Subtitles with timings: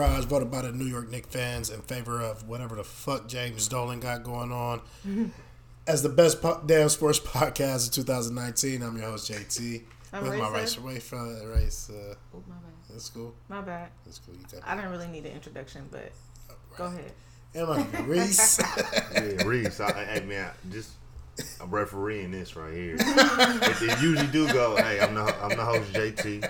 [0.00, 2.84] Welcome to garage, voted by the New York Knicks fans in favor of whatever the
[2.84, 4.80] fuck James Dolan got going on.
[5.86, 9.82] As the best po- damn sports podcast of 2019, I'm your host JT.
[10.14, 10.52] I'm With my Raisa.
[10.54, 11.90] race, away from the race.
[11.90, 12.72] Uh, Oh, my bad.
[12.88, 13.34] that's cool.
[13.50, 13.90] My bad.
[14.06, 14.34] That's cool.
[14.36, 16.12] You got I didn't really need an introduction, but
[16.78, 17.12] go ahead.
[17.54, 18.58] Am I Reese?
[19.12, 19.80] Yeah, Reese.
[19.80, 20.92] I, I, hey man, I- just
[21.60, 22.96] I'm refereeing this right here.
[22.98, 24.76] it, it usually do go.
[24.76, 26.40] Hey, I'm the I'm the host JT.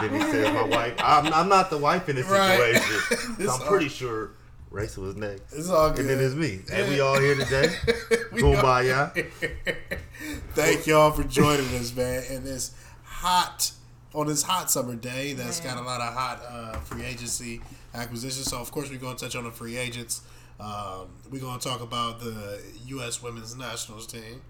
[0.00, 0.94] Then he says my wife.
[0.98, 2.74] I'm, I'm not the wife in this Right.
[2.76, 3.36] situation.
[3.46, 4.30] So I'm all- pretty sure
[4.70, 5.52] Racer was next.
[5.54, 6.00] It's all good.
[6.00, 6.60] And then it's me.
[6.72, 7.68] And we all here today.
[8.32, 9.12] Kumbaya.
[10.54, 12.22] Thank y'all for joining us, man.
[12.30, 13.70] And this hot
[14.14, 17.60] on this hot summer day that's got a lot of hot uh, free agency
[17.94, 18.46] acquisitions.
[18.50, 20.22] So of course we're gonna touch on the free agents.
[20.58, 23.22] Um, we're gonna talk about the U.S.
[23.22, 24.42] Women's Nationals team,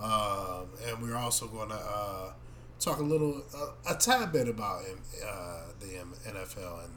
[0.00, 2.32] um, and we're also gonna uh,
[2.80, 5.86] talk a little, uh, a tad bit about uh, the
[6.28, 6.92] NFL and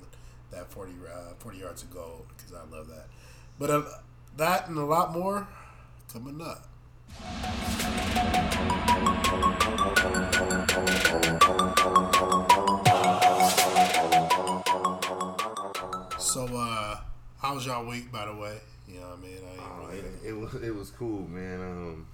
[0.52, 3.08] that 40, uh, 40 yards of gold because I love that.
[3.60, 3.84] But uh,
[4.38, 5.48] that and a lot more
[6.12, 6.68] coming up.
[16.20, 16.98] So, uh,
[17.42, 18.58] how was y'all week, by the way?
[18.88, 19.38] You know what I mean?
[19.46, 21.60] I Oh, really- it, it was it was cool, man.
[21.62, 22.08] Um,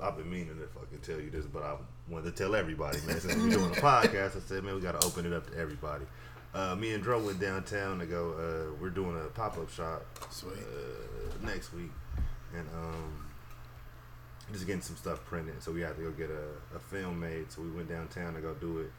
[0.00, 1.76] I've been meaning to fucking tell you this, but I
[2.08, 3.20] wanted to tell everybody, man.
[3.20, 5.56] Since we're doing a podcast, I said, man, we got to open it up to
[5.58, 6.04] everybody.
[6.52, 8.32] Uh, me and Dro went downtown to go.
[8.32, 10.52] Uh, we're doing a pop up shop Sweet.
[10.54, 11.90] uh, next week,
[12.56, 13.26] and um,
[14.52, 15.62] just getting some stuff printed.
[15.62, 17.50] So we had to go get a, a film made.
[17.50, 18.90] So we went downtown to go do it,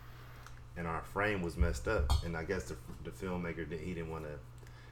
[0.77, 2.11] and our frame was messed up.
[2.25, 4.31] And I guess the, the filmmaker didn't, he didn't want to.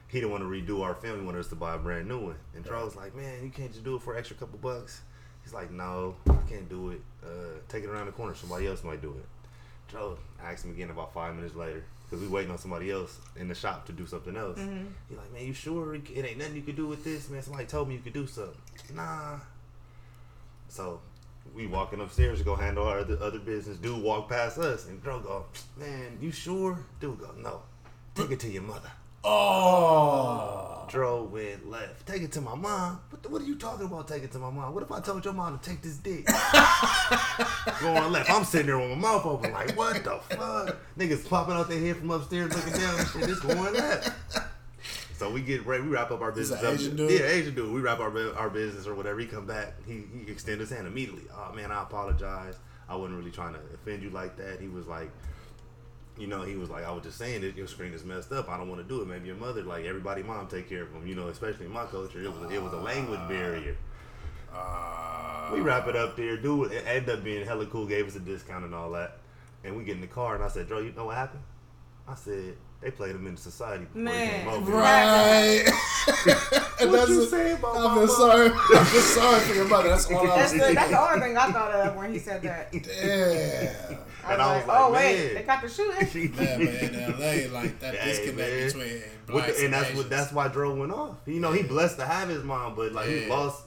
[0.08, 1.20] He didn't want to redo our film.
[1.20, 2.36] He wanted us to buy a brand new one.
[2.54, 5.02] And was like, "Man, you can't just do it for an extra couple bucks."
[5.42, 7.02] He's like, "No, I can't do it.
[7.22, 8.34] Uh, take it around the corner.
[8.34, 9.26] Somebody else might do it."
[9.88, 13.48] Joe asked him again about five minutes later because we waiting on somebody else in
[13.48, 14.58] the shop to do something else.
[14.58, 17.42] He's like, "Man, you sure it ain't nothing you could do with this, man?
[17.42, 18.56] Somebody told me you could do something."
[18.94, 19.38] Nah.
[20.68, 21.00] So
[21.54, 23.76] we walking upstairs to go handle our other, other business.
[23.78, 25.46] Dude walk past us and Joe go,
[25.76, 27.62] "Man, you sure?" Dude go, "No,
[28.14, 28.90] take it to your mother."
[29.26, 32.06] Oh, Dro went left.
[32.06, 33.00] Take it to my mom.
[33.10, 34.06] What, the, what are you talking about?
[34.06, 34.74] Take it to my mom.
[34.74, 36.26] What if I told your mom to take this dick?
[37.80, 38.30] Going left.
[38.30, 40.76] I'm sitting there with my mouth open, like, what the fuck?
[40.98, 43.22] Niggas popping out their head from upstairs, looking down and shit.
[43.22, 44.12] This going left.
[45.16, 45.82] So we get ready.
[45.84, 46.62] We wrap up our business.
[46.62, 46.74] up.
[46.74, 47.10] Asian dude?
[47.10, 47.72] Yeah, Asian dude.
[47.72, 49.20] We wrap our our business or whatever.
[49.20, 49.74] He come back.
[49.86, 51.22] He he extend his hand immediately.
[51.32, 52.56] Oh man, I apologize.
[52.88, 54.60] I wasn't really trying to offend you like that.
[54.60, 55.10] He was like,
[56.18, 58.48] you know, he was like, I was just saying that your screen is messed up.
[58.48, 59.08] I don't want to do it.
[59.08, 61.06] Maybe your mother, like everybody, mom, take care of them.
[61.06, 63.76] You know, especially in my culture, it was it was a language barrier.
[64.54, 66.36] uh, We wrap it up there.
[66.36, 67.86] Dude, it ended up being hella cool.
[67.86, 69.18] Gave us a discount and all that.
[69.64, 71.42] And we get in the car, and I said, Joe, you know what happened?
[72.06, 74.72] I said they played him in society before he Man, came over.
[74.72, 75.64] right.
[76.80, 78.30] and What you a- say about I'm my just mom?
[78.30, 78.50] sorry.
[78.50, 79.88] I'm just sorry for your mother.
[79.88, 80.74] That's all I was That's the, thinking.
[80.74, 82.72] that's the only thing I thought of when he said that.
[82.72, 83.98] Damn.
[84.26, 86.32] I And was, I was like, oh wait, they got the shooting.
[86.44, 88.66] Yeah, man, in LA, like that Hey, disconnect man.
[88.66, 89.98] between With blacks the- and that's Asians.
[89.98, 91.16] what that's why Dro went off.
[91.26, 93.62] You know, he blessed to have his mom, but like he lost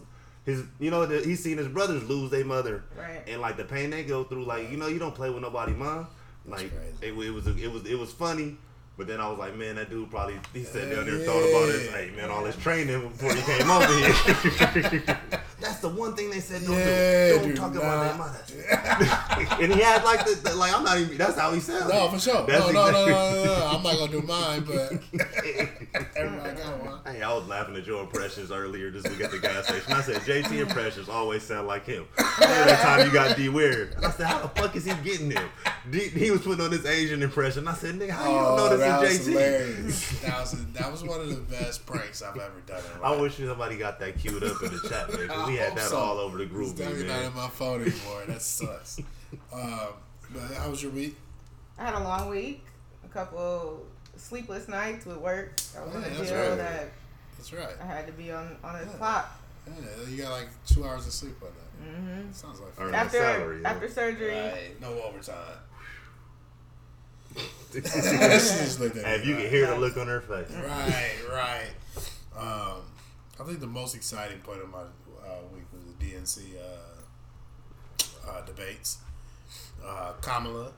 [0.46, 0.64] his.
[0.80, 3.24] You know, the, he's seen his brothers lose their mother, Right.
[3.28, 4.46] and like the pain they go through.
[4.46, 6.08] Like you know, you don't play with nobody, mom.
[6.46, 8.58] Like it, it was it was it was funny.
[8.98, 11.26] But then I was like, man, that dude probably he sat down there Yeah.
[11.26, 11.92] thought about it.
[11.92, 15.20] hey man, all his training before he came over here.
[15.60, 17.36] That's the one thing they said don't Yeah, do.
[17.40, 17.80] Don't dude, talk nah.
[17.80, 19.60] about their mothers.
[19.62, 21.18] and he had like the, the like I'm not even.
[21.18, 21.94] That's how he sounded.
[21.94, 22.46] No, for sure.
[22.46, 23.66] That's No, no, no, exactly- no, no, no.
[23.68, 24.94] I'm not gonna do mine, but
[26.16, 27.00] everybody got one.
[27.06, 29.94] Hey, I was laughing at your impressions earlier this week at the gas station.
[29.94, 32.06] I said JT impressions always sound like him.
[32.42, 35.50] Every time you got D weird, I said, how the fuck is he getting there?
[35.90, 37.68] D, he was putting on this Asian impression.
[37.68, 38.68] I said, nigga, how you don't know
[38.98, 39.32] Oh, this is JT?
[39.32, 40.22] hilarious.
[40.28, 42.82] That was that was one of the best pranks I've ever done.
[42.98, 45.30] In I wish somebody got that queued up in the chat, man.
[45.48, 45.98] 'Cause we had that so.
[45.98, 47.26] all over the It's group, definitely not man.
[47.32, 48.24] in my phone anymore.
[48.28, 49.00] That sucks.
[49.54, 49.80] um,
[50.32, 51.16] but how was your week?
[51.78, 52.64] I had a long week,
[53.06, 53.86] a couple
[54.16, 55.54] sleepless nights with work.
[55.78, 56.58] I was Yeah, in a that's deal right.
[56.58, 56.92] that
[57.38, 57.76] That's right.
[57.82, 58.98] I had to be on on the Yeah.
[58.98, 59.32] clock.
[59.68, 61.92] Yeah, you got like two hours of sleep on that.
[61.92, 62.96] hmm Sounds like Earn fun.
[62.96, 63.70] After salary, yeah.
[63.70, 64.82] after surgery, Right.
[64.82, 65.36] No overtime.
[67.74, 70.50] she just looked at you can hear the look on her face.
[70.52, 71.72] Right, right.
[72.36, 72.82] Um,
[73.40, 74.84] I think the most exciting part of my
[75.54, 79.00] week was the DNC uh, uh, debates.
[79.86, 80.72] Uh, Kamala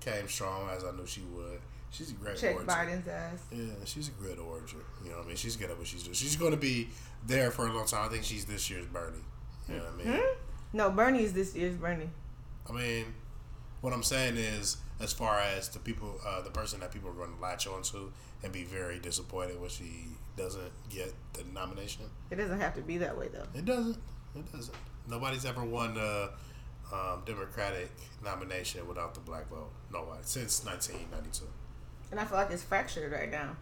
[0.00, 1.60] came strong as I knew she would.
[1.90, 2.70] She's a great check orator.
[2.70, 3.42] Biden's ass.
[3.52, 4.78] Yeah, she's a great orator.
[5.04, 5.36] You know what I mean?
[5.36, 6.14] She's good at what she's doing.
[6.14, 6.88] She's going to be
[7.26, 8.06] there for a long time.
[8.06, 9.18] I think she's this year's Bernie.
[9.68, 10.16] You know what I mean?
[10.16, 10.36] Hmm?
[10.72, 12.08] No, Bernie is this year's Bernie.
[12.68, 13.06] I mean,
[13.82, 17.14] what I'm saying is, as far as the people, uh, the person that people are
[17.14, 18.10] going to latch onto
[18.42, 22.04] and be very disappointed when she doesn't get the nomination.
[22.30, 23.46] It doesn't have to be that way though.
[23.58, 23.98] It doesn't.
[24.34, 24.76] It doesn't.
[25.08, 26.30] Nobody's ever won a
[26.92, 27.90] um, Democratic
[28.24, 29.70] nomination without the black vote.
[29.92, 31.44] Nobody since 1992.
[32.10, 33.56] And I feel like it's fractured right now.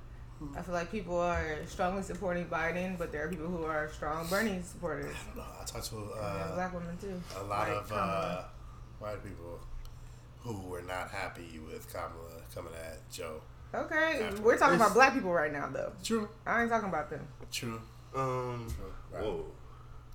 [0.56, 4.26] I feel like people are strongly supporting Biden, but there are people who are strong
[4.28, 5.14] Bernie supporters.
[5.14, 5.52] I don't know.
[5.60, 7.20] I talked to uh, black women too.
[7.38, 8.42] a lot Like of uh,
[9.00, 9.60] white people
[10.38, 13.42] who were not happy with Kamala coming at Joe.
[13.74, 15.92] Okay, after- we're talking It's- about black people right now, though.
[16.02, 16.28] True.
[16.46, 17.26] I ain't talking about them.
[17.52, 17.80] True.
[18.14, 18.92] Um, True.
[19.12, 19.22] Right.
[19.22, 19.46] whoa.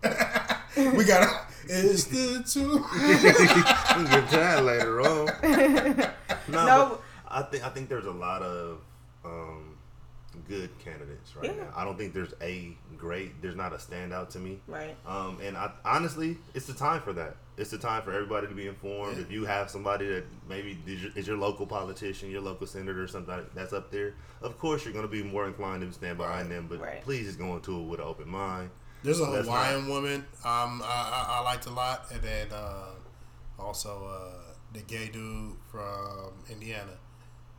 [0.98, 2.78] we got It's the two.
[2.94, 5.30] we can get to that later on.
[6.48, 7.02] No, No.
[7.28, 8.82] I think I think there's a lot of
[9.24, 9.76] um,
[10.48, 11.64] good candidates right Yeah.
[11.64, 11.74] now.
[11.76, 13.42] I don't think there's a great.
[13.42, 14.60] There's not a standout to me.
[14.68, 14.96] Right.
[15.08, 17.36] Um, and I, honestly, it's the time for that.
[17.58, 19.16] It's the time for everybody to be informed.
[19.18, 19.24] Yeah.
[19.24, 23.02] If you have somebody that maybe is your, is your local politician, your local senator,
[23.04, 26.18] or something that's up there, of course you're going to be more inclined to stand
[26.18, 26.68] behind them.
[26.70, 27.02] But Right.
[27.04, 28.72] please just go into it with an open mind.
[29.04, 32.88] There's a That's Hawaiian woman um, I, I, I liked a lot, and then uh,
[33.60, 36.92] also uh, the gay dude from Indiana.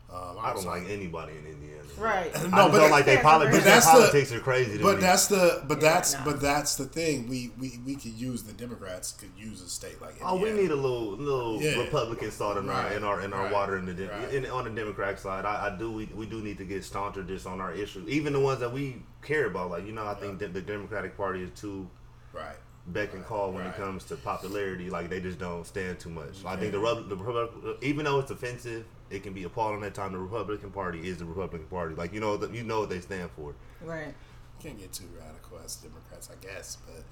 [0.08, 1.72] Um, I don't also- like anybody in Indiana.
[1.98, 2.30] Right.
[2.36, 3.56] I No, just but don't like their But politics.
[3.56, 5.00] Their that's the- politics are crazy to But me.
[5.00, 6.24] that's the but Yeah, that's nah.
[6.24, 7.26] but that's the thing.
[7.28, 10.70] We, we we could use the Democrats could use a state like Oh, we need
[10.70, 11.78] a little little Yeah.
[11.80, 13.52] Republican salt in our in our in our Right.
[13.52, 14.34] water in the de- Right.
[14.34, 15.44] in, on the Democrat side.
[15.46, 18.34] I, I do we, we do need to get stauncher just on our issues, even
[18.34, 19.70] the ones that we care about.
[19.70, 21.88] Like you know, I think that the Democratic Party is too
[22.34, 22.56] right.
[22.88, 23.74] Beck and call when Right.
[23.74, 24.90] it comes to popularity.
[24.90, 26.44] Like they just don't stand too much.
[26.44, 29.94] I think the, Rub- the Repub- even though it's offensive, it can be appalling at
[29.94, 30.12] time.
[30.12, 31.94] The Republican Party is the Republican Party.
[31.94, 33.54] Like you know, the, you know what they stand for.
[33.82, 34.14] Right.
[34.62, 37.02] Can't get too radical as Democrats, I guess, but.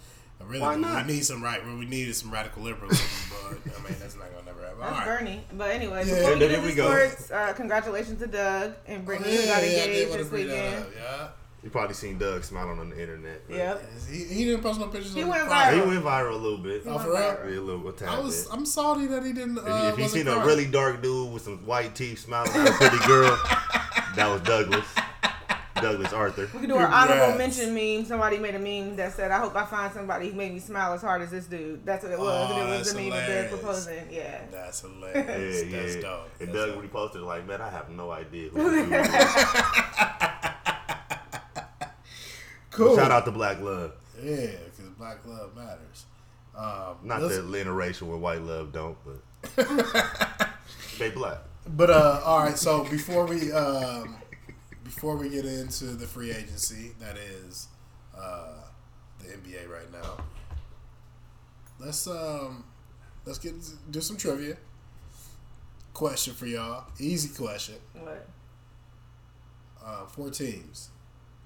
[0.41, 1.07] I really, Why we not?
[1.07, 1.65] need some right.
[1.65, 4.81] We needed some radical liberalism, but I mean that's not gonna never happen.
[4.81, 5.19] That's right.
[5.21, 5.45] Bernie.
[5.57, 6.15] But anyway, Yeah.
[6.17, 6.87] before we get there into we go.
[7.07, 10.23] sports, uh, congratulations to Doug and Brittany who Yeah, got yeah, I did engaged wanna
[10.23, 10.95] this bring that weekend.
[10.97, 11.29] Yeah.
[11.65, 13.41] You probably seen Doug smiling on the internet.
[13.49, 13.91] but- Yep.
[14.11, 15.15] He, he didn't post no pictures.
[15.15, 16.83] He of went the He went viral a little bit.
[16.87, 17.19] Oh, for real?
[17.19, 18.45] Yeah, a little a I was.
[18.45, 18.53] bit.
[18.53, 19.59] I'm salty that he didn't.
[19.59, 20.47] Uh, If you, if you seen a crying.
[20.47, 23.35] really dark dude with some white teeth smiling at a pretty girl,
[24.15, 24.85] that was Douglas.
[25.77, 26.49] Douglas Arthur.
[26.55, 28.05] We can do an honorable mention meme.
[28.07, 30.93] Somebody made a meme that said, "I hope I find somebody who made me smile
[30.95, 32.29] as hard as this dude." That's what it was.
[32.51, 33.51] Oh, and it was that's the meme of Doug hilarious.
[33.53, 34.07] proposing.
[34.11, 34.41] Yeah.
[34.51, 35.65] That's hilarious.
[35.65, 35.81] yeah.
[35.83, 36.31] That's dope.
[36.41, 36.93] And That's Doug dope.
[36.93, 40.31] reposted like, man, I have no idea who this dude is."
[42.75, 42.97] Cool.
[42.97, 43.93] Shout out to Black Love.
[44.23, 46.07] Yeah, because black love matters.
[46.57, 49.57] Um, Not let's- that interracial where white love don't, but
[50.99, 51.39] they black.
[51.67, 52.57] But uh, all right.
[52.59, 54.17] So before we um,
[54.85, 57.69] before we get into the free agency that is
[58.17, 58.61] uh,
[59.19, 60.25] the NBA right now,
[61.81, 62.65] let's um,
[63.25, 63.55] let's get
[63.91, 64.57] do some trivia.
[65.93, 67.77] Question for y'all, easy question.
[67.95, 68.29] What?
[69.85, 70.91] Uh, four teams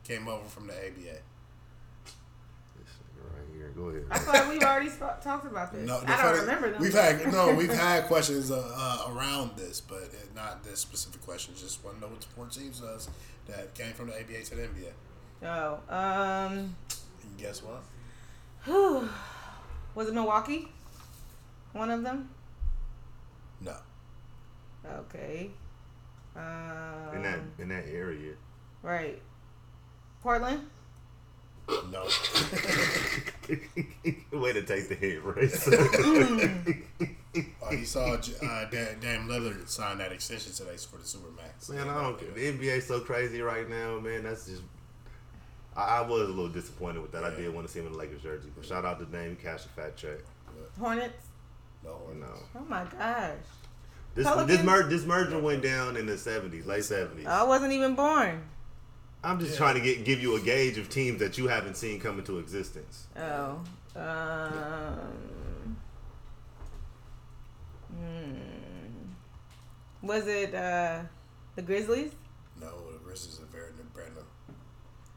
[0.09, 1.19] came over from the ABA.
[2.05, 2.89] This
[3.21, 3.71] right here.
[3.77, 4.05] Go ahead.
[4.11, 5.87] I feel like we've already sp- talked about this.
[5.87, 6.81] No, I don't funny- remember them.
[6.83, 11.23] We've had no, we've had questions uh, uh, around this, but uh, not this specific
[11.25, 11.55] question.
[11.57, 13.09] Just want to know what the four teams was
[13.47, 14.93] that came from the ABA to the NBA.
[15.45, 16.53] Oh, um,
[17.23, 17.83] And guess what?
[18.65, 19.09] whew.
[19.95, 20.69] was it Milwaukee?
[21.73, 22.31] One of them.
[23.61, 23.75] No.
[24.87, 25.50] Okay.
[26.35, 28.33] Um, in that in that area.
[28.83, 29.21] right.
[30.23, 30.67] Portland.
[31.91, 32.05] No.
[34.33, 35.51] Way to take the hit, right?
[37.63, 41.69] Oh, you saw uh, Dan, Dame Lillard sign that extension today for the Supermax.
[41.71, 42.19] Man, I don't.
[42.19, 42.31] Care.
[42.33, 44.25] The NBA's so crazy right now, man.
[44.25, 44.63] That's just.
[45.77, 47.23] I, I was a little disappointed with that.
[47.25, 49.37] I did want to see him in the Lakers jersey, but shout out to Dame,
[49.37, 50.19] cash cashed a fat check.
[50.81, 51.27] Hornets.
[51.85, 52.01] No.
[52.13, 53.33] You know, Oh my gosh.
[54.15, 54.49] this Pelicans?
[54.49, 57.27] this mer- this merger went down in the seventies, late seventies.
[57.27, 58.43] I wasn't even born.
[59.25, 59.59] I'm just Yeah.
[59.59, 62.39] trying to get give you a gauge of teams that you haven't seen come into
[62.39, 63.07] existence.
[63.17, 63.61] Oh.
[63.97, 65.77] Um.
[67.93, 70.07] Hmm.
[70.07, 71.01] Was it uh,
[71.57, 72.13] the Grizzlies?
[72.61, 74.23] No, the Grizzlies are very new, brand new.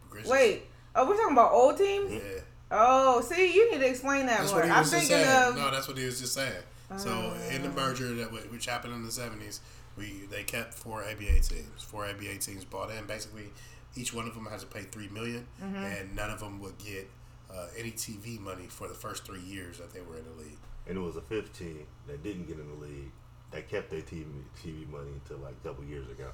[0.10, 0.32] Grizzlies.
[0.32, 0.64] Wait.
[0.96, 2.12] Oh, we're talking about old teams.
[2.14, 2.42] Yeah.
[2.72, 4.62] Oh, see, you need to explain that That's more.
[4.62, 5.50] what he I'm was just thinking saying.
[5.50, 5.56] of.
[5.58, 6.64] No, that's what he was just saying.
[6.98, 7.74] so in the Uh.
[7.74, 9.62] merger that w- which happened in the seventies,
[9.98, 11.84] we they kept four ABA teams.
[11.84, 13.06] Four ABA teams bought in.
[13.06, 13.52] Basically,
[13.96, 15.76] each one of them has to pay three million, Mm-hmm.
[15.76, 17.10] and none of them would get
[17.54, 20.58] uh, any TV money for the first three years that they were in the league.
[20.88, 23.12] And it was a fifth team that didn't get in the league
[23.52, 24.26] that kept their TV
[24.64, 26.30] TV money until like a couple years ago.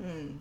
[0.00, 0.36] Hmm.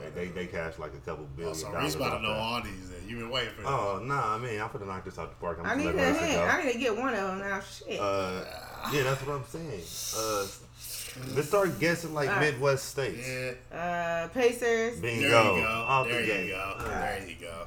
[0.00, 1.84] They, they, they cashed like a couple Oh, billion so dollars.
[1.84, 2.40] Reese about off to know that.
[2.40, 2.88] all these.
[2.90, 3.66] Then you've been waiting for.
[3.66, 5.58] Oh no, nah, mean I'm gonna knock this out the park.
[5.60, 6.32] I'm I need a Marissa hint.
[6.34, 6.42] go.
[6.44, 7.60] I need to get one of them now.
[7.60, 8.00] Shit.
[8.00, 8.44] Uh,
[8.92, 9.82] Yeah, that's what I'm saying.
[10.16, 10.46] Uh,
[11.36, 12.52] let's start guessing like All right.
[12.52, 13.28] Midwest states.
[13.28, 13.76] Yeah.
[13.76, 14.98] Uh, Pacers.
[15.00, 15.28] Bingo.
[15.28, 15.68] There you go.
[15.68, 16.50] Off there the you gate.
[16.50, 16.74] go.
[16.78, 17.28] All There right.
[17.28, 17.66] you go.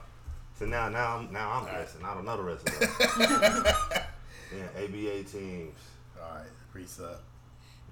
[0.60, 1.80] So now, now I'm now I'm All right.
[1.80, 2.04] guessing.
[2.04, 2.90] I don't know the rest of them.
[4.56, 5.76] yeah, ABA teams.
[6.22, 6.46] All right.
[6.74, 7.24] Reese up.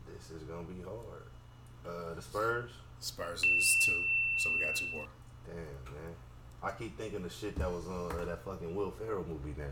[0.07, 1.23] This is gonna be hard.
[1.85, 2.69] Uh, the Spurs.
[2.99, 4.01] Spurs is two.
[4.39, 5.05] So we got two more.
[5.45, 5.55] Damn
[5.93, 6.13] man,
[6.63, 9.65] I keep thinking the shit that was on uh, that fucking Will Ferrell movie now.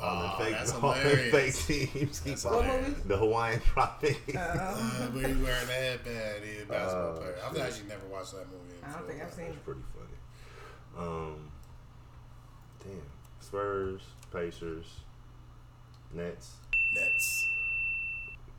[0.00, 1.66] All Oh, the fake, that's all the fake hilarious.
[1.66, 2.20] teams.
[2.20, 3.00] Keep That's on- What movie?
[3.06, 4.20] The Hawaiian Tropic.
[4.36, 6.44] Uh, but he's wearing a headband.
[6.44, 7.36] He's a basketball Oh, player.
[7.46, 7.62] I've shit.
[7.64, 8.78] actually never watched that movie.
[8.78, 9.64] in I don't think I've seen That's it.
[9.64, 11.06] pretty funny.
[11.08, 11.50] Um,
[12.84, 13.02] damn.
[13.40, 14.86] Spurs, Pacers,
[16.12, 16.50] Nets.
[16.94, 17.48] Nets.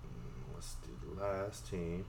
[0.06, 2.06] Mm, What's the last team?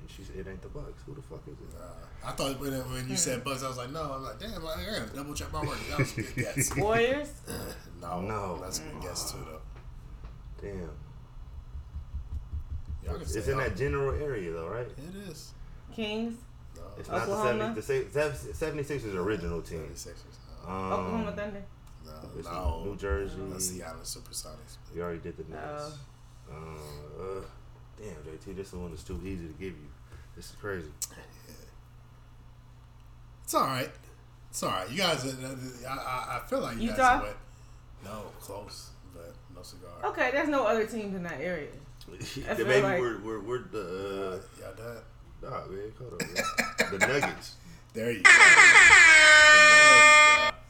[0.00, 1.02] And she said it ain't the Bucks.
[1.04, 1.76] Who the fuck is it?
[1.78, 4.02] Uh, I thought when, when you said Bucks, I was like, no.
[4.14, 5.78] I'm like, damn, like, I gotta double check my work.
[5.90, 6.76] That was a good guess.
[6.76, 7.32] Warriors.
[8.00, 8.58] no, No.
[8.60, 9.60] that's a good guess too, though.
[10.62, 10.90] Damn.
[13.04, 14.86] Y'all can It's in that general area though, right?
[14.86, 15.52] It is.
[15.94, 16.38] Kings.
[16.76, 16.82] No.
[16.98, 17.72] It's not Oklahoma?
[17.74, 18.20] the 70, the
[18.52, 19.86] 76ers original team.
[19.94, 20.14] 76ers.
[20.66, 20.70] No.
[20.72, 21.62] Um, Oklahoma Thunder.
[22.04, 22.12] no.
[22.38, 22.82] it's no.
[22.84, 23.36] New Jersey.
[23.50, 24.76] That's the Island Supersonics.
[24.94, 25.98] You already did the Nets.
[26.50, 26.52] Oh.
[26.52, 27.40] Uh, uh,
[27.98, 29.88] damn, JT, this one is too easy to give you.
[30.36, 30.88] This is crazy.
[33.44, 33.90] It's all right.
[34.50, 34.90] It's all right.
[34.90, 35.56] You guys, uh,
[35.88, 36.96] I, I, I feel like you Utah?
[36.96, 37.36] guys went.
[38.04, 39.90] No, close, but no cigar.
[40.04, 41.68] Okay, there's no other teams in that area.
[42.10, 44.98] the feel baby, like- we're, we're, we're the Y'all done?
[45.44, 46.44] uh, nah, man, hold on, man.
[46.98, 47.54] the Nuggets.
[47.94, 48.30] There you go.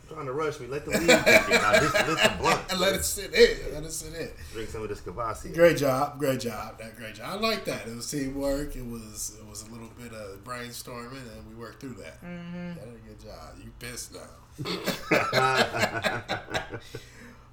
[0.09, 0.67] Trying to rush me.
[0.69, 1.09] Let the lead kick
[1.49, 1.55] in.
[1.61, 2.61] Now, this, this a blunt.
[2.71, 3.75] And let it sit in.
[3.75, 4.31] Let it sit in.
[4.53, 5.53] Drink some of this Cavassi.
[5.53, 7.27] Great job, great job, that great job.
[7.29, 7.89] I like that.
[7.89, 8.77] It was teamwork.
[8.77, 12.23] It was it was a little bit of brainstorming, and we worked through that.
[12.25, 12.75] Mm-hmm.
[12.75, 13.57] That did a good job.
[13.63, 14.31] You pissed now.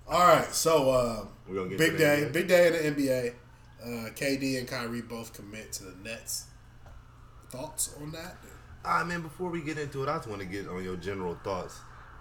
[0.07, 2.33] All right, so uh, We gonna get big day, NBA?
[2.33, 3.33] big day in the NBA.
[3.83, 6.45] Uh, KD and Kyrie both commit to the Nets.
[7.49, 8.35] Thoughts on that?
[8.85, 11.35] Ah, man, before we get into it, I just want to get on your general
[11.43, 11.79] thoughts.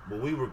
[0.09, 0.51] But we were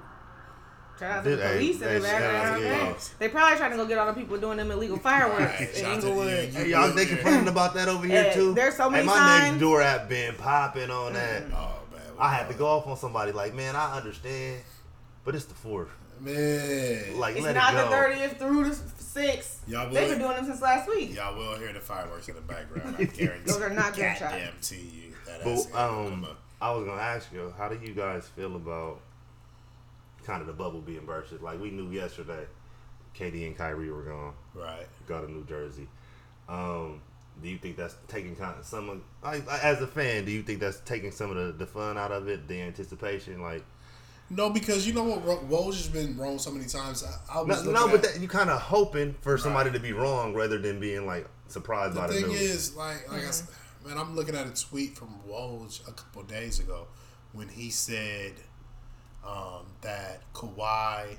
[0.99, 2.63] Shout out to the Did- hey, in the shout background.
[2.63, 2.93] yeah.
[3.19, 5.67] They probably trying to go get all the people doing them illegal fireworks Right, in
[5.75, 6.27] shout out to- Inglewood.
[6.53, 8.53] yeah, Hey, y'all, they complaining about that over here Hey, too.
[8.53, 9.43] there's so many hey, my signs.
[9.51, 11.43] next door app been popping on that.
[11.53, 14.61] Oh man, I had to go off on somebody like, man, I understand,
[15.23, 15.87] but it's the fourth.
[16.19, 19.63] Man, Like, It's let not it the thirtieth through the sixth.
[19.69, 21.15] Y'all They've been doing them since last week.
[21.15, 22.97] y'all will hear the fireworks in the background.
[22.99, 23.43] I guarantee.
[23.49, 24.33] Those are not gunshots.
[24.33, 25.13] Goddamn to you.
[25.25, 26.27] That But um.
[26.61, 28.99] I was gonna ask you, how do you guys feel about
[30.29, 31.41] kind of the bubble being bursted?
[31.41, 32.45] Like we knew yesterday,
[33.17, 34.87] KD and Kyrie were gone, right.
[35.07, 35.87] go to New Jersey.
[36.47, 37.01] Um,
[37.41, 40.43] do you think that's taking kind of some of, like, as a fan, do you
[40.43, 43.41] think that's taking some of the, the fun out of it, the anticipation?
[43.41, 43.63] Like,
[44.29, 47.03] No, because you know what, Ro- Woj has been wrong so many times.
[47.03, 49.79] I, I no, was no looking but that, you kind of hoping for somebody to
[49.79, 53.31] be wrong rather than being like surprised the by the thing is, like, like I
[53.31, 53.47] said,
[53.85, 56.87] man, I'm looking at a tweet from Woj a couple days ago
[57.31, 58.33] when he said
[59.29, 61.17] um, that Kawhi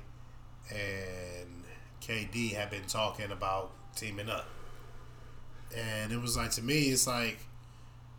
[0.69, 1.63] and
[2.01, 4.47] KD have been talking about teaming up,
[5.75, 7.39] and it was like to me, it's like,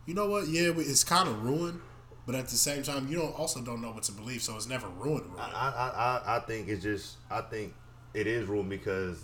[0.05, 0.47] you know what?
[0.47, 1.81] Yeah, it's kind of ruined,
[2.25, 4.67] but at the same time, you don't also don't know what to believe, so it's
[4.67, 5.25] never ruined.
[5.25, 5.39] ruined.
[5.39, 7.73] I, I, I, I think it's just I think
[8.13, 9.23] it is ruined because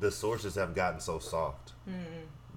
[0.00, 1.72] the sources have gotten so soft.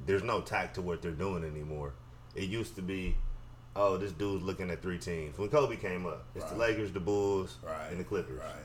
[0.06, 1.94] There's no tact to what they're doing anymore.
[2.36, 3.16] It used to be,
[3.80, 5.38] oh, this dude's looking at three teams.
[5.38, 8.38] When Kobe came up, it's the Lakers, the Bulls, right, and the Clippers.
[8.40, 8.56] Right, right.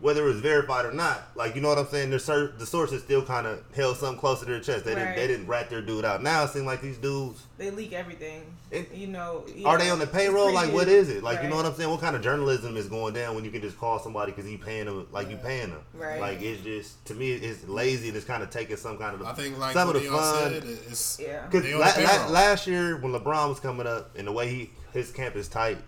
[0.00, 2.64] Whether it was verified or not, like you know what I'm saying, the, sur- the
[2.64, 4.84] sources still kind of held something close to their chest.
[4.86, 6.22] They didn't they didn't rat their dude out.
[6.22, 8.42] Now it seems like these dudes They leak everything.
[8.70, 9.44] It- you know.
[9.66, 10.52] Are they on the payroll?
[10.54, 11.22] Like, what is it?
[11.22, 11.90] Like, you know what I'm saying?
[11.90, 14.56] What kind of journalism is going down when you can just call somebody because you
[14.58, 15.80] paying them like you paying them?
[15.92, 16.20] Right.
[16.20, 19.22] Like, it's just to me, it's lazy and it's kind of taking some kind of.
[19.26, 20.52] I think like some what of the fun.
[20.52, 21.46] said, it's Yeah.
[21.46, 25.12] Because la- la- last year when LeBron was coming up and the way he his
[25.12, 25.78] camp is tight,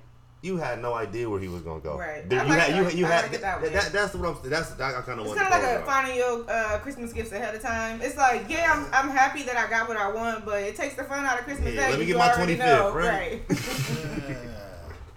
[0.43, 1.97] you had no idea where he was gonna go.
[1.97, 2.29] Right.
[2.29, 3.69] There- you like had you you had like it that way.
[3.71, 4.37] that, that's what I'm.
[4.51, 7.31] That's I kind of It's want kind of like a finding your uh, Christmas gifts
[7.33, 8.01] ahead of time.
[8.03, 10.95] It's like, yeah, I'm, I'm happy that I got what I want, but it takes
[10.97, 11.91] the fun out of Christmas Yeah, Day.
[11.91, 12.93] let me you get my 25th, know.
[12.93, 13.41] right?
[13.49, 13.57] Yeah.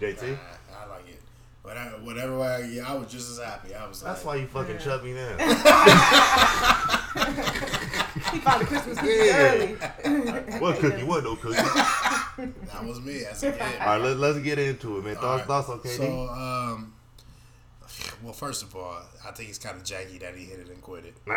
[0.00, 0.22] JT.
[0.22, 1.20] I, I like it.
[1.62, 3.74] Whatever, whatever I, yeah, I was just as happy.
[3.74, 4.80] I was That's like, why you fucking Yeah.
[4.80, 5.36] chubby now.
[8.32, 9.74] he found the Christmas cookie Yeah.
[10.04, 10.60] early.
[10.60, 11.02] what cookie?
[11.02, 11.56] What no cookie?
[12.38, 13.60] That was me as a kid.
[13.80, 15.16] All right, let, let's get into it, man.
[15.16, 15.46] All Thoughts, right.
[15.46, 15.88] thoughts, okay?
[15.90, 16.92] So, um,
[18.22, 20.80] well, first of all, I think it's kind of janky that he hit it and
[20.82, 21.14] quit it.
[21.26, 21.34] Nah,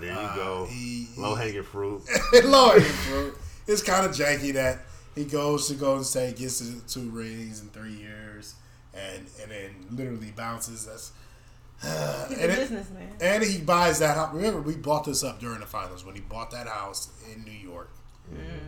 [0.00, 0.66] there you Uh, go.
[0.70, 2.02] he- Low hanging fruit.
[2.44, 3.32] Lord, bro.
[3.66, 4.80] It's kind of janky that
[5.14, 8.54] he goes to Golden State, gets to two rings in three years,
[8.94, 10.86] and and then literally bounces.
[10.86, 11.12] That's
[12.28, 13.12] He's and, a it- businessman.
[13.20, 14.34] and he buys that house.
[14.34, 17.50] Remember, we bought this up during the finals when he bought that house in New
[17.50, 17.90] York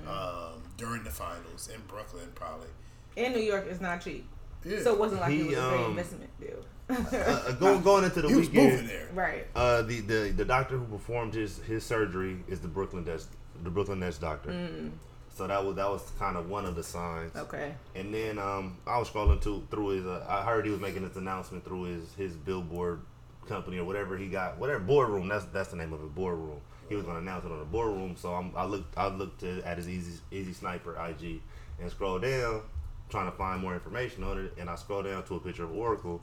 [0.07, 2.68] um, during the finals in Brooklyn, probably.
[3.16, 4.26] In New York is not cheap.
[4.64, 4.80] Yeah.
[4.80, 6.64] So it wasn't like He, it was a great um, investment deal.
[7.12, 9.08] Uh, going going into the he was weekend, moving there.
[9.12, 9.47] right.
[9.54, 13.28] Uh, the, the the doctor who performed his his surgery is the Brooklyn Nets
[13.62, 14.90] the Brooklyn Nets doctor.
[15.37, 17.37] So that was that was kind of one of the signs.
[17.37, 17.75] Okay.
[17.94, 20.06] And then um, I was scrolling to, through his.
[20.06, 23.02] Uh, I heard he was making this announcement through his his billboard
[23.47, 25.28] company or whatever he got, whatever boardroom.
[25.28, 26.61] That's that's the name of it, boardroom.
[26.88, 28.16] He was going to announce it on the boardroom.
[28.16, 31.40] So I'm, I looked I looked at, at his easy easy sniper IG
[31.80, 32.62] and scrolled down,
[33.09, 34.54] trying to find more information on it.
[34.59, 36.21] And I scrolled down to a picture of Oracle,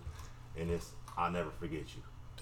[0.57, 2.01] and it's I'll never forget you.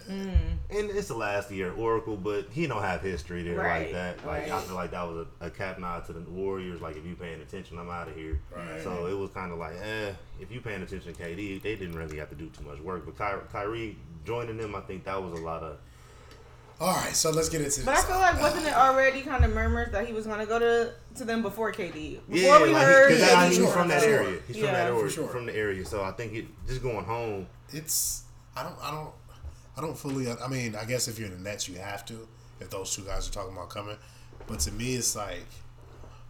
[0.10, 4.26] And it's the last year Oracle, but he don't have history there Right, like that.
[4.26, 6.82] Like I feel like that was a, a cap nod to the Warriors.
[6.82, 8.42] Like if you paying attention, I'm out of here.
[8.54, 8.82] Right.
[8.82, 10.12] So it was kind of like, eh,
[10.42, 13.06] if you paying attention, to KD, they didn't really have to do too much work.
[13.06, 15.78] But Ky- Kyrie joining them, I think that was a lot of.
[16.82, 17.86] All right, so let's get into this.
[17.86, 20.60] But I feel like wasn't it already kind of murmurs that he was gonna go
[20.60, 21.94] to to them before KD?
[21.94, 24.10] Before yeah, we like, heard, he, 'cause Yeah, he's sure, from that sure.
[24.24, 24.40] area.
[24.48, 25.28] He's from Yeah, that for area, sure.
[25.30, 25.86] from the area.
[25.86, 27.48] So I think it, just going home.
[27.72, 28.24] it's
[28.56, 29.12] I don't I don't
[29.78, 32.28] I don't fully I mean I guess if you're the Nets you have to
[32.60, 33.98] if those two guys are talking about coming
[34.46, 35.46] but to me it's like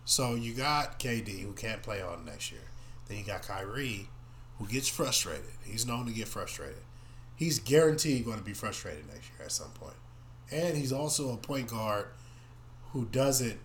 [0.05, 2.61] so you got KD who can't play all next year
[3.07, 4.07] then you got Kyrie
[4.59, 6.81] who gets frustrated he's known to get frustrated
[7.35, 9.95] he's guaranteed going to be frustrated next year at some point
[10.53, 12.07] and he's also a point guard
[12.91, 13.57] who doesn't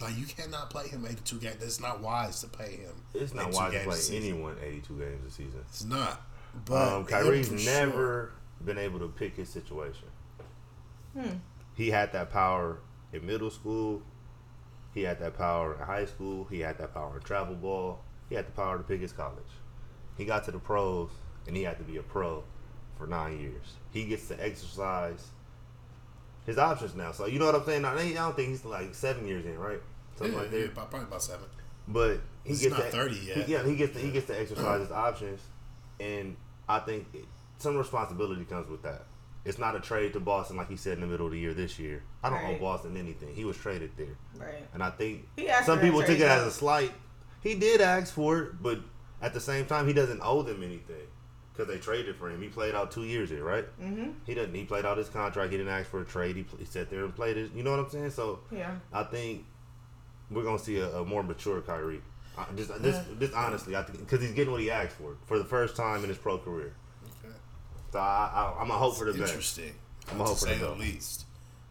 [0.00, 3.48] like you cannot play him 82 games it's not wise to pay him It's not
[3.48, 4.16] 82 wise to games a play season.
[4.32, 5.60] anyone 82 games a season.
[5.68, 6.22] it's not
[6.64, 8.32] but Um, Kyrie's never sure.
[8.64, 10.08] been able to pick his situation.
[11.16, 11.36] Hmm.
[11.76, 12.78] He had that power
[13.12, 14.02] in middle school.
[14.94, 16.46] He had that power in high school.
[16.50, 18.00] He had that power in travel ball.
[18.28, 19.44] He had the power to pick his college.
[20.18, 21.10] He got to the pros,
[21.46, 22.42] and he had to be a pro
[22.98, 23.74] for nine years.
[23.92, 25.28] He gets to exercise
[26.50, 27.12] his options now.
[27.12, 27.84] So you know what I'm saying?
[27.84, 29.80] I I don't think he's like seven years in, right?
[30.16, 30.72] Something yeah, like that.
[30.72, 31.46] about- probably about seven
[31.88, 33.36] But he He's gets not to, 30 yet.
[33.36, 35.40] He, yeah, he gets to, he gets to exercise his options,
[35.98, 36.36] and
[36.68, 37.24] I think it,
[37.58, 39.04] some responsibility comes with that.
[39.44, 41.54] It's not a trade to Boston like he said in the middle of the year
[41.54, 42.02] this year.
[42.22, 43.34] I don't owe Boston anything.
[43.34, 44.66] He was traded there, right.
[44.74, 45.26] and I think
[45.64, 46.92] some people took it as a slight.
[47.42, 48.80] He did ask for it, but
[49.22, 51.06] at the same time, he doesn't owe them anything
[51.52, 52.40] because they traded for him.
[52.40, 53.64] He played out two years here, right?
[53.80, 54.10] Mm-hmm.
[54.26, 54.54] He doesn't.
[54.54, 55.50] He played out his contract.
[55.52, 56.36] He didn't ask for a trade.
[56.36, 57.50] He, he sat there and played it.
[57.54, 58.10] You know what I'm saying?
[58.10, 58.74] So Yeah.
[58.92, 59.44] I think
[60.30, 62.00] we're gonna see a, a more mature Kyrie.
[62.38, 65.38] Uh, just, this, this honestly, I think because he's getting what he asked for for
[65.38, 66.72] the first time in his pro career.
[67.24, 67.34] Okay.
[67.92, 69.32] So I, I, I'm gonna hope for the best.
[69.32, 69.72] Interesting.
[70.10, 70.80] I'm a to hope for say the the best.
[70.80, 71.26] least.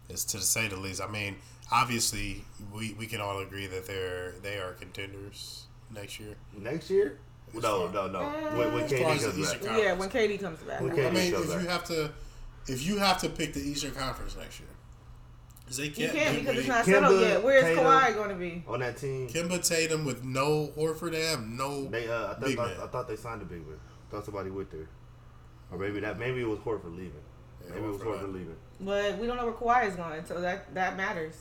[0.10, 1.02] It's to say the least.
[1.02, 1.36] I mean,
[1.72, 5.66] obviously, we, we can all agree that they're they are contenders
[5.96, 6.36] next year.
[6.58, 7.20] Next year?
[7.56, 8.20] As No, far- no, no.
[8.58, 9.60] When, when As far as KD comes Eastern back.
[9.60, 9.84] Conference.
[9.84, 10.82] Yeah, when KD comes back.
[10.82, 11.62] When I KD mean, comes if back.
[11.64, 12.12] you have to,
[12.68, 14.70] if you have to pick the Eastern Conference next year,
[15.78, 17.44] they You can't, can't do because it's not Kemba, settled yet.
[17.44, 17.84] Where's Tatum.
[17.86, 18.64] Kawhi going to be?
[18.68, 21.12] On that team, Kemba Tatum with no Horford.
[21.12, 21.86] They have no.
[21.86, 22.78] they uh, I, Big thought, man.
[22.82, 23.78] I thought they signed a big man.
[23.78, 24.90] I thought somebody went there,
[25.72, 27.12] or maybe that maybe it was Horford leaving.
[27.64, 28.56] Yeah, maybe it was Horford Horford leaving.
[28.82, 31.36] But we don't know where Kawhi is going, so that that matters,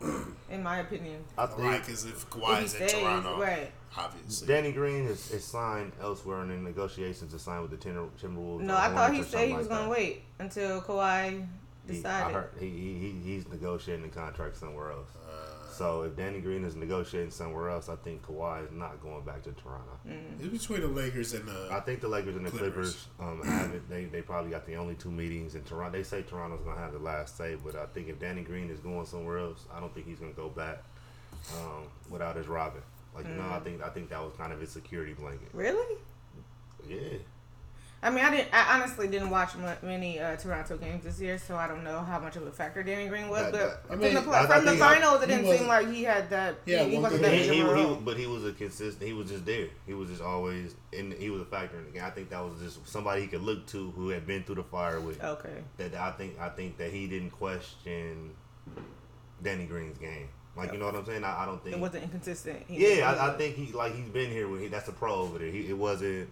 [0.50, 1.24] in my opinion.
[1.38, 3.70] I think Right, because if If Kawhi he is in stays, Toronto, right?
[3.96, 4.46] obviously.
[4.46, 8.60] Danny Green is, is signed elsewhere and in negotiations to sign with the Timber- Timberwolves.
[8.60, 11.92] No, I thought he said he was like going to wait until Kawhi He, I
[11.92, 12.34] decided.
[12.34, 15.08] heard he, he, he he's negotiating the contract somewhere else.
[15.26, 19.22] Uh, So if Danny Green is negotiating somewhere else, I think Kawhi is not going
[19.24, 19.98] back to Toronto.
[20.40, 21.68] it's between the Lakers and the.
[21.70, 23.06] I think the Lakers and the Clippers.
[23.18, 23.88] Clippers, um, have it.
[23.90, 25.98] They, they probably got the only two meetings in Toronto.
[25.98, 28.80] They say Toronto's gonna have the last say, but I think if Danny Green is
[28.80, 30.82] going somewhere else, I don't think he's gonna go back
[31.58, 32.82] um, without his Robin.
[33.14, 35.48] Like you know, I think I think that was kind of his security blanket.
[35.52, 35.98] Really?
[36.88, 37.18] Yeah,
[38.02, 38.48] I mean, I didn't.
[38.52, 42.20] I honestly didn't watch many uh, Toronto games this year, so I don't know how
[42.20, 43.44] much of a factor Danny Green was.
[43.44, 45.66] But that- I from the, I- I from the think I- finals, it didn't seem
[45.66, 46.56] like he had that.
[46.66, 49.02] Yeah, he one wasn't thing- that he, he, he- but he was a consistent.
[49.02, 49.68] He was just there.
[49.86, 52.04] He was just always, and he was a factor in the game.
[52.04, 54.64] I think that was just somebody he could look to who had been through the
[54.64, 55.22] fire with.
[55.24, 55.64] Okay.
[55.78, 58.32] that I think I think that he didn't question
[59.42, 60.28] Danny Green's game.
[60.56, 61.24] Like you know what I'm saying?
[61.24, 61.76] I, I don't think.
[61.76, 62.62] It wasn't inconsistent.
[62.68, 64.48] He yeah, I, I think he like he's been here.
[64.48, 65.50] With, he, that's a pro over there.
[65.50, 66.30] He, it wasn't.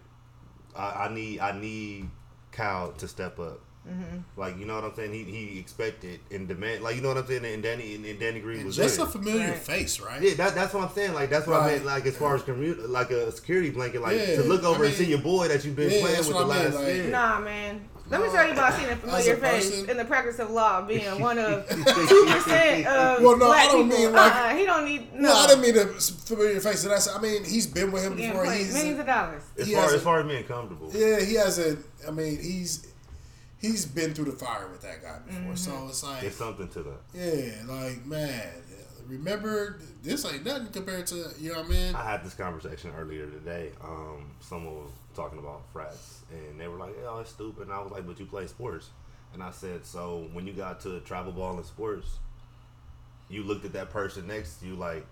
[0.75, 2.09] I, I need I need
[2.51, 3.59] Cal to step up.
[3.87, 4.17] Mm-hmm.
[4.35, 5.13] Like you know what I'm saying?
[5.13, 6.83] He he expected and demand.
[6.83, 7.45] Like you know what I'm saying?
[7.45, 9.05] And Danny and, and Danny Green and was just there.
[9.05, 9.57] a familiar Right.
[9.59, 10.19] face, right?
[10.21, 11.13] Yeah, that, that's what I'm saying.
[11.13, 11.77] Like that's what I Right.
[11.77, 11.85] mean.
[11.85, 14.87] Like as far as commu- like a security blanket, like Yeah, to look over I
[14.87, 16.75] and see your boy that you've been Yeah, playing with the what I mean, last
[16.75, 17.09] like- year.
[17.09, 17.87] Nah, man.
[18.07, 20.51] Let me tell you about seeing a familiar a face person- in the practice of
[20.51, 24.03] law being one of two percent of Well, no, I black don't people.
[24.05, 25.21] mean like- uh-uh, he don't need no.
[25.21, 26.83] No, I didn't mean a familiar face.
[26.83, 28.51] That's, I mean, he's been with him Getting before.
[28.53, 29.41] He's millions of dollars.
[29.57, 30.91] As He far has as a- far as being comfortable.
[30.93, 31.83] yeah, he hasn't.
[32.07, 32.87] I mean, he's
[33.59, 35.55] he's been through the fire with that guy before.
[35.55, 36.99] So it's like, It's something to that.
[37.15, 38.47] yeah, like man,
[39.07, 41.95] remember this ain't nothing compared to you know what I mean.
[41.95, 43.71] I had this conversation earlier today.
[43.83, 47.79] Um, someone was talking about frats, and they were like, "Oh, it's stupid." And I
[47.81, 48.89] was like, "But you play sports,"
[49.33, 52.17] and I said, "So when you got to travel ball in sports,
[53.29, 55.05] you looked at that person next to you like."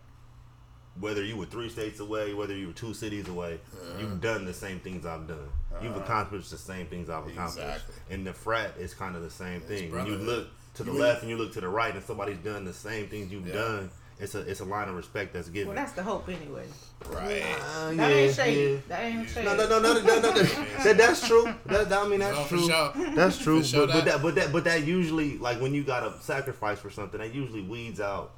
[1.00, 3.60] Whether you were three states away, whether you were two cities away,
[4.00, 5.50] you've done the same things I've done.
[5.82, 7.58] You've accomplished the same things I've accomplished.
[7.58, 7.96] Exactly.
[8.12, 9.92] And the frat is kind of the same thing.
[9.92, 12.38] When you look to the You- left and you look to the right, and somebody's
[12.38, 13.54] done the same things you've Yeah.
[13.56, 15.70] done, it's a it's a line of respect that's given.
[15.70, 16.66] Well, that's the hope anyway.
[17.10, 17.44] Right.
[17.60, 18.72] Uh, That yeah, ain't shade.
[18.74, 18.78] yeah.
[18.88, 19.46] That ain't shade.
[19.46, 20.42] No, no, no, no, no, no, no.
[20.84, 21.44] That, that's true.
[21.66, 22.68] That, that- I mean, that's No, true.
[22.68, 23.16] sure.
[23.16, 23.60] That's true.
[23.62, 26.02] For sure but, but that- that, but that, but that usually, like when you got
[26.02, 28.32] to sacrifice for something, that usually weeds out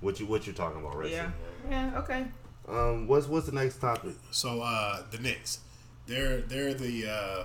[0.00, 1.10] what you what you're talking about, right?
[1.10, 1.30] Yeah.
[1.70, 1.98] Yeah.
[1.98, 2.24] Okay.
[2.68, 3.06] Um.
[3.06, 4.14] What's what's the next topic?
[4.30, 5.60] So uh, the Knicks,
[6.06, 7.44] they're they're the uh,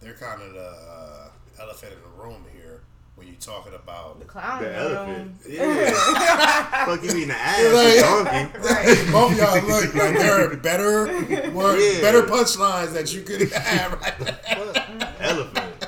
[0.00, 1.28] they're kind of the uh,
[1.60, 2.80] elephant in the room here
[3.22, 4.62] when you're talking about The clown.
[4.62, 5.36] The in elephant.
[5.48, 6.84] Yeah.
[6.86, 9.12] Fuck you eating the ass, Like- you donkey.
[9.12, 11.04] Both of y'all look like there are better
[11.52, 12.00] word, Yeah.
[12.00, 15.14] better punchlines that you could have right.
[15.20, 15.86] Elephant.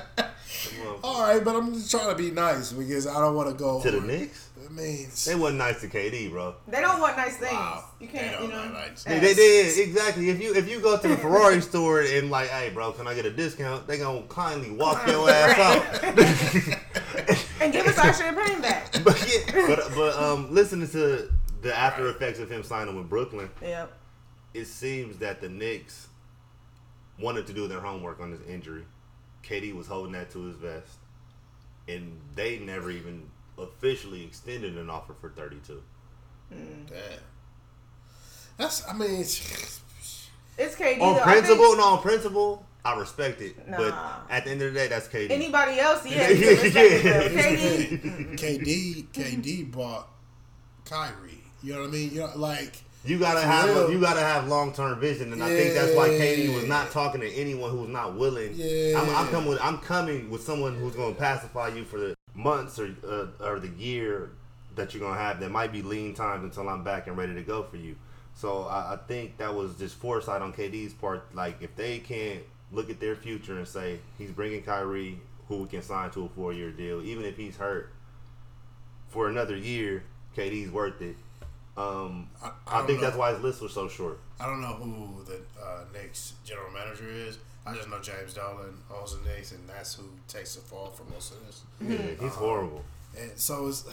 [1.03, 3.81] All right, but I'm just trying to be nice because I don't want to go
[3.83, 6.55] To the over- Knicks, I mean, they wasn't nice to KD, bro.
[6.66, 7.53] They don't want nice things.
[7.53, 7.85] Wow.
[8.00, 8.33] You They can't.
[8.33, 8.59] don't You know.
[8.61, 10.31] want nice- They, they did exactly.
[10.31, 13.14] If you if you go to the Ferrari store and like, hey, bro, can I
[13.14, 13.87] get a discount?
[13.87, 16.79] They gonna kindly walk your ass out.
[17.61, 18.92] And give us our champagne back.
[19.05, 21.31] but yeah, but but um, listening to
[21.62, 23.90] the after effects of him signing with Brooklyn, Yep.
[24.53, 26.09] it seems that the Knicks
[27.18, 28.85] wanted to do their homework on this injury.
[29.44, 30.98] KD was holding that to his vest,
[31.88, 35.83] and they never even officially extended an offer for thirty-two.
[36.53, 36.88] Mm.
[36.88, 36.99] damn.
[38.57, 39.81] That's I mean, it's,
[40.57, 41.01] It's KD.
[41.01, 41.21] On though.
[41.23, 43.57] I think principle, no, on principle, I respect it.
[43.69, 43.95] But
[44.31, 45.31] at the end of the day, that's KD.
[45.31, 46.07] Anybody else?
[46.09, 46.29] Yeah.
[46.29, 47.19] Yeah, you can respect it, yeah.
[47.21, 47.29] though.
[48.38, 48.38] KD.
[48.38, 50.09] KD KD bought
[50.85, 51.40] Kyrie.
[51.62, 52.11] You know what I mean?
[52.12, 53.90] You know, like You gotta have real.
[53.90, 57.23] you gotta have long term vision, and I think that's why KD was not talking
[57.23, 58.53] to anyone who's not willing.
[58.55, 59.01] Yeah.
[59.01, 59.49] I'm, I'm coming.
[59.49, 63.27] With, I'm coming with someone who's going to pacify you for the months or uh,
[63.44, 64.31] or the year
[64.77, 65.40] that you're gonna have.
[65.40, 67.97] That might be lean times until I'm back and ready to go for you.
[68.35, 71.35] So I, I think that was just foresight on KD's part.
[71.35, 72.42] Like if they can't
[72.73, 76.29] look at their future and say he's bringing Kyrie, who we can sign to a
[76.31, 77.92] four year deal, even if he's hurt
[79.09, 80.03] for another year,
[80.37, 81.16] KD's worth it.
[81.77, 83.07] Um, I- I I, think know.
[83.07, 84.18] that's why his list was so short.
[84.40, 87.38] I don't know who the uh, Knicks general manager is.
[87.66, 91.05] I just know James Dolan owns the Knicks, and that's who takes the fall for
[91.12, 91.62] most of this.
[91.81, 92.85] Yeah, he's um, horrible.
[93.18, 93.85] And so it's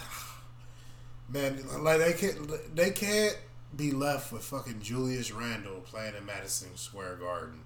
[1.29, 3.37] man, like they can't they can't
[3.75, 7.59] be left with fucking Julius Randle playing in Madison Square Garden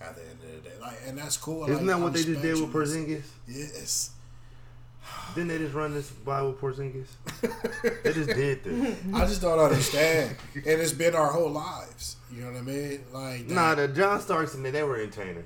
[0.00, 0.74] at the end of the day.
[0.80, 1.64] Like, and that's cool.
[1.64, 2.72] Isn't Like, that what they just did with.
[2.72, 3.22] Porzingis?
[3.46, 4.10] Yes.
[5.34, 7.08] Didn't they just run this by with Porzingis?
[8.02, 8.98] they just did this.
[9.14, 10.36] I just don't understand.
[10.54, 12.16] and it's been our whole lives.
[12.30, 13.04] You know what I mean?
[13.12, 13.54] Like that.
[13.54, 15.44] Nah, the John Starks and they, they were entertaining.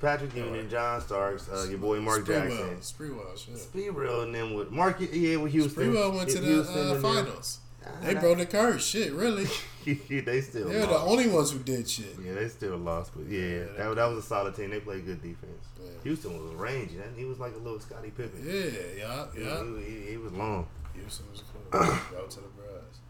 [0.00, 2.48] Patrick Ewing and John Starks, uh, your boy Mark Sprewell.
[2.48, 2.76] Jackson.
[2.80, 3.72] Sprewell, shit.
[3.72, 5.92] Be and then with Mark, yeah, with Houston.
[5.92, 7.60] Sprewell went to the uh, finals.
[8.02, 8.86] They broke the curse.
[8.86, 9.46] Shit, really.
[9.84, 12.16] they still They're the only ones who did shit.
[12.24, 14.70] Yeah, they still lost, but yeah, Yeah, that, that was a solid team.
[14.70, 15.66] They played good defense.
[15.80, 15.90] Yeah.
[16.04, 16.96] Houston was rangy.
[16.96, 18.42] That- He was like a little Scottie Pippen.
[18.44, 19.64] Yeah, yeah, yeah.
[19.78, 20.66] He, he, he was long.
[20.94, 21.80] Houston was cool.
[22.10, 23.00] Go to the Brass.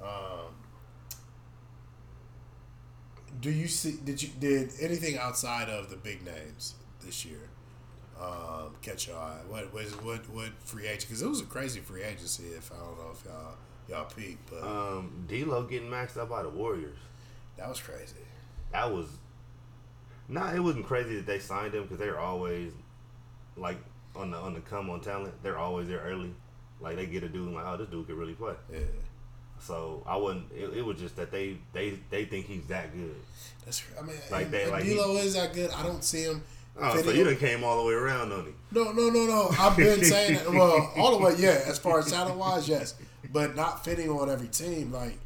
[0.00, 0.54] Um,
[3.40, 3.96] do you see?
[4.04, 7.48] Did you did anything outside of the big names this year
[8.20, 9.40] um, catch your eye?
[9.48, 11.02] What was what what free agent?
[11.08, 12.44] Because it was a crazy free agency.
[12.44, 13.54] If I don't know if y'all
[13.88, 16.98] y'all peaked, but Um, D'Lo getting maxed out by the Warriors.
[17.56, 18.14] that was crazy.
[18.72, 19.06] That was
[20.28, 20.52] nah.
[20.52, 22.72] It wasn't crazy that they signed him because they're always
[23.56, 23.76] like
[24.16, 25.34] on the on the come on talent.
[25.42, 26.32] They're always there early.
[26.80, 28.54] Like they get a dude like, oh, this dude could really play.
[28.72, 28.78] Yeah,
[29.60, 30.46] So I wouldn't.
[30.52, 33.14] It, it was just that they they they think he's that good.
[33.64, 33.82] that's.
[33.98, 35.70] I mean, Like they- like D'Lo is that good.
[35.70, 36.42] I don't see him.
[36.80, 38.54] Oh, so you done came all the way around on him.
[38.70, 39.50] No, no, no, no.
[39.58, 40.50] I've been saying that.
[40.50, 41.60] Well, all the way, yeah.
[41.66, 42.94] As far as talent wise, yes,
[43.30, 44.92] but not fitting on every team.
[44.92, 45.18] Like,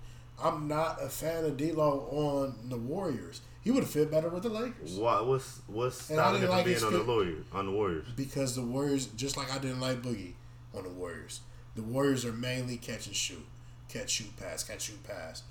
[0.43, 3.41] I'm not a fan of D'Lo on the Warriors.
[3.63, 6.85] He would have fit better with the Lakers What what's what's stopping him like being
[6.85, 8.07] on the lawyer on the Warriors?
[8.15, 10.35] because the Warriors, just like I didn't like Boogie
[10.73, 11.41] on the Warriors,
[11.75, 13.45] the Warriors are mainly catch and shoot,
[13.89, 15.43] catch, shoot, pass, catch, shoot, pass.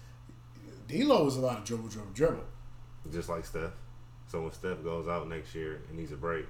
[0.87, 2.43] D'Lo is a lot of dribble, dribble, dribble.
[3.11, 3.71] Just like Steph.
[4.27, 6.45] So when Steph goes out next year and needs a break,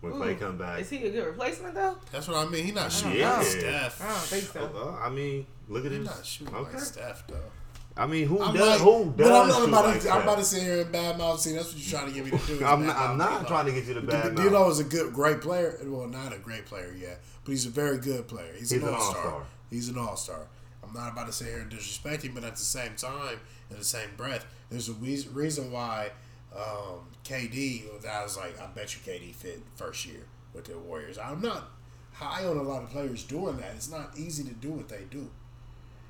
[0.00, 0.40] when Clay mm.
[0.40, 1.96] come back, Is he a good replacement though?
[2.12, 2.64] That's what I mean.
[2.64, 3.36] He's not shooting Yeah.
[3.38, 4.02] like Steph.
[4.02, 4.70] I don't think so.
[4.72, 6.00] Well, I mean, look at him.
[6.02, 6.16] He's his.
[6.16, 6.72] not shooting Okay.
[6.72, 7.50] like Steph though.
[7.98, 8.68] I mean, who I'm does?
[8.68, 9.28] like, who does?
[9.28, 10.10] but I'm not about like to.
[10.10, 11.38] I'm about to sit here and badmouth.
[11.38, 12.64] See, that's what you're trying to get me to do.
[12.64, 13.48] I'm not, I'm not D'Lo.
[13.48, 14.48] trying to get you to bad mouth.
[14.48, 15.78] D'Lo is a good, great player.
[15.82, 18.52] Well, not a great player yet, but he's a very good player.
[18.52, 19.16] He's, He's an an all star.
[19.24, 19.42] all-star.
[19.70, 20.46] He's an all star.
[20.84, 23.78] I'm not about to sit here and disrespect him, but at the same time, in
[23.78, 26.10] the same breath, there's a reason why
[26.56, 27.82] um, KD.
[28.08, 31.18] I was like, I bet you KD fit first year with the Warriors.
[31.18, 31.70] I'm not
[32.12, 33.72] high on a lot of players doing that.
[33.76, 35.28] It's not easy to do what they do,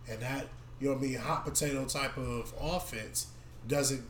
[0.09, 0.47] and that
[0.81, 1.15] you know what I mean.
[1.19, 3.29] Hot potato type of offense
[3.67, 4.05] doesn't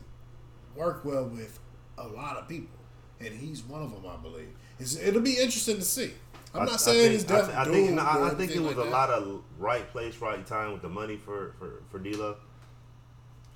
[0.75, 1.59] work well with
[1.97, 2.77] a lot of people,
[3.19, 4.49] and he's one of them, I believe.
[4.79, 6.11] It's, it'll be interesting to see.
[6.53, 8.59] I'm not I saying think- it's I, definitely I think, no, I, I think it
[8.59, 8.91] was like a that.
[8.91, 12.35] lot of right place, right time with the money for for for D'Lo.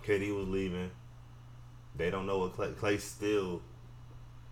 [0.05, 0.89] KD was leaving.
[2.01, 3.61] They don't know what Clay, Clay still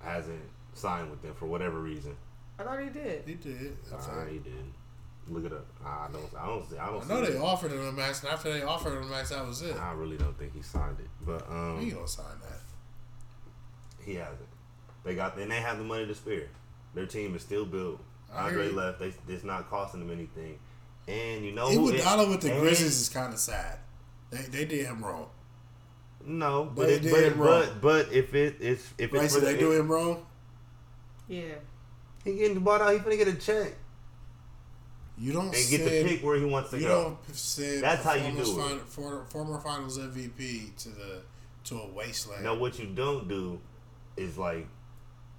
[0.01, 0.39] hasn't
[0.75, 2.15] signed with them for whatever reason.
[2.59, 3.23] I thought he did.
[3.25, 3.75] He did.
[3.91, 4.29] I, Nah, think.
[4.33, 4.73] he didn't.
[5.29, 5.65] Look it up.
[5.83, 6.29] I don't.
[6.39, 6.69] I don't.
[6.69, 7.03] see- I don't.
[7.03, 7.41] I know see they it.
[7.41, 9.75] offered him a max, and after they offered him a max, that was it.
[9.77, 12.59] I really don't think he signed it, but um, He gonna sign that.
[14.05, 14.37] He hasn't.
[15.03, 16.49] They got and they have the money to spare.
[16.93, 17.99] Their team is still built.
[18.31, 18.99] I hear Andre left.
[18.99, 20.59] They it's not costing them anything.
[21.07, 21.91] And you know who?
[21.93, 23.79] Iguodala with the Grizzlies is kind of sad.
[24.29, 25.29] They, they did him wrong.
[26.29, 27.61] No, but They it, did but, him wrong.
[27.65, 29.23] but but if it it's if Right?
[29.23, 30.25] it's So they do him wrong.
[31.27, 31.55] Yeah.
[32.23, 32.93] he getting bought out.
[32.93, 33.73] He finna get a check
[35.17, 37.03] You don't and send, get to pick where he wants to You go.
[37.25, 37.83] don't send.
[37.83, 38.67] That's how you former do it.
[38.69, 41.21] fin- for- former Finals MVP to the
[41.65, 42.43] to a wasteland.
[42.43, 43.59] Now what you don't do
[44.15, 44.67] is like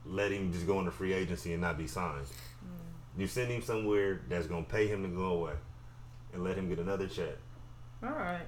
[0.04, 2.26] let him just go into free agency and not be signed.
[2.26, 3.20] Mm.
[3.20, 5.54] You send him somewhere that's gonna pay him to go away
[6.32, 7.36] and let him get another check.
[8.02, 8.46] All right.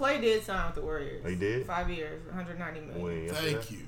[0.00, 1.22] Clay did sign with the Warriors.
[1.28, 1.66] He did?
[1.66, 3.02] Five years, 190 million.
[3.02, 3.52] When yesterday?
[3.52, 3.78] Thank you.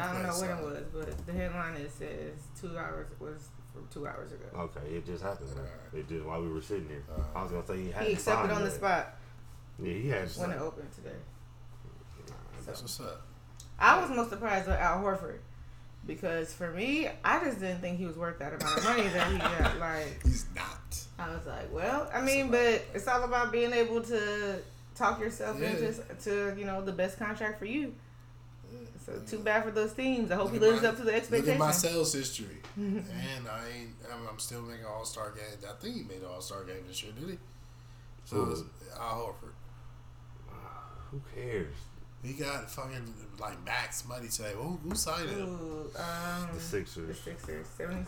[0.00, 3.86] I don't know when it was, but the headline it says two hours was from
[3.92, 4.46] two hours ago.
[4.56, 5.50] Okay, it just happened.
[5.50, 5.58] man.
[5.58, 5.92] Alright.
[5.92, 7.02] It just while we were sitting here.
[7.36, 9.18] I was gonna say he had He accepted on the spot
[9.78, 10.26] Yeah, he had.
[10.36, 11.16] when it opened today.
[12.64, 13.26] That's what's up.
[13.78, 15.40] I was most surprised with Al Horford
[16.06, 19.30] because for me, I just didn't think he was worth that amount of money that
[19.32, 19.78] he got.
[19.78, 20.98] Like He's not.
[21.18, 24.62] I was like, well, I mean, but it's all about being able to
[24.94, 25.70] talk yourself Yeah.
[25.70, 25.92] into
[26.24, 27.94] to you know the best contract for you.
[29.06, 30.30] So too bad for those teams.
[30.30, 32.62] I hope he Look at lives my- up to the Look at my sales history,
[32.76, 33.04] and
[33.50, 33.90] I ain't.
[34.12, 35.44] I'm, I'm still making All Star game.
[35.68, 37.38] I think he made All Star game this year, did he?
[38.24, 38.52] So Who?
[38.52, 38.62] it's
[38.98, 39.52] Al Horford.
[41.10, 41.74] Who cares?
[42.24, 44.52] He got fucking like max money today.
[44.56, 45.40] Who, who signed him?
[45.60, 47.06] Ooh, um, The Sixers.
[47.08, 47.66] the Sixers.
[47.68, 48.06] Sixers,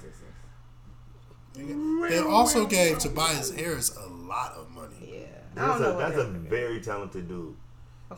[1.54, 2.08] 76ers.
[2.10, 4.96] They also gave Tobias Harris a lot of money.
[5.20, 6.48] Yeah, I That's don't know a what that's a they're gonna do.
[6.48, 7.56] very talented dude.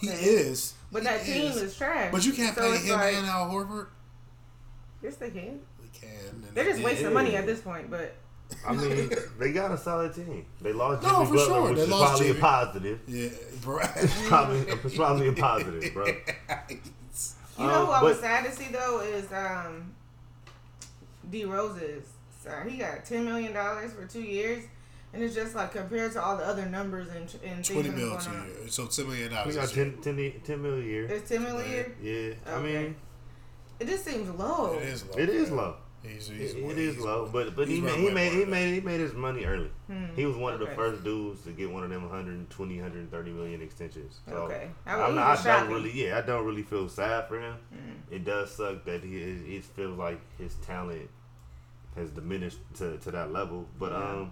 [0.00, 2.12] He is, But He that team is, trash.
[2.12, 3.86] But you can't So pay him like- and Al Horford.
[5.02, 5.60] Yes, they can.
[5.80, 6.44] We can.
[6.52, 6.84] They're just did.
[6.84, 7.90] wasting money at this point.
[7.90, 8.14] But
[8.66, 10.44] I mean, they got a solid team.
[10.60, 11.62] They lost No, Jimmy for Butler, sure.
[11.68, 12.38] which They is lost probably Jimmy.
[12.38, 13.00] a positive.
[13.06, 13.28] Yeah,
[13.62, 13.78] bro.
[13.96, 16.06] It's probably, it's probably a positive, bro.
[16.68, 16.76] you
[17.58, 19.92] know Um, who I was sad to see though is um,
[21.30, 22.04] D Rose's.
[22.42, 24.64] So he got ten million dollars for two years,
[25.12, 27.96] and it's just like compared to all the other numbers and and things Twenty that's
[28.00, 28.46] mil going to on.
[28.64, 28.68] you.
[28.70, 29.56] So ten million We dollars.
[29.56, 29.84] got this year.
[30.02, 31.06] 10, 10, 10 million a year.
[31.06, 31.68] It's ten million a
[32.04, 32.36] year.
[32.46, 32.96] Yeah, I mean,
[33.80, 34.74] It just seems low.
[34.78, 35.16] It is low.
[35.18, 35.56] it is man.
[35.56, 35.74] low.
[36.00, 38.80] He's, It, he's, it is low, but but he made he made he made he
[38.80, 39.70] made his money early.
[39.88, 40.04] Hmm.
[40.14, 43.60] He was one of the first dudes to get one of them 120, 130 million
[43.62, 44.20] extensions.
[44.28, 44.68] So Okay.
[44.86, 45.74] I- I'm not, I don't shocking.
[45.74, 47.56] really, yeah, I don't really feel sad for him.
[47.74, 48.14] Mm.
[48.14, 51.10] It does suck that he it, it feels like his talent
[51.96, 53.66] has diminished to, to that level.
[53.76, 54.10] But Yeah.
[54.20, 54.30] um,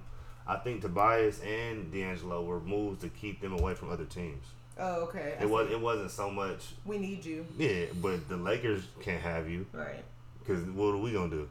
[0.49, 4.45] I think Tobias and D'Angelo were moves to keep them away from other teams.
[4.79, 5.35] Oh, okay.
[5.41, 5.71] I It was.
[5.71, 7.47] It wasn't so much, We need you.
[7.59, 7.87] yeah.
[8.01, 10.05] But the Lakers can't have you Right.
[10.41, 11.49] because what are we gonna do?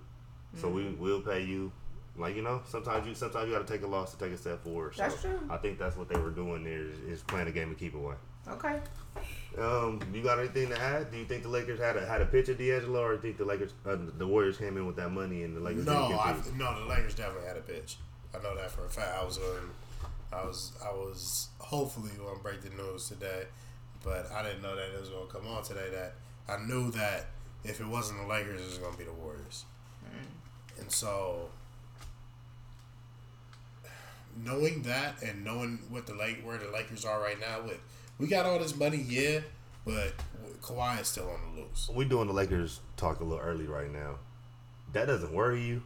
[0.61, 1.01] So we Mm-hmm.
[1.03, 1.71] will pay you.
[2.17, 4.37] Like you know, sometimes you sometimes you got to take a loss to take a
[4.37, 4.95] step forward.
[4.95, 5.37] So That's true.
[5.49, 7.93] I think that's what they were doing there is, is playing a game to keep
[7.93, 8.15] away.
[8.47, 8.79] Okay.
[9.57, 11.11] Um, you got anything to add?
[11.11, 13.21] Do you think the Lakers had a had a pitch of D'Angelo, or do you
[13.21, 16.07] think the Lakers uh, the Warriors came in with that money and the Lakers No,
[16.07, 17.97] didn't I, no, the Lakers definitely had a pitch.
[18.35, 19.17] I know that for a fact.
[19.19, 19.69] I was going,
[20.33, 23.43] I was, I was hopefully going to break the news today,
[24.03, 25.89] but I didn't know that it was going to come on today.
[25.91, 26.13] That
[26.47, 27.27] I knew that
[27.63, 29.65] if it wasn't the Lakers, it was going to be the Warriors,
[30.05, 30.79] mm.
[30.79, 31.49] and so
[34.43, 37.79] knowing that and knowing what the lake where the Lakers are right now, with
[38.19, 39.39] we got all this money, yeah,
[39.85, 40.13] but
[40.61, 41.89] Kawhi is still on the loose.
[41.93, 44.15] We doing the Lakers talk a little early right now.
[44.93, 45.83] That doesn't worry you.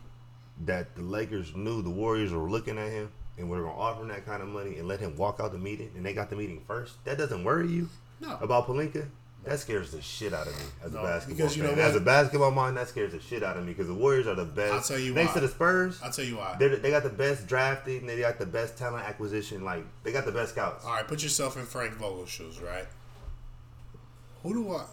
[0.66, 4.10] That the Lakers knew the Warriors were looking at him and were gonna offer him
[4.10, 6.36] that kind of money and let him walk out the meeting, and they got the
[6.36, 7.04] meeting first.
[7.06, 9.08] That doesn't worry you No, about Pelinka.
[9.46, 11.78] That scares the shit out of me as No, a basketball because you fan.
[11.78, 14.28] know As a basketball mind, that scares the shit out of me because the Warriors
[14.28, 14.74] are the best.
[14.74, 15.34] I'll tell you Next why.
[15.36, 16.58] to the Spurs, I'll tell you why.
[16.60, 18.06] they they got the best drafting.
[18.06, 19.64] They got the best talent acquisition.
[19.64, 20.84] Like they got the best scouts.
[20.84, 22.86] All right, put yourself in Frank Vogel's shoes, right?
[24.44, 24.84] Who do I?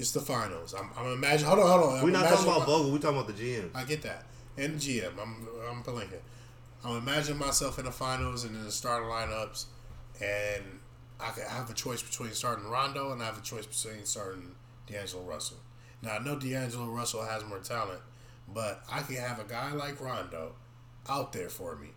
[0.00, 0.74] It's the finals.
[0.76, 1.46] I'm, I'm imagine.
[1.46, 2.02] Hold on, hold on.
[2.04, 2.90] We're not talking about my- Vogel.
[2.90, 3.68] We're talking about the GM.
[3.74, 4.24] I get that.
[4.56, 6.18] And GM, I'm I'm Pelinka.
[6.82, 9.66] I'm imagining myself in the finals and in the starting lineups,
[10.22, 10.64] and
[11.20, 14.54] I could have a choice between starting Rondo and I have a choice between starting
[14.86, 15.58] D'Angelo Russell.
[16.00, 18.00] Now I know D'Angelo Russell has more talent,
[18.48, 20.52] but I can have a guy like Rondo
[21.10, 21.88] out there for me,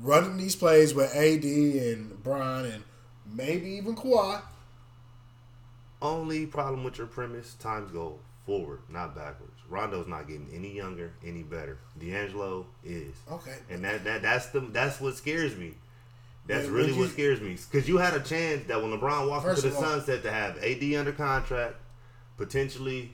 [0.00, 2.84] running these plays with AD and Bron and
[3.30, 4.40] maybe even Kawhi.
[6.02, 9.52] Only problem with your premise: times go forward, not backwards.
[9.68, 11.78] Rondo's not getting any younger, any better.
[11.98, 13.14] D'Angelo is.
[13.30, 15.74] Okay, And that, that that's the that's what scares me.
[16.46, 17.56] That's really what you- scares me.
[17.70, 20.56] Because you had a chance that when LeBron walked into the all- sunset to have
[20.64, 21.76] AD under contract,
[22.38, 23.12] potentially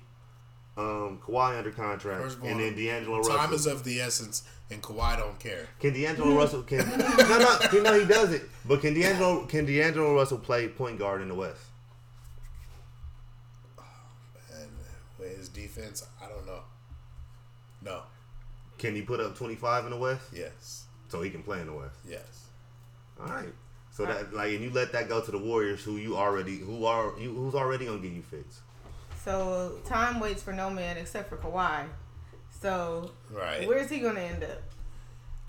[0.78, 3.54] um, Kawhi under contract, all, and then D'Angelo time Russell.
[3.54, 5.66] is of the essence, and Kawhi don't care.
[5.80, 9.66] can D'Angelo Russell can no no you know he does it, but can D'Angelo can
[9.66, 11.60] D'Angelo Russell play point guard in the West?
[14.58, 14.68] And
[15.18, 16.60] with his defense, I don't know.
[17.82, 18.02] No.
[18.78, 20.22] Can he put up twenty five in the West?
[20.32, 20.84] Yes.
[21.08, 21.96] So he can play in the West.
[22.08, 22.46] Yes.
[23.20, 23.52] All right.
[23.90, 26.84] So that like, and you let that go to the Warriors, who you already, who
[26.84, 28.60] are you, who's already gonna give you fixed.
[29.24, 31.86] So time waits for no man except for Kawhi.
[32.60, 33.66] So Right.
[33.66, 34.62] where's he gonna end up?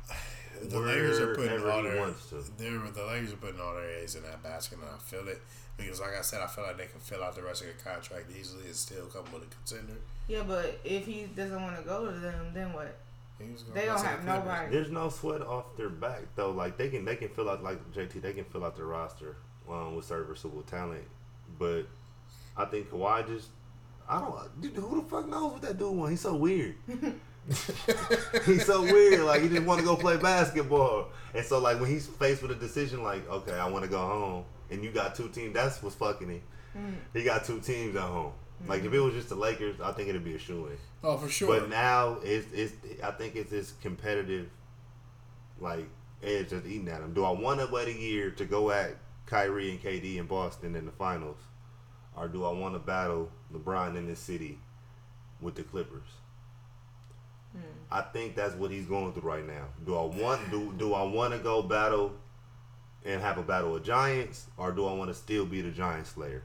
[0.63, 4.15] the Lakers are putting all their wants they're the Lakers are putting all their eggs
[4.15, 5.41] in that basket, and I feel it
[5.75, 7.83] because, like I said, I feel like they can fill out the rest of the
[7.83, 9.99] contract easily and still come with a contender.
[10.27, 12.97] Yeah, but if he doesn't want to go to them, then what?
[13.39, 14.71] He was gonna They don't have nobody.
[14.71, 16.51] There's no sweat off their back though.
[16.51, 18.21] Like they can, they can fill out like JT.
[18.21, 19.37] They can fill out their roster
[19.69, 21.05] um, with serviceable talent.
[21.57, 21.83] But
[22.57, 23.49] I think Kawhi just,
[24.09, 24.61] I don't.
[24.61, 26.11] Dude, who the fuck knows what that dude want?
[26.11, 26.75] He's so weird.
[28.45, 29.21] he's so weird.
[29.21, 31.09] Like he just want to go play basketball.
[31.33, 33.99] And so like when he's faced with a decision like, okay, I want to go
[33.99, 35.53] home, and you got two teams.
[35.53, 36.41] That's what's fucking him.
[37.13, 38.33] He got two teams at home.
[38.65, 40.77] Like if it was just the Lakers, I think it'd be a shoe in.
[41.03, 41.59] Oh, for sure.
[41.59, 44.49] But now it's, it's I think it's this competitive
[45.59, 45.87] like
[46.23, 47.13] edge just eating at him.
[47.13, 50.75] Do I want to wait a year to go at Kyrie and KD in Boston
[50.75, 51.37] in the finals,
[52.15, 54.57] or do I want to battle LeBron in this city
[55.39, 56.07] with the Clippers?
[57.53, 57.61] Hmm.
[57.91, 59.65] I think that's what he's going through right now.
[59.85, 62.13] Do I want do do I want to go battle
[63.05, 66.07] and have a battle of giants, or do I want to still be the giant
[66.07, 66.43] slayer?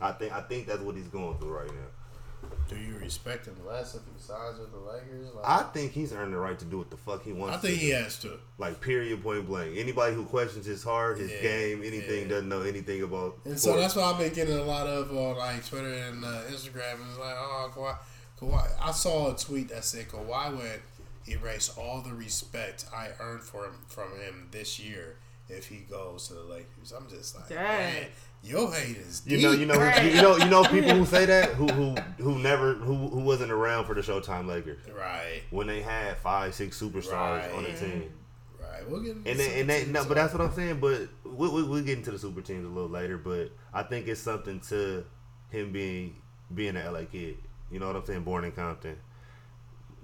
[0.00, 2.48] I think I think that's what he's going through right now.
[2.68, 5.34] Do you respect him less if he signs with the Lakers?
[5.34, 7.56] Like, I think he's earned the right to do what the fuck he wants.
[7.56, 7.96] I think to he do.
[7.96, 8.38] has to.
[8.58, 9.76] Like period, point blank.
[9.76, 12.28] Anybody who questions his heart, his Yeah, game, anything, yeah.
[12.28, 13.36] doesn't know anything about.
[13.44, 16.42] And so that's why I've been getting a lot of on like Twitter and uh,
[16.48, 16.94] Instagram.
[16.94, 17.96] And it's like, oh, Kawhi,
[18.40, 18.70] Kawhi.
[18.80, 20.80] I saw a tweet that said Kawhi would
[21.28, 25.16] erase all the respect I earned for him from him this year
[25.48, 26.92] if he goes to the Lakers.
[26.96, 27.58] I'm just like, Dang.
[27.58, 28.06] man,
[28.42, 29.44] your hate is You deep.
[29.46, 30.14] know, you know, Right.
[30.14, 33.52] you know, you know, people who say that who who who never who who wasn't
[33.52, 38.12] around for the Showtime Lakers right, when they had five, six superstars on the team.
[38.60, 38.88] right.
[38.88, 40.80] We'll get into And they, and they, no, but that's what I'm saying.
[40.80, 43.18] But we, we, we'll get into the super teams a little later.
[43.18, 45.04] But I think it's something to
[45.50, 46.16] him being
[46.54, 47.36] being an LA kid.
[47.70, 48.22] You know what I'm saying?
[48.24, 48.96] Born in Compton,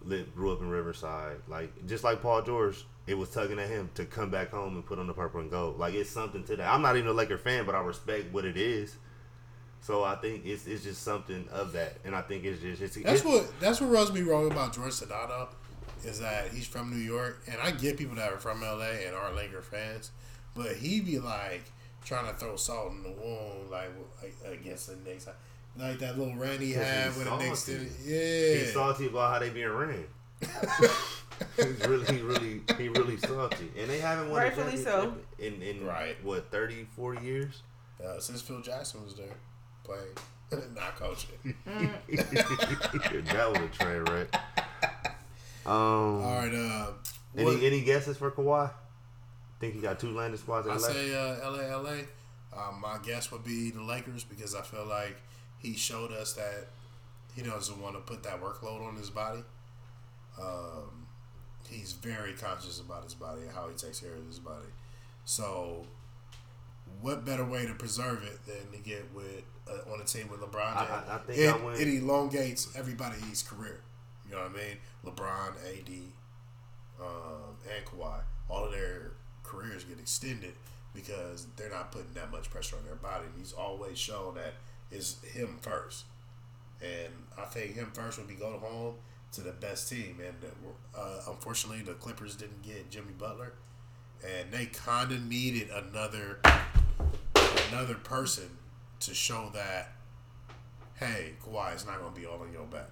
[0.05, 1.39] lived, grew up in Riverside.
[1.49, 4.85] Like just like Paul George, it was tugging at him to come back home and
[4.85, 5.79] put on the purple and gold.
[5.79, 6.73] Like it's something to that.
[6.73, 8.97] I'm not even a Laker fan, but I respect what it is.
[9.81, 12.97] So I think it's it's just something of that, and I think it's just it's,
[12.97, 15.49] That's it's, what that's what rubs me wrong about George Sedano
[16.05, 19.15] is that he's from New York, and I get people that are from LA and
[19.15, 20.11] are Laker fans,
[20.55, 21.65] but he be like
[22.05, 23.91] trying to throw salt in the wound, like,
[24.23, 25.29] like against the Knicks,
[25.77, 27.67] like that little rant he had with the Knicks.
[27.67, 30.05] Did, yeah, He's salty about how they being ran.
[31.57, 35.03] he's really, he really, he really salty, and they haven't won Rightfully a so.
[35.03, 36.17] championship in in Right.
[36.25, 37.63] what 30, 40 years.
[38.05, 39.27] uh, since Phil Jackson was there
[39.85, 40.15] playing,
[40.75, 41.55] not coaching.
[41.67, 44.35] that was a train wreck.
[45.67, 46.93] Um, All right, uh,
[47.33, 48.71] what- any any guesses for Kawhi?
[49.59, 50.81] Think he got two landing spots in I LA?
[50.89, 51.97] say uh, LA, LA.
[52.57, 55.17] Um, my guess would be the Lakers because I feel like
[55.59, 56.69] he showed us that
[57.35, 59.43] he doesn't want to put that workload on his body.
[60.41, 61.06] Um,
[61.69, 64.67] he's very conscious about his body and how he takes care of his body.
[65.25, 65.85] So,
[67.01, 70.41] what better way to preserve it than to get with uh, on a team with
[70.41, 70.61] LeBron?
[70.77, 71.05] I-?
[71.09, 73.81] I- I think it, I went- it elongates everybody's career.
[74.29, 74.77] You know what I mean?
[75.05, 75.91] LeBron, AD,
[77.01, 79.13] um, and Kawhi, all of their
[79.43, 80.55] careers get extended
[80.95, 83.25] because they're not putting that much pressure on their body.
[83.27, 84.55] And he's always shown that
[84.91, 86.05] it's him first.
[86.83, 88.95] And I think him first would be going home
[89.37, 90.19] to the best team.
[90.25, 90.35] And
[90.97, 93.53] uh, unfortunately, the Clippers didn't get Jimmy Butler,
[94.27, 96.41] and they kind of needed another
[97.71, 98.49] another person
[99.01, 99.93] to show that,
[100.95, 102.89] hey, Kawhi is not going to be all on your back.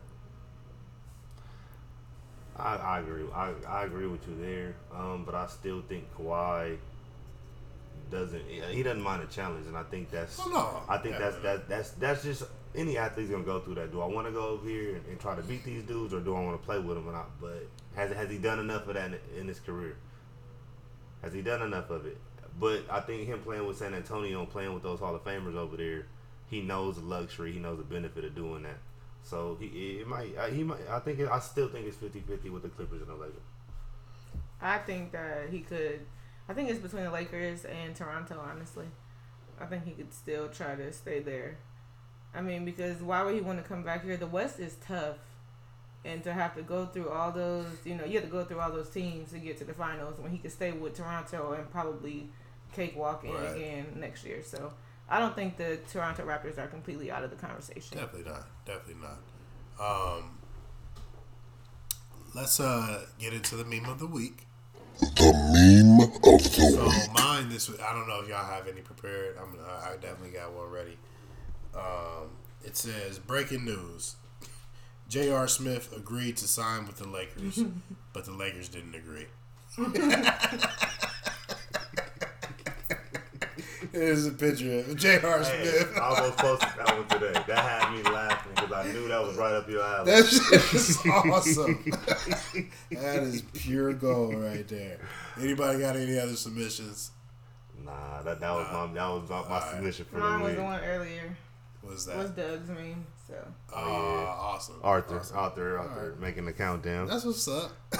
[2.57, 3.25] I, I agree.
[3.35, 4.77] I, I agree with you there.
[4.95, 6.77] Um, but I still think Kawhi
[8.11, 8.43] doesn't.
[8.71, 10.39] He doesn't mind a challenge, and I think that's.
[10.39, 10.83] No.
[10.89, 11.63] I think Yeah, that's man.
[11.69, 13.93] that's that's just any athlete's gonna go through that.
[13.93, 16.21] Do I want to go over here and, and try to beat these dudes, or
[16.21, 17.09] do I want to play with them?
[17.09, 17.31] Or not?
[17.41, 19.97] but has has he done enough of that in, in his career?
[21.23, 22.19] Has he done enough of it?
[22.59, 25.57] But I think him playing with San Antonio and playing with those Hall of Famers
[25.57, 26.07] over there,
[26.47, 27.53] he knows the luxury.
[27.53, 28.79] He knows the benefit of doing that.
[29.23, 32.63] So he it might he might I think it, I still think it's 50-50 with
[32.63, 33.43] the Clippers and the Lakers.
[34.61, 36.01] I think that he could.
[36.49, 38.39] I think it's between the Lakers and Toronto.
[38.39, 38.87] Honestly,
[39.61, 41.57] I think he could still try to stay there.
[42.35, 44.17] I mean, because why would he want to come back here?
[44.17, 45.17] The West is tough,
[46.05, 48.61] and to have to go through all those, you know, you have to go through
[48.61, 50.19] all those teams to get to the finals.
[50.19, 52.29] When he could stay with Toronto and probably
[52.73, 53.57] cakewalk in Right.
[53.57, 54.43] again next year.
[54.43, 54.73] So
[55.09, 57.99] I don't think the Toronto Raptors are completely out of the conversation.
[57.99, 58.47] Definitely not.
[58.67, 59.19] Definitely not.
[59.81, 60.39] Um,
[62.35, 64.47] let's uh get into the meme of the week.
[65.01, 67.13] The meme of the So week.
[67.15, 67.81] mine this week.
[67.81, 69.37] I don't know if y'all have any prepared.
[69.41, 69.57] I'm.
[69.65, 70.97] I I definitely got one ready.
[71.77, 72.29] Um,
[72.65, 74.17] it says breaking news:
[75.09, 75.49] J.R.
[75.49, 77.63] Smith agreed to sign with the Lakers,
[78.13, 79.27] but the Lakers didn't agree.
[83.93, 85.39] Here's a picture of J.R.
[85.43, 85.93] Hey, Smith.
[85.97, 87.33] I almost posted that one today.
[87.47, 90.11] That had me laughing because I knew that was right up your alley.
[90.11, 91.85] That shit is awesome.
[92.91, 94.99] that is pure gold right there.
[95.41, 97.13] Anybody got any other submissions?
[97.85, 99.71] Nah, that, that was my that was my, my Alright.
[99.75, 101.37] submission for Mine the was the one earlier.
[101.87, 102.17] Was that?
[102.17, 102.67] Was that?
[102.67, 103.07] Doug's meme.
[103.27, 103.35] So
[103.73, 104.81] Uh, awesome.
[104.83, 105.37] Arthur, Awesome.
[105.39, 107.07] Arthur, Arthur, making the countdown.
[107.07, 107.71] That's what's up.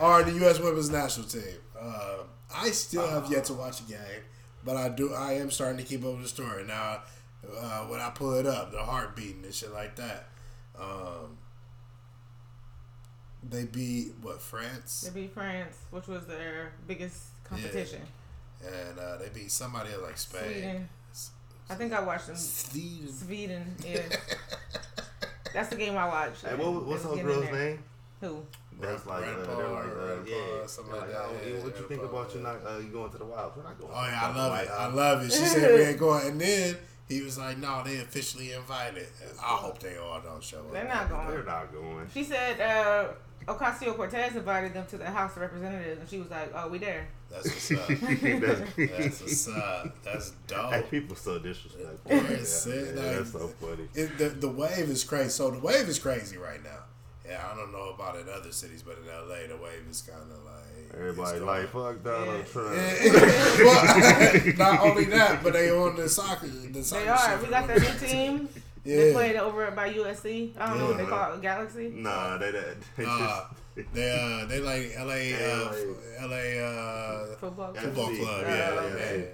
[0.00, 0.58] All right, the U.S.
[0.60, 1.42] Women's National Team.
[1.80, 2.18] Uh,
[2.54, 3.98] I still have yet to watch a game,
[4.64, 5.14] but I do.
[5.14, 7.02] I am starting to keep up with the story now.
[7.58, 10.28] Uh, when I pull it up, the heart beating and shit like that.
[10.78, 11.38] Um,
[13.48, 18.02] they beat what France, they beat France, which was their biggest competition.
[18.64, 20.42] and uh, they beat somebody like Spain.
[20.42, 20.88] Sweden.
[21.68, 22.36] I think I watched them.
[22.36, 23.12] Sweden.
[23.12, 24.00] Sweden, yeah.
[25.52, 26.44] That's the game I watched.
[26.44, 27.78] Hey, what, what's It those was girl's name?
[28.20, 28.42] Who?
[28.80, 31.20] That's Brad- like, uh, Brad they're like, uh, Brad yeah, something like like, that.
[31.22, 33.52] oh, Yeah, what you Brad think about you not uh, you going to the Wild?
[33.56, 33.92] We're not going.
[33.94, 34.68] Oh yeah, I love it.
[34.70, 35.32] I love it.
[35.32, 36.76] She said we ain't going, and then
[37.08, 39.06] he was like, "No, they officially invited."
[39.42, 40.72] I hope they all don't show up.
[40.72, 41.28] They're not going.
[41.28, 42.06] They're not going.
[42.12, 43.08] She said uh,
[43.46, 46.78] Ocasio Cortez invited them to the House of Representatives, and she was like, "Oh, we
[46.78, 47.88] there." That's what's up.
[47.88, 49.96] That's, That's what's up.
[50.04, 50.72] That's dope.
[50.72, 51.98] hey, people so disrespectful.
[52.10, 53.06] Yeah, right it's now, it, man.
[53.06, 53.88] like- That's so funny.
[53.94, 55.30] It, the the wave is crazy.
[55.30, 56.78] So the wave is crazy right now.
[57.24, 60.22] Yeah, I don't know about in other cities, but in LA, the wave is kind
[60.22, 62.52] of like Everybody like fuck Donald Yeah.
[62.52, 62.70] Trump.
[63.58, 66.46] well, not only that, but they on the soccer.
[66.46, 67.38] The soccer They are.
[67.42, 67.82] We got women.
[67.82, 68.48] that new team.
[68.86, 69.12] They Yeah.
[69.12, 70.52] played over by USC.
[70.56, 71.88] I don't know what they call it, Galaxy.
[71.92, 73.44] Nah, they they, they Uh,
[73.92, 75.74] they uh they like LA uh,
[76.20, 76.26] LA.
[76.28, 77.74] LA uh Football.
[77.74, 78.42] Football club.
[78.46, 79.16] Yeah, yeah.
[79.16, 79.24] yeah.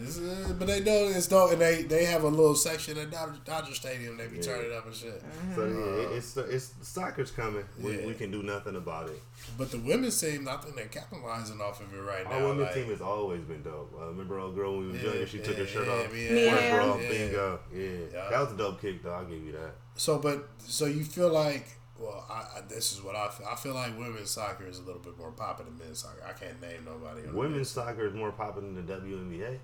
[0.00, 3.10] It's, uh, but they know it's dope, and they they have a little section at
[3.10, 4.16] Dodger, Dodger Stadium.
[4.16, 4.42] They be Yeah.
[4.42, 5.22] turning up and shit.
[5.54, 7.64] so yeah, it's it's soccer's coming.
[7.80, 8.06] We, Yeah.
[8.06, 9.20] we can do nothing about it.
[9.58, 12.36] But the women's team, I think they're capitalizing off of it right now.
[12.36, 13.92] Our women's like- team has always been dope.
[14.00, 15.26] Uh, remember old girl when we was Yeah, younger?
[15.26, 16.16] She took her shirt yeah, off.
[16.16, 17.60] yeah, Mia First bro, bingo.
[17.74, 17.82] Yeah.
[18.12, 18.30] Yeah.
[18.30, 19.12] that was a dope kick though.
[19.12, 19.74] I'll give you that.
[19.96, 21.66] So, but so you feel like,
[21.98, 23.46] well, I, I, this is what I feel.
[23.46, 26.24] I feel like women's soccer is a little bit more popular than men's soccer.
[26.26, 27.28] I can't name nobody.
[27.30, 29.58] Women's soccer is more popular than the WNBA.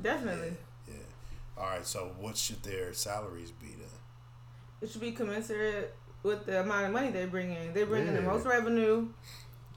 [0.00, 0.52] Definitely.
[0.88, 0.94] Yeah.
[1.58, 1.86] All right.
[1.86, 3.88] So, what should their salaries be then?
[4.82, 7.72] It should be commensurate with the amount of money they bring in.
[7.72, 9.08] They bring in the most revenue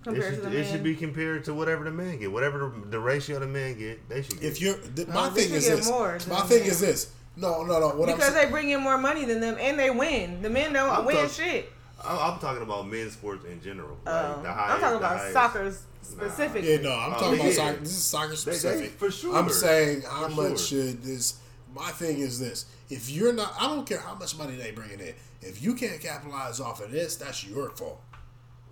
[0.01, 0.72] It compared should, to the it men.
[0.72, 2.32] should be compared to whatever the men get.
[2.32, 4.43] Whatever the, the ratio the men get, they should get.
[4.43, 5.89] If you're, th- No, my they thing should is get this.
[5.89, 6.70] more My thing men.
[6.70, 7.13] is this.
[7.38, 7.89] No, no, no.
[7.95, 10.41] What because I'm they bring in more money than them and they win.
[10.41, 11.72] The men don't I'm win talk- shit.
[12.04, 13.97] I- I'm talking about men's sports in general.
[14.06, 14.41] Like Oh.
[14.41, 15.34] the I'm talking about highest.
[15.34, 16.72] soccer specifically.
[16.76, 17.43] Yeah, no, I'm Oh, talking yeah.
[17.45, 17.80] about soccer.
[17.80, 18.80] This is soccer specific.
[18.91, 19.36] they- for sure.
[19.36, 20.82] I'm saying how For much sure.
[20.88, 21.36] should this.
[21.74, 25.00] My thing is this: if you're not, I don't care how much money they bringing
[25.00, 25.14] in.
[25.41, 28.02] If you can't capitalize off of this, that's your fault.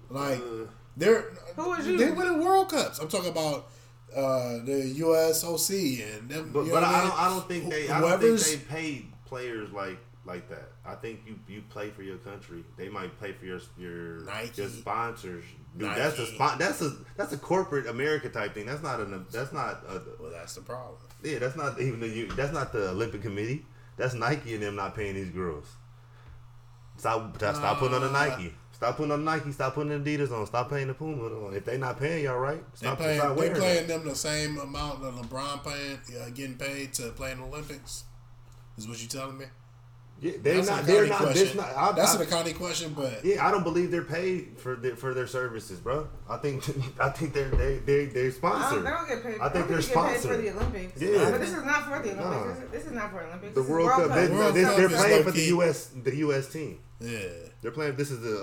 [0.09, 0.65] Like Uh,
[0.95, 1.97] they're Who is you?
[1.97, 2.99] They winning World Cups.
[2.99, 3.69] I'm talking about
[4.15, 6.49] uh, the USOC and them.
[6.53, 7.09] But, you know but I mean?
[7.09, 9.97] don't I don't think they I don't think Whoever's- they paid players like
[10.27, 10.69] like that.
[10.85, 12.63] I think you you play for your country.
[12.77, 14.61] They might play for your your Nike.
[14.61, 15.43] your sponsors.
[15.77, 16.35] Dude, that's a Nike.
[16.35, 18.65] spon- That's a that's a corporate America type thing.
[18.65, 19.25] That's not an.
[19.31, 20.97] That's not a, Well, that's the problem.
[21.23, 21.39] yeah.
[21.39, 22.07] That's not even the.
[22.09, 23.65] U- That's not the Olympic Committee.
[23.95, 25.65] That's Nike and them not paying these girls.
[26.97, 28.53] Stop stop putting on the Uh, Nike.
[28.71, 29.51] Stop putting on Nike.
[29.51, 30.45] Stop putting the Adidas on.
[30.45, 31.53] Stop paying the Puma on.
[31.55, 33.59] If they not paying y'all right, They stop, paying, stop they wearing it.
[33.59, 37.45] paying them the same amount that LeBron paying, uh, getting paid to play in the
[37.45, 38.03] Olympics.
[38.77, 39.45] Is what you telling me?
[40.19, 40.79] Yeah, they're That's not.
[40.79, 41.21] an They're not.
[41.33, 41.69] That's not.
[41.75, 44.95] I, That's I, an accounting question, but Yeah, I don't believe they're paid for their,
[44.95, 46.07] for their services, bro.
[46.27, 46.63] I think
[46.99, 48.83] I think they're they they they're I don't, sponsored.
[48.85, 49.39] they don't get paid.
[49.39, 51.01] I think they're don't get paid for the Olympics.
[51.01, 51.29] Yeah.
[51.31, 52.17] but this is not for the Olympics.
[52.17, 52.47] Nah.
[52.47, 53.53] This, is, this is not for Olympics.
[53.53, 55.41] The This is World Cup, they, World they, Cup they're is playing for the.
[55.43, 55.91] U.S.
[56.03, 56.47] the U.S.
[56.51, 56.79] team.
[56.99, 57.19] yeah.
[57.61, 57.95] They're playing.
[57.95, 58.37] This is the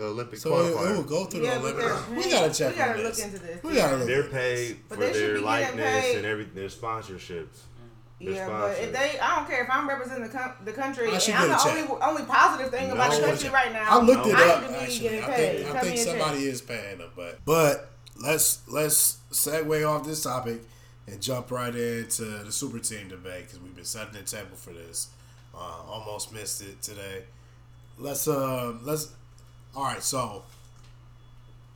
[0.00, 0.90] uh, Olympic So it, qualifier.
[0.92, 2.08] it will go through Yeah, the Olympics.
[2.10, 3.24] We gotta check we gotta on look this.
[3.24, 3.62] into this.
[3.64, 4.06] We gotta look.
[4.06, 7.62] they're paid for their likeness and every their sponsorships.
[8.20, 11.08] Their Yeah, but if they, I don't care if I'm representing the, com- the country,
[11.08, 13.52] I and I'm the a only only positive thing about the country check.
[13.52, 13.86] right now.
[13.88, 14.62] I looked it I up.
[14.62, 16.06] need to be Actually, I think, I think me check.
[16.20, 17.90] somebody is paying them, but but
[18.22, 20.60] let's let's segue off this topic
[21.06, 24.72] and jump right into the super team debate because we've been setting the table for
[24.72, 25.08] this.
[25.54, 25.58] Uh,
[25.88, 27.24] almost missed it today.
[27.98, 29.12] Let's um let's
[29.74, 30.02] all right.
[30.02, 30.42] So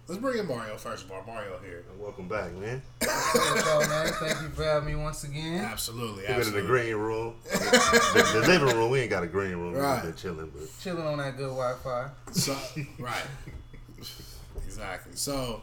[0.08, 1.22] let's bring in Mario first of all.
[1.26, 1.84] Mario here.
[1.90, 2.82] And Welcome back, man.
[3.00, 4.12] What's up, man?
[4.14, 5.64] Thank you for having me once again.
[5.64, 8.90] Absolutely, We've been in the green room, the, the living room.
[8.90, 9.74] We ain't got a green room.
[9.74, 10.02] Right.
[10.04, 12.08] We've been chilling, but Chilling on that good Wi-Fi.
[12.32, 12.56] So
[12.98, 13.22] right,
[14.66, 15.12] exactly.
[15.16, 15.62] So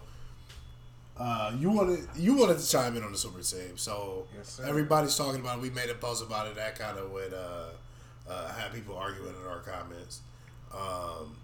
[1.18, 3.78] uh, you wanted you wanted to chime in on the super team.
[3.78, 4.66] So Yes, sir.
[4.66, 5.62] everybody's talking about it.
[5.62, 6.56] We made a post about it.
[6.56, 7.66] That kind of would uh,
[8.30, 10.22] uh, have people arguing in our comments.
[10.74, 11.36] Um,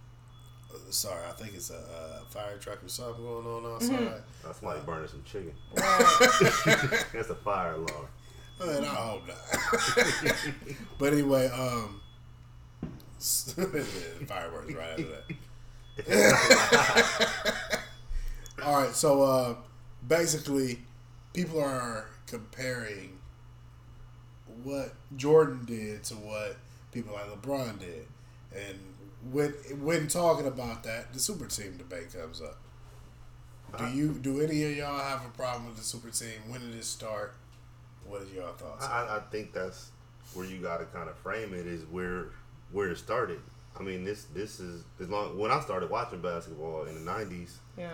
[0.90, 4.22] sorry, I think it's a, uh fire truck or something going on outside.
[4.44, 5.54] that's like burning some chicken.
[5.76, 8.08] That's a fire alarm.
[8.60, 9.38] And I hope not.
[11.00, 12.02] but anyway, um,
[14.28, 15.06] fireworks right after
[16.08, 17.82] that.
[18.64, 19.56] All right, so uh,
[20.08, 20.80] basically,
[21.34, 23.18] people are comparing
[24.64, 26.58] what Jordan did to what
[26.92, 28.08] people like LeBron did,
[28.56, 28.78] and
[29.32, 29.52] when
[29.82, 32.58] when talking about that, the super team debate comes up.
[33.78, 36.40] Do you do any of y'all have a problem with the super team?
[36.48, 37.36] When did it start?
[38.06, 38.86] What is your thoughts?
[38.86, 39.92] I, I- I think that's
[40.34, 42.28] where you got to kind of frame it is where
[42.72, 43.40] where it started.
[43.80, 47.52] I mean, this this is as long when I started watching basketball in the '90s,
[47.78, 47.94] yeah.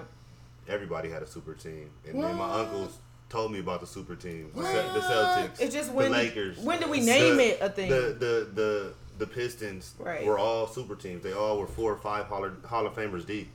[0.68, 2.98] everybody had a super team, and then my uncles
[3.30, 4.68] told me about the super team, the, What?
[4.68, 6.58] Ce- the Celtics, It's just when the Lakers.
[6.60, 7.90] when did we the- name it a thing?
[7.90, 10.26] The the the the Pistons Right.
[10.26, 11.24] were all super teams.
[11.24, 13.50] They all were four or five Hall of, Hall of Famers deep.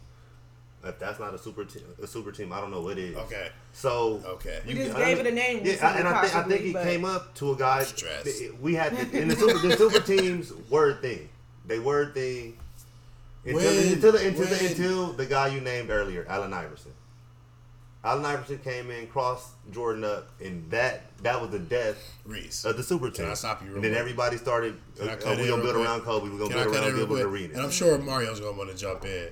[0.85, 3.17] If that's not a super team, a super team, I don't know what is.
[3.17, 3.49] Okay.
[3.73, 4.61] So Okay.
[4.65, 6.73] you just gave it a name Yeah, recently, and I think I think possibly, it
[6.73, 7.83] but- came up to a guy.
[7.83, 8.29] Stress.
[8.61, 11.29] We had the, in the super the super teams were a thing.
[11.67, 12.57] They were a thing
[13.45, 16.93] until When- until the, until, the, when- until the guy you named earlier, Allen Iverson.
[18.05, 22.65] Allen Iverson came in, crossed Jordan up, and that that was the death Reese.
[22.65, 23.25] of the super team.
[23.25, 24.01] Can I stop you real And then quick?
[24.01, 24.77] everybody started.
[24.97, 25.87] Can I Uh, cut uh, in we gonna build quick?
[25.87, 26.29] around Kobe.
[26.31, 27.33] We're gonna Can I build cut around in real Gilbert quick?
[27.43, 27.57] Arenas.
[27.57, 29.29] And I'm sure Mario's gonna want to jump in.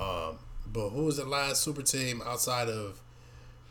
[0.00, 0.38] Um,
[0.72, 3.00] but who was the last super team outside of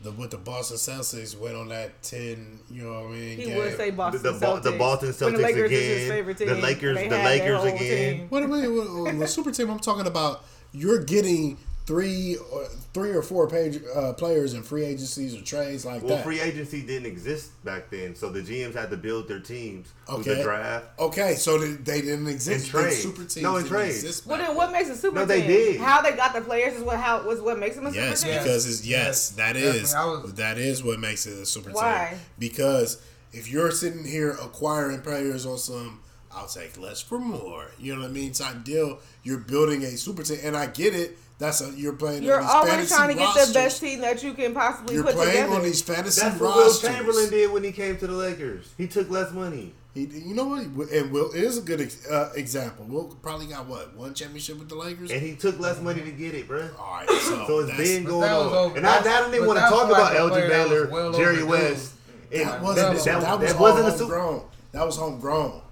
[0.02, 2.60] the with the Boston Celtics went on that ten?
[2.70, 3.38] You know what I mean?
[3.38, 3.56] He game?
[3.56, 4.62] would say Boston the, Bo- Celtics.
[4.62, 5.80] the Boston When the Celtics Lakers again.
[6.26, 6.48] his team.
[6.48, 7.78] The Lakers, They the Lakers again.
[8.18, 8.26] team.
[8.28, 8.68] What do we?
[8.68, 10.44] What, on the super team, I'm talking about.
[10.72, 11.56] You're getting
[11.86, 12.64] three, or
[12.94, 16.14] three or four page uh, players in free agencies or trades like Well, that.
[16.14, 19.92] Well, free agency didn't exist back then, so the GMs had to build their teams
[20.06, 20.34] through Okay.
[20.36, 20.86] the draft.
[20.98, 22.66] okay, so they, they didn't exist.
[22.66, 22.92] In trade.
[22.92, 23.86] Super teams No, in didn't trade.
[23.88, 25.28] exist Well, then what makes a super No, team?
[25.28, 25.80] they did.
[25.80, 28.32] How they got the players is what how was what makes them a Yes, super
[28.32, 28.42] team.
[28.42, 31.80] because it's yes, Yes, that is was, that is what makes it a super Why?
[31.80, 31.90] team.
[31.90, 32.18] Why?
[32.38, 36.00] Because if you're sitting here acquiring players on some
[36.36, 39.90] I'll take less for more, you know what I mean, type deal, you're building a
[39.96, 41.16] super team and I get it.
[41.38, 43.48] That's a you're playing You're on these always fantasy trying to get rosters.
[43.48, 45.54] the best team that you can possibly You're put playing together.
[45.54, 46.80] on these fantasy That's what Wilt.
[46.80, 48.72] Chamberlain did when he came to the Lakers.
[48.78, 49.74] He took less money.
[49.94, 50.62] He, you know what?
[50.90, 52.84] And Wilt is a good uh, example.
[52.86, 55.10] Wilt probably got what one championship with the Lakers.
[55.10, 56.76] And he took less money to get it, bruh.
[56.78, 58.54] All right, so, So it's that's- been going that was on.
[58.54, 60.70] over- and I, I don't even want to talk about a LG player that was
[60.70, 61.42] Baylor, well Jerry.
[61.44, 61.94] West.
[62.32, 64.18] And That wasn't that, that, that, was that all wasn't a super.
[64.20, 64.48] homegrown.
[64.72, 65.62] That was homegrown.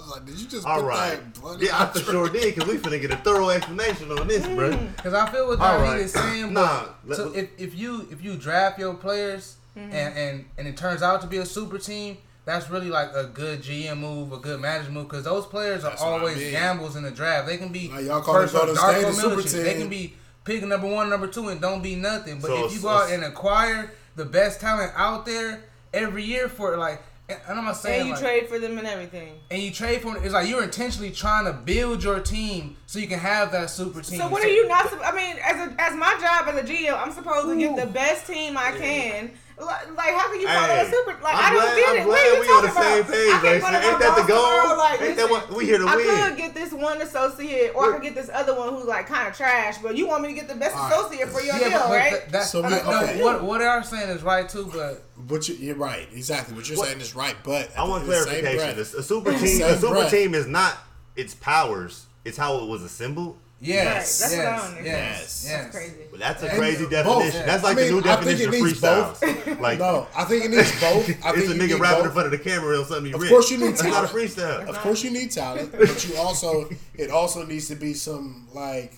[0.00, 1.10] I was like, did you just All put right.
[1.10, 4.26] that blood Yeah, I for sure did because we finna get a thorough explanation on
[4.26, 4.96] this, bruh.
[4.96, 6.00] Because I feel what All David right.
[6.00, 9.92] is saying, Nah, but let- so if, if you if you draft your players Mm-hmm.
[9.92, 13.24] and, and and it turns out to be a super team, that's really like a
[13.24, 16.38] good GM move, a good manager move, because those players are That's what I always
[16.38, 16.50] mean.
[16.50, 17.46] gambles in the draft.
[17.46, 19.62] They can be Like, y'all call it first or dark or super military.
[19.62, 22.40] They can be pick number one, number two, and don't be nothing.
[22.40, 25.62] But So if you it's- go out and acquire the best talent out there
[25.94, 27.00] every year for like
[27.48, 29.40] And I'm not saying and you like, trade for them and everything.
[29.50, 30.24] and you trade for them.
[30.24, 34.02] it's like you're intentionally trying to build your team so you can have that super
[34.02, 34.18] team.
[34.18, 34.92] So what are you not?
[35.04, 37.92] I mean, as a, as my job as a GM, I'm supposed to get the
[37.92, 39.32] best team I can.
[39.60, 41.12] Like, like, how can you follow Hey, a super?
[41.22, 42.04] Like, I'm I don't glad, get I'm it.
[42.04, 43.12] glad What are you we on the talking same about?
[43.12, 43.60] page, I can't Jason.
[43.60, 44.50] go to Ain't my that the boss goal?
[44.50, 46.06] tomorrow, Like, Ain't that listen, what we here to I win?
[46.28, 49.28] could get this one associate, or I could get this other one who's like kind
[49.28, 49.76] of trash.
[49.78, 50.92] But you want me to get the best All right.
[50.98, 52.10] associate for your yeah, deal, but, but right?
[52.10, 53.22] th- that's So we- uh, no, okay.
[53.22, 56.54] what what they're saying is right too, but But you, you're right, exactly.
[56.56, 58.74] What you're What- saying is right, but I want in the same clarification.
[58.76, 60.78] breath- A, a super the team, a super breath- team is not
[61.16, 62.06] its powers.
[62.24, 63.36] It's how it was assembled.
[63.60, 65.94] Yes, Right, that's what I yes, don't yes, yes, That's crazy.
[66.10, 66.90] But that's a And crazy both.
[66.90, 67.46] definition.
[67.46, 69.60] That's like I mean, the new I think definition it of needs freestyles.
[69.60, 71.08] like no, I think it needs both.
[71.24, 72.06] I it's think a you nigga need rapping both.
[72.06, 73.30] in front of the camera on something you Of rich.
[73.30, 74.12] course you need That's not a talent.
[74.12, 74.66] freestyle.
[74.68, 78.94] Of course, you need talent, but you also it also needs to be some like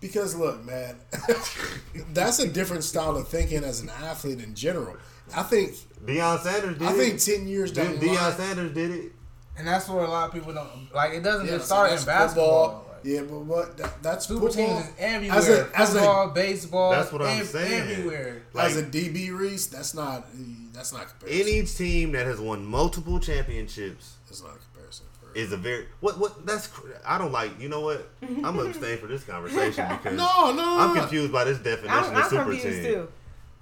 [0.00, 0.96] because look, man,
[2.12, 4.96] that's a different style of thinking as an athlete in general.
[5.36, 5.74] I think
[6.04, 9.12] Deion Sanders did I think ten years down De- the Deion line, Sanders did it.
[9.58, 11.12] and that's where a lot of people don't like.
[11.12, 12.68] It doesn't yeah, just so start in basketball.
[12.78, 12.89] football.
[13.02, 14.66] Yeah, but what that, that's Super football.
[14.80, 15.38] teams is everywhere.
[15.38, 16.90] As a as a Football, baseball.
[16.90, 17.90] That's what I'm ev- saying.
[17.90, 18.42] Everywhere.
[18.52, 20.26] Like as a DB Reese, that's not
[20.72, 21.40] that's not a comparison.
[21.40, 25.06] any team that has won multiple championships That's not a comparison.
[25.20, 26.68] For is a very what what that's
[27.06, 27.60] I don't like.
[27.60, 28.08] You know what?
[28.22, 32.04] I'm gonna abstain for this conversation because no, no, I'm confused by this definition I'm,
[32.16, 32.82] of I'm super team.
[32.84, 33.08] too.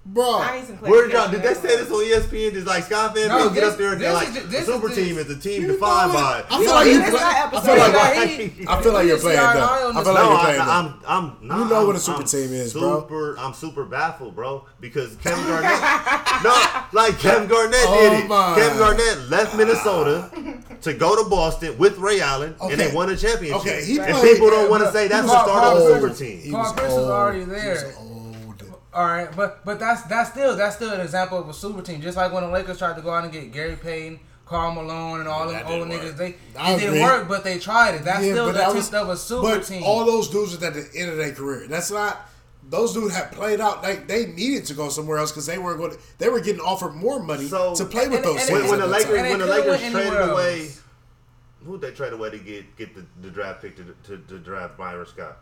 [0.09, 0.39] Bro.
[0.41, 2.53] I need some Where y'all did they say this on ESPN?
[2.53, 4.89] Just like Scott Fan No, get up there and this they're like ju- the super
[4.91, 6.45] is team this- is a team You defined by.
[6.51, 7.01] I feel like you.
[7.01, 9.97] Play, I feel like I feel like you're playing is our dumb.
[9.97, 11.01] I feel like you're playing dumb.
[11.07, 13.01] I'm, I'm, nah, You know what a I'm- super I'm team is, bro.
[13.03, 15.71] super, I'm super baffled, bro, because Kevin Garnett,
[16.45, 16.55] no,
[16.93, 18.29] like Kevin Garnett Oh did it.
[18.63, 20.31] Kevin Garnett left Minnesota
[20.83, 23.61] to go to Boston with Ray Allen, and they won a championship.
[23.61, 26.01] Okay, he and people don't want to say that's he the start of a old.
[26.03, 26.53] super He team.
[26.53, 27.11] Paul was Pierce was old.
[27.11, 27.95] already He was there.
[28.95, 29.01] Old.
[29.03, 32.01] All right, but but that's that's still that's still an example of a super team.
[32.01, 35.21] Just like when the Lakers tried to go out and get Gary Payton, Karl Malone,
[35.21, 37.97] and all Yeah, them old didn't niggas, they I it didn't work, but they tried
[37.97, 38.05] it.
[38.05, 39.83] That's Yeah, still the that attempt was- of a super but team.
[39.85, 41.67] all those dudes at the end of their career.
[41.69, 42.29] That's not.
[42.71, 43.83] Those dudes had played out.
[43.83, 45.93] They they needed to go somewhere else because they weren't going.
[45.93, 48.49] To, they were getting offered more money So- to play with and- those.
[48.49, 49.17] and- When, when the Lakers, time.
[49.17, 50.81] And they when the Lakers traded away, else.
[51.65, 54.77] who'd they trade away to get get the, the draft pick to, to, to draft
[54.79, 55.39] Byron Scott?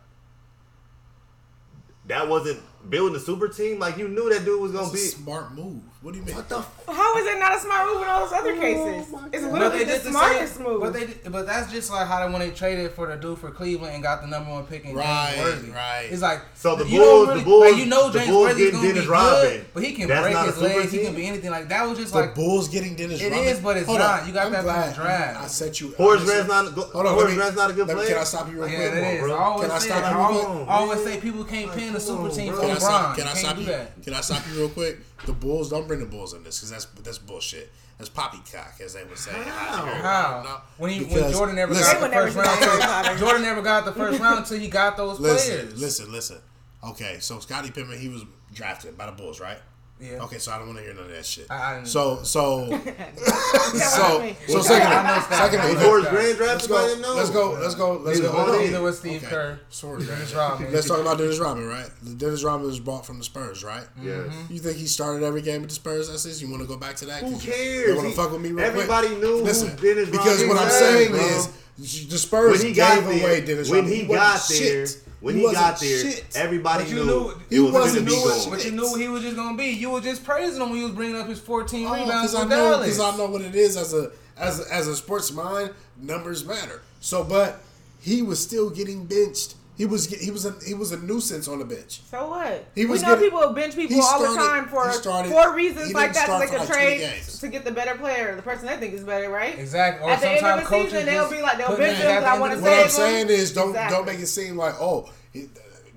[2.07, 3.79] That wasn't building a super team.
[3.79, 5.22] Like you knew that dude was gonna It's a be.
[5.24, 5.83] smart move.
[6.03, 6.37] What do you mean?
[6.37, 6.59] What the?
[6.59, 9.12] F- How is it not a smart move in all those other oh cases?
[9.33, 10.81] It's But literally they the did the smartest same, move.
[10.81, 13.39] But they did, but that's just like how they when they traded for the dude
[13.39, 15.70] for Cleveland and got the number one pick in Right, James Worthy.
[15.72, 16.07] right.
[16.09, 18.47] It's like So the you don't Bulls- the Bulls- like you know the James Bulls
[18.47, 19.66] Worthy's getting gonna be Dennis good, Rodman.
[19.74, 20.93] but he can That's break his super legs.
[20.93, 21.89] He can be anything like that.
[21.89, 23.49] Was just The like Bulls getting Dennis It Rodman.
[23.49, 24.20] is, but it's Hold not.
[24.22, 24.27] on.
[24.29, 24.95] You got I'm that from the glad.
[24.95, 25.41] draft.
[25.43, 25.95] I set you.
[25.97, 26.47] Horace listen.
[26.47, 27.14] Grant's not a good- Hold on.
[27.14, 28.14] Horace let me- Grant's not a good let me- player.
[28.14, 28.93] Can I stop you real yeah, quick?
[28.95, 29.20] that is.
[29.22, 29.35] bro.
[29.35, 30.68] I always Can I say, stop I you real always, quick?
[30.68, 33.17] I always say people can't pin the super team for Can I stop?
[33.17, 33.67] Can I You stop can't you?
[33.67, 34.03] that.
[34.03, 34.99] Can I stop you real quick?
[35.27, 37.71] The Bulls don't bring the Bulls in this because that's that's bullshit.
[37.99, 39.33] That's poppycock, as they would say.
[39.33, 40.62] How?
[40.77, 43.19] When he when Jordan never listen, got the They would never first round, Harry.
[43.21, 45.81] Jordan never got the first round until he got those Listen, players.
[45.81, 46.39] listen, listen.
[46.85, 49.59] Okay, so Scottie Pippen, he was drafted by the Bulls, right?
[49.99, 50.22] Yeah.
[50.24, 51.47] Okay, so I don't want to hear none of that shit.
[51.51, 55.32] I- I didn't- so, so, so, what I so, I secondly, know Scott.
[55.32, 56.12] secondly, I Was know Horace Scott.
[56.14, 56.36] Grant let's
[56.66, 57.01] drafted by go, him?
[57.01, 57.14] No.
[57.14, 58.32] let's go, let's go, let's go.
[58.34, 58.64] one of them.
[58.64, 59.30] Neither was Steve Okay.
[59.34, 59.61] Kerr.
[59.70, 60.72] Sorry, Dennis Rodman.
[60.72, 61.88] Let's talk about Dennis Rodman, right?
[62.18, 63.84] Dennis Rodman was brought from the Spurs, right?
[63.99, 64.07] Mm-hmm.
[64.07, 64.34] Yes.
[64.51, 66.09] You think he started every game with the Spurs?
[66.11, 66.42] That's this.
[66.42, 67.22] You want to go back to that?
[67.22, 67.88] Who 'Cause you- cares?
[67.88, 68.53] You want to fuck with me?
[68.53, 69.20] Real everybody quick?
[69.20, 71.49] knew who Listen, Dennis because Rodman what I'm saying is
[71.79, 73.95] the Spurs When he gave got away there, Dennis when Rodman.
[73.95, 75.03] he wasn't got there, shit.
[75.20, 76.24] when He he got there, shit.
[76.35, 78.41] everybody But you knew knew- it he was wasn't gonna be gold.
[78.43, 78.51] shit.
[78.51, 79.66] But you knew he was just gonna be.
[79.66, 82.35] You were just praising him when he was bringing up his 14 Oh, rebounds because
[82.35, 82.87] I know Dallas.
[82.87, 85.70] because I know what it is as a as a, as a sports mind.
[86.01, 86.83] Numbers matter.
[87.01, 87.61] So, but
[88.01, 89.55] he was still getting benched.
[89.77, 92.01] He was get- he was a he was a nuisance on the bench.
[92.11, 92.64] So what?
[92.74, 95.55] He was we know getting- people bench people he all the time for started- for
[95.55, 98.35] reasons like didn't that, so they start like 20 trade to get the better player,
[98.35, 99.59] the person they think is better, right?
[99.59, 100.07] Exactly.
[100.07, 102.22] Or At the end of the season, they'll be like, they'll bench him at 'cause
[102.24, 103.97] the I wanna of What I'm saying is don't Exactly.
[103.97, 105.49] don't make it seem like oh, he,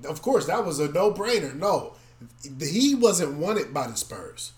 [0.07, 1.55] of course that was a no brainer.
[1.55, 1.93] No,
[2.61, 4.51] he wasn't wanted by the Spurs.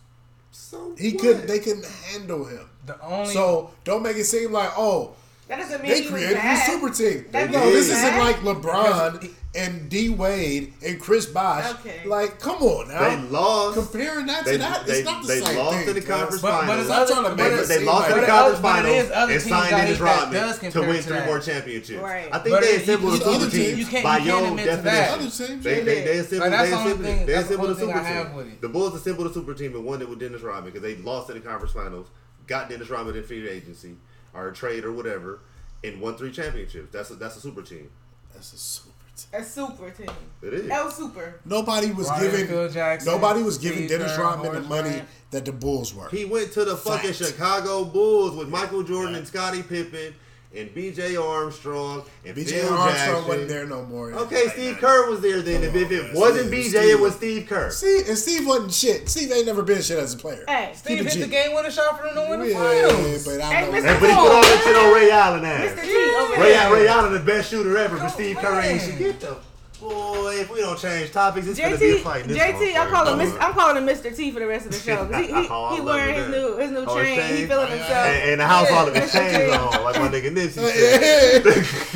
[0.52, 1.22] So He what?
[1.22, 1.48] couldn't.
[1.48, 2.70] They couldn't handle him.
[2.88, 5.12] The only So don't make it seem like oh
[5.52, 7.26] That doesn't mean they he was created a super team.
[7.32, 11.70] That no, this he isn't like LeBron and D Wade and Chris Bosh.
[11.74, 12.06] Okay.
[12.06, 13.02] Like, come on now.
[13.10, 13.78] They lost.
[13.78, 15.40] Comparing that They, to that, they, it's not the same.
[15.42, 15.88] they same lost thing.
[15.90, 16.80] in the conference But- but finals.
[16.80, 18.72] it's I'm other- trying to but make They, they lost like in the conference but
[18.72, 21.04] finals is other and teams signed that Dennis he- Rodman does to compare win to
[21.04, 21.26] three that.
[21.28, 22.02] more championships.
[22.02, 22.30] Right.
[22.32, 24.26] I think But they it- assembled you- a you- super you team can't- by you
[24.26, 25.12] your can't admit to definition.
[25.12, 25.84] Other teams, They, yeah.
[25.84, 27.80] they, they assembled, Like, that's they the only assembled, thing- they that's the assembled a
[27.82, 28.36] super team.
[28.38, 28.62] with it.
[28.62, 31.30] The Bulls assembled a super team and won it with Dennis Rodman because they lost
[31.30, 32.08] in the conference finals,
[32.48, 33.98] got Dennis Rodman in free agency
[34.34, 35.40] or a trade or whatever,
[35.84, 36.92] and won three championships.
[36.92, 37.90] That's a, that's a super team.
[38.34, 39.40] That's a super team.
[39.40, 40.10] A super team.
[40.42, 40.70] It is.
[40.70, 41.40] El Super.
[41.46, 42.72] Nobody was Ryan giving.
[42.72, 45.08] Jackson, nobody was giving Steve Dennis Kerr, Rodman the money Grant.
[45.32, 46.10] that the Bulls were.
[46.10, 47.32] He went to the fucking Fact.
[47.32, 49.20] Chicago Bulls with Michael Jordan Right.
[49.20, 50.16] and Scottie Pippen
[50.56, 51.16] and B.J.
[51.16, 52.60] Armstrong and B.J.
[52.60, 53.28] Phil Armstrong Jackson.
[53.28, 54.12] wasn't there no more.
[54.14, 54.80] Okay, Like, Steve nah.
[54.88, 55.62] Kerr was there then.
[55.62, 56.16] Come If, if on, it man.
[56.16, 57.70] wasn't Steve- B.J., Steve- it was Steve Kerr.
[57.72, 59.10] Steve and Steve wasn't shit.
[59.10, 60.44] Steve ain't never been shit as a player.
[60.48, 61.22] Hey, Steve Keep hit G.
[61.22, 63.26] the game winning shot for them to win the Yeah, finals.
[63.26, 63.72] but I Hey, know.
[63.78, 63.86] Mr.
[63.92, 65.72] And, but he put all that shit on Ray Allen ass.
[65.72, 65.82] Mr.
[65.84, 66.74] T over Ray, there.
[66.74, 68.98] Ray Allen, the best shooter ever, but Steve Kerr ain't shit.
[69.00, 69.38] Get the
[69.82, 70.36] boy.
[70.40, 72.22] If we don't change topics, it's gonna be a JT, fight.
[72.22, 73.28] in this JT, I'm calling him.
[73.32, 73.38] Mr.
[73.42, 74.16] I'm calling him Mr.
[74.16, 75.06] T for the rest of the show.
[75.12, 76.32] He, he, Oh, he wearing his man.
[76.32, 77.16] new his new Oh, his chain.
[77.16, 77.48] He chain?
[77.50, 78.06] feeling Oh, himself.
[78.08, 79.20] And, and the house all of his Mr.
[79.20, 79.58] chains T.
[79.58, 81.44] on, like my nigga Nipsey said.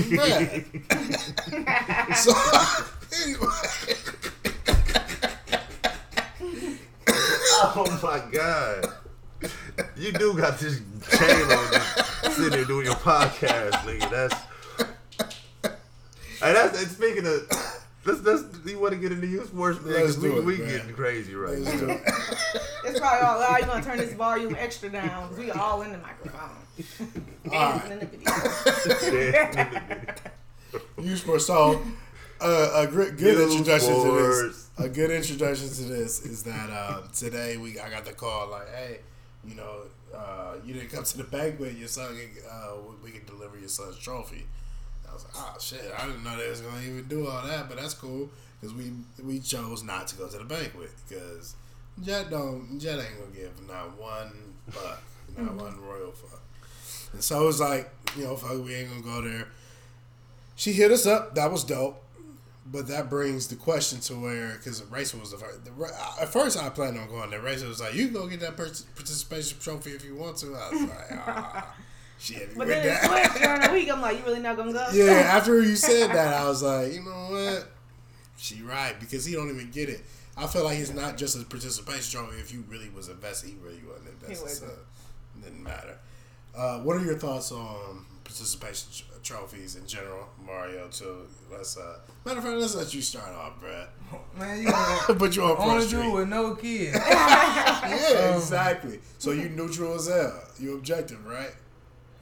[0.09, 2.15] Bruh.
[2.15, 2.31] so
[7.77, 8.85] Oh my god.
[9.97, 10.79] You do got this
[11.17, 14.09] chain on just sitting there doing your podcast, nigga.
[14.09, 14.35] That's
[16.41, 17.47] Hey, that's and speaking of
[18.05, 19.93] let's let's you wanna get into youth sports, man?
[19.93, 20.67] Let's 'Cause we, do it, we man.
[20.69, 21.87] getting crazy right Let's now.
[21.87, 22.01] do it.
[22.87, 23.41] It's probably all.
[23.41, 25.29] Oh, you gonna turn this volume extra down?
[25.29, 26.51] 'cause We all in the microphone.
[27.49, 28.05] Dancing in the
[30.71, 31.03] video.
[31.03, 31.45] Youth sports.
[31.47, 31.81] So,
[32.41, 34.69] uh, a good, good Youth introduction to this.
[34.77, 38.69] A good introduction to this is that uh, today we I got the call like,
[38.73, 38.99] hey,
[39.47, 39.81] you know,
[40.13, 41.75] uh, you didn't come to the banquet.
[41.77, 42.15] Your son,
[42.51, 44.45] uh, we can deliver your son's trophy.
[45.15, 47.69] I was like, oh shit, I didn't know they was gonna even do all that,
[47.69, 48.91] but that's cool because we
[49.23, 51.55] we chose not to go to the banquet because
[52.03, 55.01] Jet don't Jet ain't gonna give not one buck,
[55.37, 56.41] not one royal fuck.
[57.13, 59.47] And so it was like, you know, fuck, we ain't gonna go there.
[60.57, 61.35] She hit us up.
[61.35, 62.01] That was dope.
[62.67, 65.63] But that brings the question to where, because Racer was the first.
[65.63, 65.71] The,
[66.19, 67.39] at first, I planned on going there.
[67.39, 70.47] Racer was like, "You can go get that par- participation trophy if you want to."
[70.55, 71.75] I was like, "Ah,
[72.19, 73.03] shit." But then it that.
[73.31, 73.91] switched during the week.
[73.91, 74.85] I'm like, you really not gonna go?
[74.93, 77.67] Yeah, after you said that, I was like, you know what?
[78.37, 80.01] She right because he don't even get it.
[80.37, 82.39] I feel like it's not just a participation trophy.
[82.39, 84.49] If you really was invested, he really wasn't invested.
[84.49, 85.97] So it didn't matter.
[86.55, 90.87] Uh, what are your thoughts on participation tr- trophies in general, Mario?
[90.89, 93.87] To let's uh, matter of fact, let's let you start off, Brad.
[94.37, 96.11] Man, you gonna Put you on front only street.
[96.13, 96.97] with no kids.
[96.97, 98.99] Yeah, exactly.
[99.17, 100.43] So you neutral as hell.
[100.59, 101.51] You objective, right?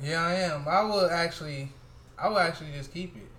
[0.01, 0.67] Yeah, I am.
[0.67, 1.69] I would actually,
[2.17, 3.29] I would actually just keep it.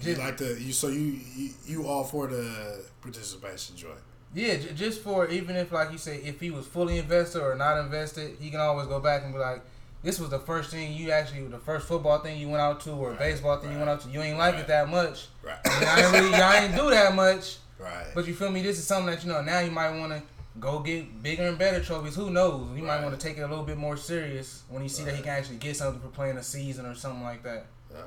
[0.00, 3.94] You like to you so you, you you all for the participation joint.
[4.34, 7.54] yeah, j- just for even if like you say, if he was fully invested or
[7.54, 9.62] not invested, he can always go back and be like,
[10.02, 12.90] this was the first thing you actually, the first football thing you went out to
[12.90, 14.08] or Right, baseball thing you went out to.
[14.10, 14.62] You ain't like right.
[14.62, 15.28] it that much.
[15.44, 15.56] Right.
[15.64, 17.58] Y'all ain't really, y'all ain't do that much.
[17.76, 18.06] Right.
[18.14, 18.62] But you feel me?
[18.62, 20.22] This is something that you know now you might want to
[20.60, 22.14] go get bigger and better trophies.
[22.14, 22.76] Who knows?
[22.76, 25.14] You might want to take it a little bit more serious when you see that
[25.14, 27.66] he can actually get something for playing a season or something like that.
[27.92, 28.02] Yeah.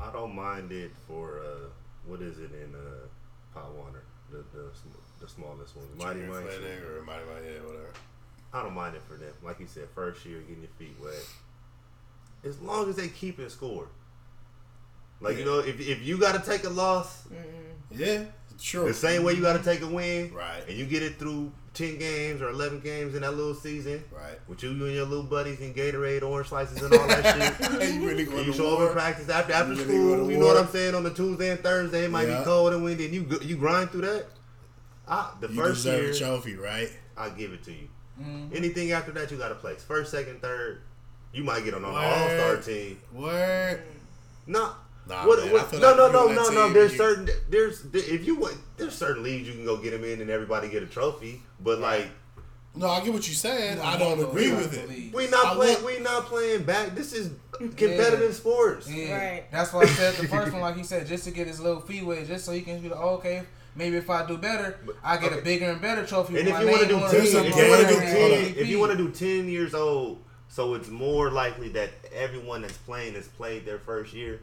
[0.00, 1.68] I don't mind it for uh,
[2.06, 3.06] what is it in uh,
[3.54, 4.70] Pop Warner, the the,
[5.20, 6.46] the smallest one, Mighty Junior Mighty.
[6.46, 7.90] Or Mighty Mighty, yeah, whatever.
[8.52, 9.32] I don't mind it for them.
[9.42, 11.14] Like you said, first year getting your feet wet.
[12.44, 13.88] As long as they keep it score.
[15.20, 17.26] Like you know, if if you got to take a loss,
[17.90, 18.24] Yeah,
[18.60, 18.86] sure.
[18.86, 20.62] the same way you got to take a win, Right.
[20.68, 24.38] And you get it through ten games or eleven games in that little season, Right.
[24.48, 27.70] With you, you and your little buddies and Gatorade, orange slices, and all that shit.
[27.94, 30.26] you really going And you to show up in practice after after You school.
[30.26, 30.56] to You know what?
[30.56, 30.94] I'm saying?
[30.94, 32.38] On the Tuesday and Thursday, it might Yeah.
[32.40, 34.26] be cold and windy, and you you grind through that.
[35.08, 36.90] I, the You first deserve year, a trophy, right?
[37.16, 37.88] I give it to you.
[38.20, 38.54] Mm-hmm.
[38.56, 40.80] Anything after that, you got to place first, second, third.
[41.32, 43.00] You might get on an all star team.
[43.12, 43.82] Word.
[44.46, 44.70] No.
[45.06, 46.72] Nah, what, man, what, no, like no, no, no, no.
[46.72, 50.04] There's you- certain there's if you want there's certain leagues you can go get them
[50.04, 51.42] in and everybody get a trophy.
[51.60, 52.08] But like
[52.74, 53.80] No, I get what you're saying.
[53.80, 55.14] I don't want agree those with it.
[55.14, 56.94] we not I playing want- we not playing back.
[56.94, 57.32] This is
[57.76, 58.90] competitive sports.
[58.90, 59.44] Yeah, Right.
[59.52, 61.80] that's why I said the first one, like he said, just to get his little
[61.80, 63.42] fee wet, just so he can be like, oh, okay,
[63.76, 65.40] maybe if I do better, I get okay.
[65.40, 66.38] a bigger and better trophy.
[66.40, 67.10] And if you want to do ten, it.
[67.12, 69.74] There's a if you want to do ten, if you want to do ten years
[69.74, 74.40] old, so it's more likely that everyone that's playing has played their first year.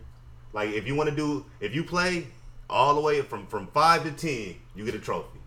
[0.54, 2.28] Like if you want to do, if you play
[2.70, 5.40] all the way from from five to ten, you get a trophy.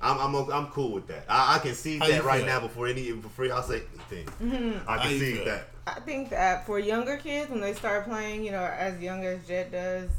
[0.00, 1.24] I'm I'm o- I'm cool with that.
[1.28, 2.46] I, I can see How that right feel?
[2.46, 4.80] now before any before y'all say anything.
[4.86, 5.68] I can you see that.
[5.86, 9.46] I think that for younger kids, when they start playing, you know, as young as
[9.46, 10.10] Jet does,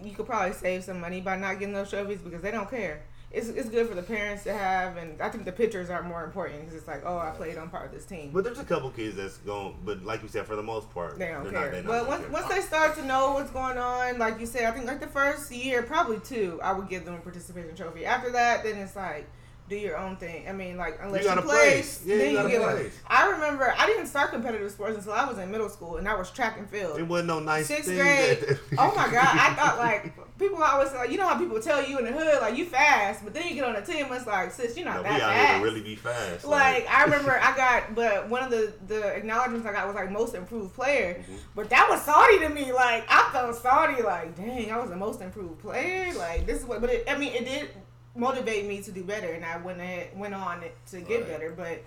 [0.00, 3.02] you could probably save some money by not getting those trophies because they don't care.
[3.32, 6.24] It's, it's good for the parents to have, and I think the pictures are more
[6.24, 8.30] important because it's like, oh, I played on part of this team.
[8.32, 11.16] But there's a couple kids that's going, but like you said, for the most part,
[11.16, 11.82] They don't they're care.
[11.82, 12.30] Not but once, care.
[12.30, 15.06] once they start to know what's going on, like you said, I think like the
[15.06, 18.04] first year, probably two, I would give them a participation trophy.
[18.04, 19.28] After that, then it's like,
[19.70, 20.46] do your own thing.
[20.48, 21.42] I mean, like unless You you, play,
[21.72, 22.02] place.
[22.04, 22.90] Yeah, then you, gotta get one.
[23.06, 26.18] I remember I didn't start competitive sports until I was in middle school, and that
[26.18, 26.98] was track and field.
[26.98, 28.40] It wasn't no nice Sixth grade.
[28.40, 29.28] that- oh my god!
[29.38, 32.40] I thought like people always like you know how people tell you in the hood
[32.42, 34.96] like you fast, but then you get on the team, it's like sis, you're not
[34.96, 35.48] No, we that out fast.
[35.48, 36.44] here to really be fast.
[36.44, 40.10] Like I remember, I got, but one of the the acknowledgments I got was like
[40.10, 41.36] most improved player, Mm-hmm.
[41.54, 42.72] but that was salty to me.
[42.72, 44.02] Like I felt salty.
[44.02, 46.12] Like dang, I was the most improved player.
[46.14, 47.70] Like this is what, but it, I mean, it did
[48.16, 51.28] motivate me to do better, and I went ahead, went on to get Right.
[51.28, 51.52] better.
[51.56, 51.82] But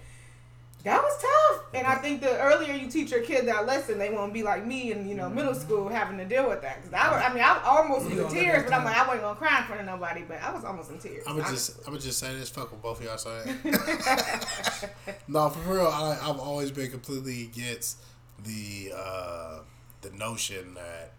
[0.84, 4.09] that was tough, and I think the earlier you teach your kid that lesson, they
[4.09, 6.84] won't be like me in you know middle school having to deal with that.
[6.84, 9.03] Cause I, was- I mean, I almost was You in tears, but I'm like I
[9.07, 11.24] wasn't gonna cry in front of nobody, but I was almost in tears.
[11.26, 11.55] I'm honestly.
[11.55, 12.49] just, I'm just say this.
[12.49, 13.59] Fuck with both of y'all saying.
[15.28, 15.88] no, for real.
[15.88, 17.99] I, I've always been completely against
[18.43, 19.59] the uh,
[20.01, 21.13] the notion that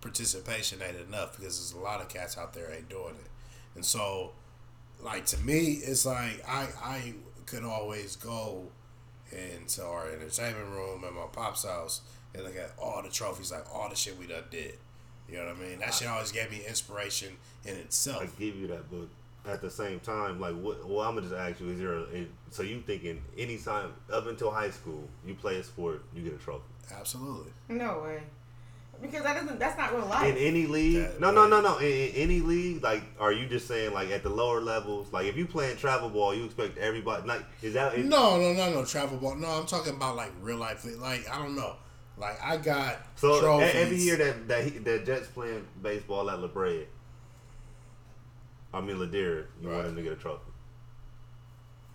[0.00, 3.30] participation ain't enough because there's a lot of cats out there ain't doing it,
[3.74, 4.32] and so,
[5.02, 7.14] like to me, it's like I I
[7.46, 8.64] could always go
[9.30, 12.02] into our entertainment room at my pop's house
[12.34, 14.74] and look at all the trophies, like all the shit we done did.
[15.28, 15.78] You know what I mean?
[15.78, 17.32] That shit always gave me inspiration
[17.64, 18.22] in itself.
[18.22, 19.08] I give you that, but
[19.50, 20.86] at the same time, like, what?
[20.86, 21.92] Well, I'm gonna just ask you: Is there?
[21.94, 26.02] A, is- so you thinking any time up until high school, you play a sport,
[26.14, 26.64] you get a trophy
[26.94, 27.50] Absolutely.
[27.68, 28.22] No way.
[29.02, 29.58] Because that doesn't.
[29.58, 30.24] That's not real life.
[30.30, 30.96] in any league?
[31.02, 31.78] That- no, no, no, no.
[31.78, 35.12] In, in any league, like, are you just saying like at the lower levels?
[35.12, 37.26] Like, if you playing travel ball, you expect everybody.
[37.26, 37.94] Like, is that?
[37.94, 38.84] Is, No, no, no, no.
[38.84, 39.34] Travel ball.
[39.34, 40.86] No, I'm talking about like real life.
[41.00, 41.74] Like I don't know.
[42.16, 43.74] Like I got So trophies.
[43.74, 46.86] every year that that, he, that Jets playing baseball at La Brea,
[48.72, 49.76] I mean Ladera, you Right.
[49.76, 50.42] want him to get a trophy.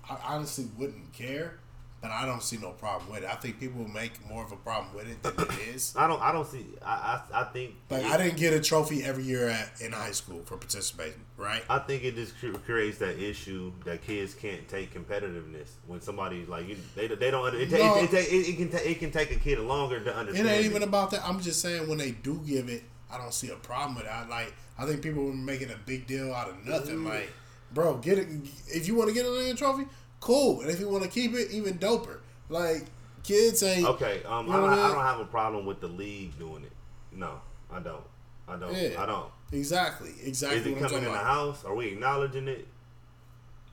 [0.09, 1.59] I honestly wouldn't care,
[2.01, 3.29] but I don't see no problem with it.
[3.29, 5.93] I think people make more of a problem with it than it is.
[5.97, 6.21] I don't.
[6.21, 6.65] I don't see.
[6.85, 7.21] I.
[7.33, 7.75] I, I think.
[7.89, 11.21] Like I didn't get a trophy every year at in high school for participating.
[11.37, 11.63] Right.
[11.69, 12.33] I think it just
[12.65, 17.53] creates that issue that kids can't take competitiveness when somebody like you, they, they don't.
[17.55, 17.97] It, No.
[17.97, 20.47] it, it, it, it can ta- it can take a kid longer to understand.
[20.47, 21.21] It ain't even about that.
[21.25, 24.09] I'm just saying when they do give it, I don't see a problem with it.
[24.11, 24.53] I like.
[24.79, 26.97] I think people were making a big deal out of nothing.
[26.97, 27.05] Mm.
[27.09, 27.31] Like,
[27.73, 28.27] bro, get it.
[28.67, 29.85] If you want to get a trophy,
[30.19, 30.61] cool.
[30.61, 32.17] And if you want to keep it, even doper.
[32.49, 32.85] Like,
[33.23, 33.85] kids ain't.
[33.87, 36.37] Okay, um, You I, know don't, I I don't have a problem with the league
[36.39, 36.71] doing it.
[37.11, 37.41] No,
[37.71, 38.03] I don't.
[38.47, 38.73] I don't.
[38.73, 39.01] Yeah.
[39.01, 39.29] I don't.
[39.51, 40.11] Exactly.
[40.23, 40.59] Exactly.
[40.59, 41.63] Is it coming in talking the house?
[41.65, 42.67] Are we acknowledging it?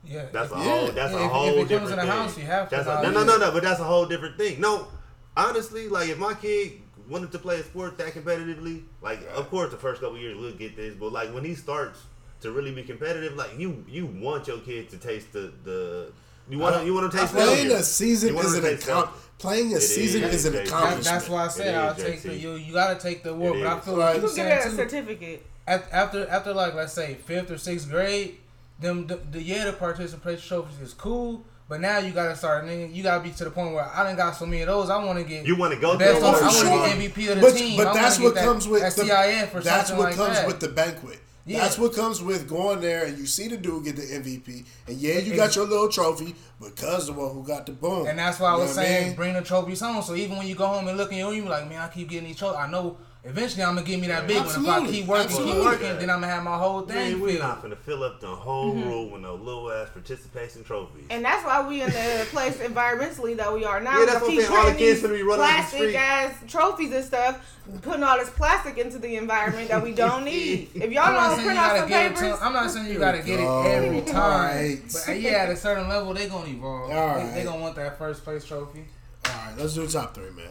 [0.05, 0.27] Yeah.
[0.33, 0.63] That's a Yeah.
[0.65, 0.87] whole.
[0.89, 2.11] That's Yeah, a if- whole if it comes different in the thing.
[2.11, 3.53] house, you have to That's a, no, no, no, no.
[3.53, 4.61] But that's a whole different thing.
[4.61, 4.89] No,
[5.37, 6.73] honestly, like if my kid
[7.09, 10.53] wanted to play a sport that competitively, like of course the first couple years we'll
[10.53, 12.01] get this, but like when he starts
[12.41, 16.13] to really be competitive, like you you want your kid to taste the the
[16.49, 17.77] you want to you want to taste Playing failure.
[17.77, 19.11] a season is him an account.
[19.39, 20.65] Playing a It season is, is an Jay-Z.
[20.69, 21.05] Accomplishment.
[21.05, 22.53] that's why I said I'll is, take the you.
[22.55, 24.77] You gotta take the award, but I feel like you you can get said a
[24.77, 25.47] certificate.
[25.67, 28.37] At, after after like let's say fifth or sixth grade,
[28.81, 32.95] them the, the yeah the participation trophies is cool, but now you gotta start nigga,
[32.95, 34.91] you gotta be to the point where I done got so many of those.
[34.91, 36.35] I want to get You want to go best through on.
[36.35, 36.95] I for want sure.
[36.95, 37.77] to get MVP of the But, team.
[37.79, 40.05] But wanna that's get what that, comes with that the, CIF or That's something what
[40.11, 40.47] like comes that.
[40.47, 41.21] with the banquet.
[41.47, 41.61] Yeah.
[41.61, 44.97] That's what comes with going there and you see the dude get the MVP, and
[44.97, 48.07] yeah, you got your little trophy, but cuz the one who got the boom.
[48.07, 49.17] And that's why I You know was saying mean?
[49.17, 50.03] bring the trophies home.
[50.03, 51.83] So even when you go home and look in your room, you be like, man,
[51.83, 52.59] I keep getting these trophies.
[52.59, 54.47] I know eventually I'm gonna give me that big one.
[54.49, 57.39] If I keep working, keep working, then I'm gonna have my whole thing Man, we're
[57.39, 61.05] not gonna fill up the whole room with no little ass participation trophies.
[61.11, 63.99] And that's why we in the place environmentally that we are now.
[64.01, 64.59] Yeah, that's We what I'm saying.
[64.59, 68.03] All the kids these finna be running out the plastic ass trophies and stuff, putting
[68.03, 70.71] all this plastic into the environment that we don't need.
[70.75, 72.15] If y'all I'm not don't you print out gotta some get it.
[72.17, 73.63] papers, To, I'm not saying you gotta get it go.
[73.67, 74.55] every time.
[74.55, 74.81] Right.
[74.93, 76.91] But uh, yeah, at a certain level, they're gonna evolve.
[76.91, 77.35] All they, right.
[77.35, 78.85] they gonna want that first place trophy.
[79.27, 80.45] All right, let's do top three, man.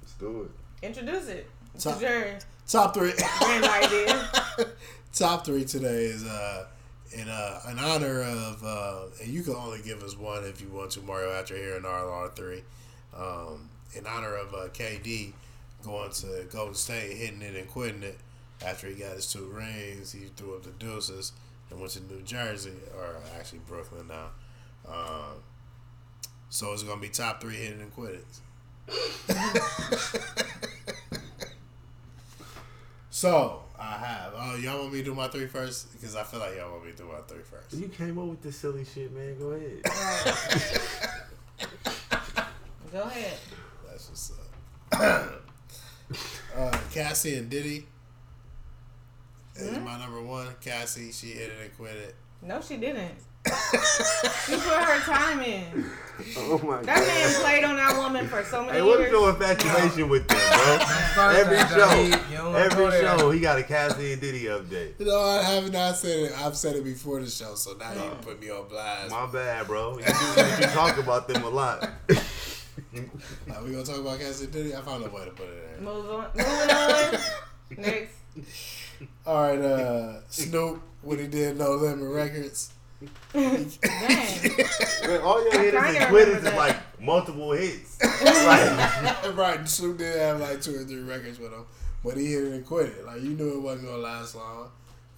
[0.00, 0.44] Let's do
[0.82, 0.86] it.
[0.86, 1.46] introduce it.
[1.78, 1.98] Top-
[2.66, 3.12] Top three.
[5.12, 6.66] top three today is uh
[7.12, 10.68] in uh in honor of uh and you can only give us one if you
[10.68, 12.62] want to Mario after hearing RLR three.
[13.16, 15.32] Um in honor of uh, KD
[15.82, 18.18] going to Golden State hitting it and quitting it
[18.64, 21.32] after he got his two rings he threw up the deuces
[21.70, 24.26] and went to New Jersey or actually Brooklyn now.
[24.86, 25.42] Um
[26.50, 28.24] so it's gonna be top three hitting and quitting
[33.10, 36.40] so I have oh y'all want me to do my three first because I feel
[36.40, 38.84] like y'all want me to do my three first You came up with this silly
[38.84, 39.38] shit, man.
[39.38, 39.82] Go ahead.
[42.92, 43.38] Go ahead.
[43.86, 44.38] That's what's up.
[46.56, 47.86] uh, Cassie and Diddy
[49.56, 50.48] is my number one.
[50.60, 52.14] Cassie, she hit it and quit it.
[52.42, 53.14] No, she didn't.
[54.46, 55.84] She put her time in.
[56.36, 56.84] Oh my god.
[56.86, 59.12] That man played on that woman for so many Hey, what's years.
[59.12, 60.38] your infatuation with them,
[61.14, 61.28] bro?
[61.28, 62.30] Every show, Jaheed.
[62.30, 64.98] You don't wanna every show, he got a Cassie and Diddy update.
[64.98, 66.32] You know, I have not said it.
[66.38, 69.10] I've said it before the show, so now you put me on blast.
[69.10, 69.98] My bad, bro.
[69.98, 70.10] You, do-
[70.60, 71.88] you talk about them a lot.
[73.54, 74.74] Are we gonna talk about Cassidy Diddy?
[74.76, 75.84] I found a way to put it in.
[75.84, 76.26] Move on.
[76.34, 77.20] Moving on.
[77.76, 78.14] Next.
[79.26, 82.72] All right, uh, Snoop when he did No Limit Records.
[83.32, 83.70] Dang.
[85.06, 87.98] Man, all your hitters kinda and quitters remember is like multiple hits.
[88.24, 91.64] like, right, Snoop did have like two or three records with him,
[92.04, 93.04] but he hit it and quit it.
[93.06, 94.70] Like you knew it wasn't gonna last long,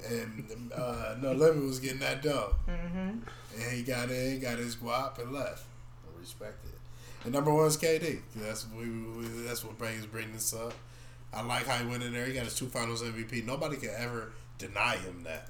[0.07, 2.99] and uh, No Limit was getting that dough, Mm-hmm.
[3.61, 5.65] and he got in, got his guap, and left.
[6.05, 6.79] I respect it.
[7.25, 8.21] And number one is KD.
[8.37, 10.73] That's we, we that's what brings bring this up.
[11.33, 12.27] I like how he went in there.
[12.27, 13.47] He got his two Finals MVP.
[13.47, 15.49] Nobody can ever deny him that.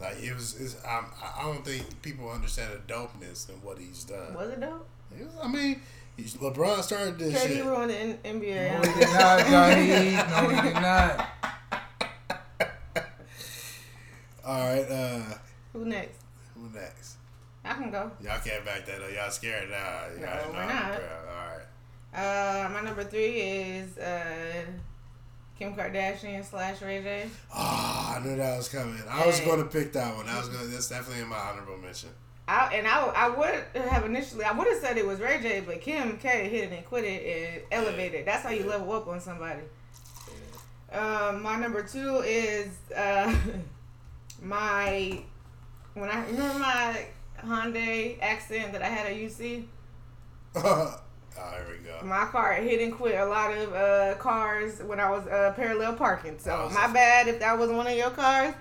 [0.00, 4.04] Like it was, it's, I'm, I don't think people understand the dopeness and what he's
[4.04, 4.34] done.
[4.34, 4.86] Was it dope?
[5.18, 5.80] It was- I mean,
[6.16, 7.64] he's, LeBron started this KD shit.
[7.64, 8.82] ruined the N- NBA.
[8.82, 10.30] No, he did not, Jaheed.
[10.30, 11.28] No, he did not.
[14.46, 15.22] All right, uh,
[15.72, 16.18] Who next?
[16.54, 17.16] who next?
[17.64, 18.10] I can go.
[18.22, 19.10] Y'all can't back that up.
[19.14, 20.00] Y'all scared now.
[20.20, 21.00] Y'all No, we're not.
[21.00, 21.28] proud.
[21.28, 22.66] All right.
[22.66, 24.64] Uh, my number three is uh,
[25.58, 27.26] Kim Kardashian slash Ray J.
[27.54, 29.00] Oh, I knew that was coming.
[29.08, 30.28] I was going to pick that one.
[30.28, 30.70] I was going.
[30.70, 32.10] That's definitely in my honorable mention.
[32.46, 35.60] I, and I, I would have initially I would have said it was Ray J,
[35.60, 38.26] but Kim K hit it and quit it and elevated.
[38.26, 39.62] That's how you level up on somebody.
[40.92, 43.34] Um, my number two is uh,
[44.42, 45.22] my
[45.94, 47.06] when I remember my
[47.38, 49.66] Hyundai accident that I had at UC.
[51.38, 52.04] oh, here we go.
[52.06, 55.94] My car hit and quit a lot of uh, cars when I was uh, parallel
[55.94, 56.38] parking.
[56.38, 58.54] So was my bad if that was one of your cars.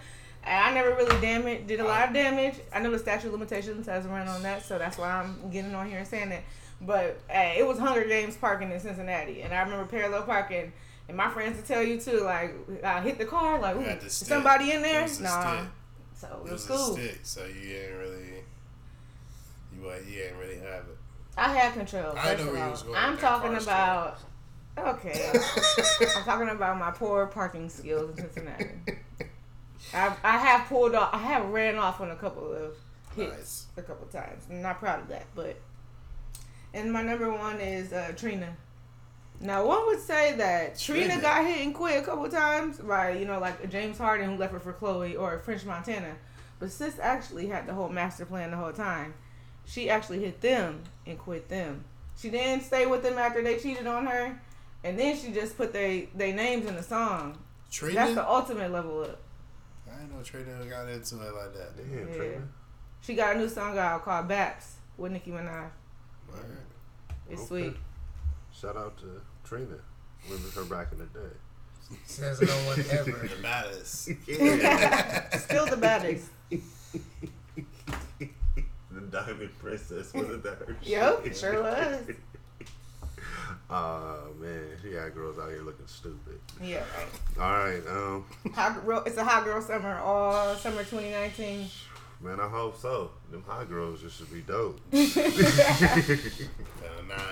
[0.46, 2.56] I never really damaged, did a lot of damage.
[2.74, 5.74] I know the statute of limitations has run on that, so that's why I'm getting
[5.74, 6.44] on here and saying that.
[6.82, 10.74] But hey, it was Hunger Games parking in Cincinnati, and I remember parallel parking.
[11.08, 12.54] And my friends would tell you too, like
[12.84, 14.28] I hit the car, like ooh, had is stick.
[14.28, 15.04] somebody in there?
[15.04, 15.66] was Nah.
[16.16, 16.94] So It it was was a cool.
[16.96, 18.34] stick, so you didn't really,
[19.76, 20.93] you you didn't really have it.
[21.38, 22.14] I had control.
[22.18, 22.72] I know where all.
[22.72, 23.64] was going I'm talking story.
[23.76, 24.20] about.
[24.78, 25.32] Okay.
[26.16, 28.70] I'm talking about my poor parking skills in Cincinnati.
[29.94, 31.14] I I have pulled off.
[31.14, 32.76] I have ran off on a couple of
[33.16, 33.66] hits Nice.
[33.78, 34.46] a couple times.
[34.50, 35.56] I'm not proud of that, but.
[36.74, 38.56] And my number one is uh, Trina.
[39.40, 41.22] Now one would say that Trina, Trina.
[41.22, 44.54] got hit and quit a couple times by you know like James Harden who left
[44.54, 46.16] her for Khloe or French Montana,
[46.60, 49.14] but sis actually had the whole master plan the whole time.
[49.66, 51.84] She actually hit them and quit them.
[52.18, 54.40] She didn't stay with them after they cheated on her,
[54.84, 57.38] and then she just put they they names in the song.
[57.72, 57.96] Trina.
[57.96, 59.20] That's the ultimate level up.
[59.92, 61.76] I didn't know Trina got into it like that.
[61.78, 62.16] Damn, Yeah.
[62.16, 62.42] Trina.
[63.02, 65.70] She got a new song out called Baps with Nicki Minaj.
[66.32, 66.58] Word.
[67.30, 67.48] It's Okay.
[67.48, 67.76] sweet.
[68.54, 69.78] Shout out to Trina.
[70.30, 71.36] Remember her back in the day.
[72.06, 73.28] Says no one ever.
[73.28, 74.10] The baddest.
[74.28, 75.38] Yeah.
[75.38, 76.28] Still the baddest.
[79.14, 80.14] Diamond Princess.
[80.14, 81.38] Wasn't that her Yep, shit?
[81.38, 82.00] sure was.
[83.70, 86.40] Oh man, she got girls out here looking stupid.
[86.62, 86.84] Yeah,
[87.38, 87.40] right.
[87.40, 91.68] All right, um, Hot girl, it's a hot girl summer all summer 2019.
[92.24, 93.12] Man, I hope so.
[93.32, 94.80] Them high girls just should be dope.
[94.92, 95.12] Nine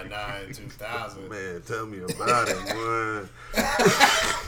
[0.10, 1.28] nine two thousand.
[1.30, 3.30] Man, tell me about it, man.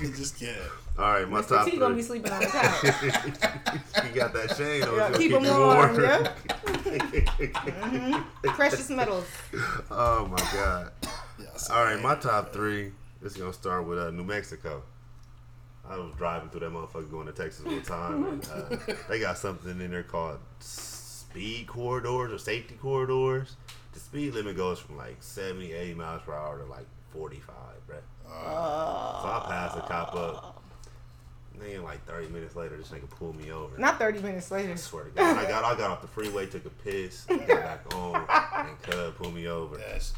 [0.01, 0.61] You just kidding.
[0.99, 1.49] All right, my Mr.
[1.49, 2.83] top T gonna be sleeping on the couch.
[4.05, 4.95] you got that chain on.
[4.95, 6.27] Yeah, keep keep him warm, warm.
[8.03, 8.23] yeah.
[8.43, 9.25] Precious metals.
[9.89, 10.91] oh my god.
[11.39, 11.69] Yes.
[11.69, 12.91] All right, my top three
[13.23, 14.83] is gonna start with uh, New Mexico.
[15.89, 18.77] I was driving through that motherfucker going to Texas one time, and uh,
[19.09, 23.55] they got something in there called speed corridors or safety corridors.
[23.93, 27.53] The speed limit goes from like 70, 80 miles per hour to like 45,
[27.88, 27.95] bruh.
[28.25, 30.63] So I passed a cop up.
[31.53, 33.77] And then like 30 minutes later, this nigga pulled me over.
[33.77, 34.71] Not 30 minutes later.
[34.71, 37.47] I swear to God, I got I got off the freeway, took a piss, got
[37.47, 38.25] back on,
[38.67, 40.13] and Cub pulled me over, That's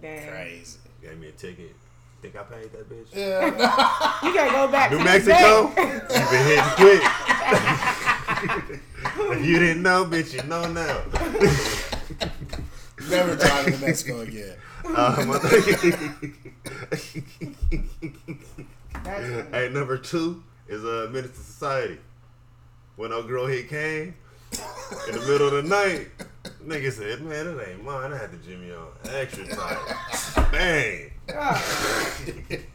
[0.00, 0.28] Damn.
[0.28, 0.78] crazy.
[1.02, 1.74] gave me a ticket.
[2.26, 3.06] Think I paid that bitch?
[3.14, 3.46] Yeah.
[4.24, 7.02] You gotta go back New to this Mexico, you've been hitting quick.
[9.38, 11.04] if you didn't know, bitch, you know now.
[13.08, 14.56] Never drive to New Mexico again.
[14.82, 15.14] My
[19.04, 21.98] That's- hey, number two is uh, Menace II Society.
[22.96, 24.16] When a girl hit came
[25.06, 26.08] in the middle of the night,
[26.66, 28.12] nigga said, "Man, it ain't mine.
[28.12, 31.10] I had to jimmy on extra tight." Bang.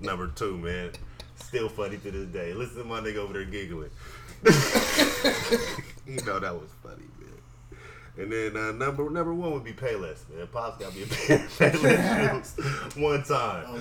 [0.00, 0.92] Number two, man.
[1.36, 2.52] Still funny to this day.
[2.52, 3.90] Listen to my nigga over there giggling.
[4.44, 4.52] you
[6.24, 7.78] know that was funny, man.
[8.16, 10.46] And then uh, number number one would be Payless, man.
[10.48, 13.80] Pops got me a pair of Payless shoes one time.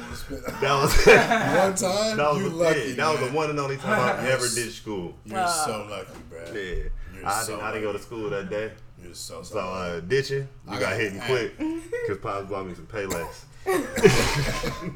[0.61, 2.79] That was One time, that was you the lucky.
[2.79, 2.95] thing.
[2.97, 5.15] That was the one and only time I ever did school.
[5.25, 6.39] You're so lucky, bro.
[6.53, 8.71] Yeah, You're I so didn't, I didn't go to school that day.
[9.03, 9.59] You're so So so.
[9.59, 13.43] uh, ditching, you I got, got- hit and quit because Pops bought me some Payless.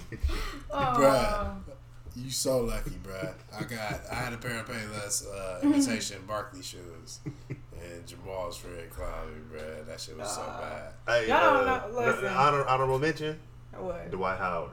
[0.71, 1.55] Bruh,
[2.15, 3.33] you so lucky, bruh.
[3.57, 8.89] I got, I had a pair of Payless uh, imitation Barkley shoes, and Jamal's red
[8.89, 9.85] cloudy, bruh.
[9.85, 10.93] That shit was so bad.
[11.07, 12.25] Hey, Y'all uh, don't know- listen.
[12.27, 13.39] honor, honorable mention,
[13.77, 14.11] What?
[14.11, 14.71] Dwight Howard.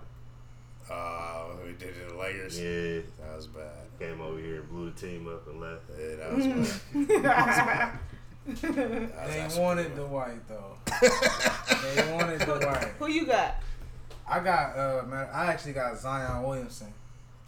[0.91, 2.59] Uh, we did it in the Lakers.
[2.59, 3.68] Yeah, That was bad.
[3.99, 5.83] came over here and blew the team up and left.
[5.99, 6.81] Yeah, that was
[7.22, 7.99] bad.
[8.49, 9.96] That was They wanted bad.
[9.96, 10.76] the white though.
[11.94, 12.92] they wanted the white.
[12.99, 13.57] Who you got?
[14.28, 16.88] I got uh man, I actually got Zion Williamson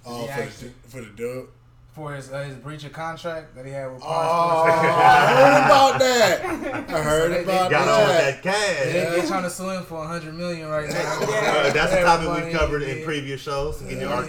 [0.07, 1.49] Oh, for actually- the, for the dude.
[1.95, 5.67] for his uh, his breach of contract that he had with Oh, Paul I heard
[5.67, 6.91] about that.
[6.91, 8.43] I heard So they- about they Got on with that.
[8.43, 8.85] that cash.
[8.93, 11.19] They, they trying to sue him for a hundred million right now.
[11.21, 13.83] Uh, that's a topic we've covered in previous shows.
[13.83, 14.27] In your Yeah.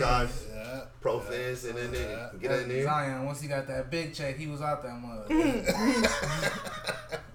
[1.05, 1.71] Archives, Yeah.
[1.71, 2.29] pro and then Yeah.
[2.39, 2.83] get in there.
[2.83, 5.27] Zion, once he got that big check, he was out that mud.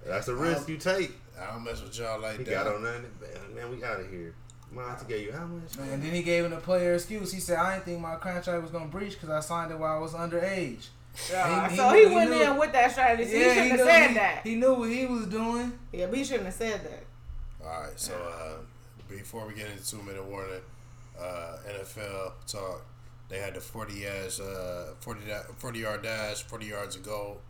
[0.07, 1.13] That's a risk you take.
[1.41, 2.51] I don't mess with y'all like He that.
[2.65, 3.03] got on nothing.
[3.21, 4.35] Man, man, we out of here.
[4.73, 5.77] Monty gave you how much?
[5.79, 7.33] Man, and then he gave him the player excuse.
[7.33, 9.97] He said, "I didn't think my contract was gonna breach because I signed it while
[9.97, 10.89] I was underage."
[11.35, 13.25] Uh, He- so he he, went knew- in with that strategy.
[13.31, 14.41] he shouldn't have knew, said he, that.
[14.45, 15.79] He knew what he was doing.
[15.93, 17.05] yeah, but he shouldn't have said that.
[17.67, 18.59] All right, so uh,
[19.09, 20.61] before we get into two minute warning,
[21.19, 22.83] uh, NFL talk.
[23.29, 25.21] They had the 40 yards, uh, 40,
[25.57, 27.41] 40 yard dash, forty yards of goal.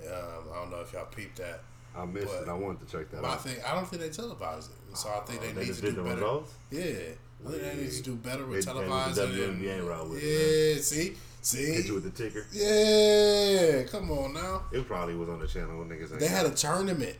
[0.00, 0.08] Um,
[0.52, 1.62] I don't know if y'all peeped that.
[1.96, 2.48] I missed But- it.
[2.48, 5.08] I wanted to check that But I think I don't think they televised it, so
[5.08, 6.14] I think Oh, they, they need to do the better.
[6.16, 6.52] results?
[6.70, 9.14] Yeah, I think they need to do better with They- they went televising.
[9.14, 12.46] the and- WNBA route with it, yeah, see, see, Hit you with the ticker.
[12.52, 13.82] yeah.
[13.84, 14.64] Come on now.
[14.72, 16.16] It probably was on the channel when niggas.
[16.18, 17.16] They had a tournament.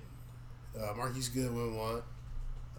[0.79, 2.03] Uh, Marquise Goodwin won.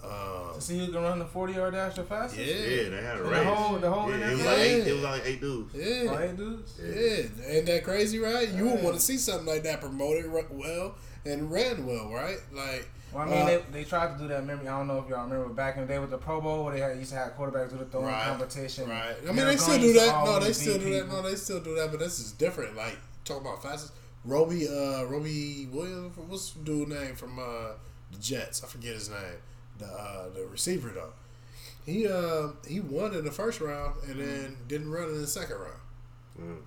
[0.03, 2.39] Um, To see who can run the forty yard dash the fastest.
[2.39, 2.55] yeah.
[2.55, 3.43] Yeah, they had a The race.
[3.45, 4.45] whole- the whole yeah, it was NFL?
[4.45, 4.77] like eight.
[4.77, 4.83] Yeah.
[4.85, 5.73] It was like eight dudes.
[5.75, 6.11] yeah.
[6.11, 6.73] Oh, hey, dudes.
[6.81, 8.47] Yeah, ain't that crazy, right?
[8.49, 10.95] You would want to see something like that promoted well
[11.25, 12.37] and ran well, right?
[12.53, 14.45] Like, Well, I mean, uh, they, they tried to do that.
[14.45, 14.67] Memory.
[14.69, 16.73] I don't know if y'all remember back in the day with the Pro Bowl, where
[16.73, 18.87] they had, used to have quarterbacks do the throwing right, competition.
[18.89, 19.15] right.
[19.17, 20.23] I Derek mean, they still do that.
[20.25, 21.07] No, they still beat do that.
[21.09, 21.91] No, they still do that.
[21.91, 22.75] But this is different.
[22.77, 23.93] Like, talk about fastest.
[24.25, 26.15] Roby, uh, Roby Williams.
[26.17, 27.71] What's the dude name from uh,
[28.11, 28.63] the Jets?
[28.63, 29.17] I forget his name.
[29.79, 31.13] The uh, the receiver though.
[31.85, 35.57] He uh he won in the first round and then didn't run in the second
[35.57, 35.81] round.
[36.39, 36.61] Mm.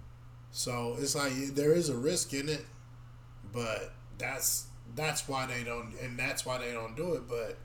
[0.50, 2.64] So it's like there is a risk in it,
[3.52, 7.22] but that's that's why they don't, and that's why they don't do it.
[7.28, 7.58] But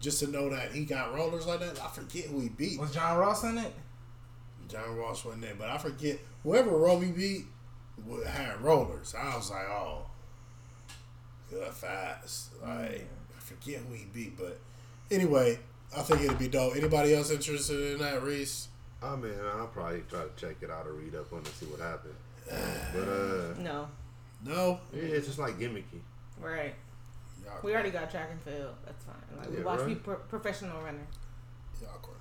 [0.00, 2.78] just to know that he got rollers like that, I forget who he beat.
[2.78, 3.74] Was John Ross in it?
[4.68, 7.46] John Ross wasn't there, but I forget whoever Roby beat
[8.26, 9.14] had rollers.
[9.18, 10.06] I was like, oh,
[11.50, 12.50] good fast.
[12.62, 14.60] Like I forget who he beat, but
[15.10, 15.58] anyway,
[15.96, 16.76] I think it'd be dope.
[16.76, 18.68] Anybody else interested in that, Reese?
[19.02, 21.50] I mean, I'll probably try to check it out or read up on it to
[21.54, 22.14] see what happened.
[22.94, 23.88] But uh, No,
[24.44, 26.00] No, yeah, it's just like gimmicky.
[26.40, 26.74] right.
[27.44, 28.74] y'all, We already got track and field.
[28.84, 29.38] That's fine.
[29.38, 29.88] Like we Yeah, watch right.
[29.88, 31.06] we pro- professional runner.
[31.80, 32.18] y'all corny.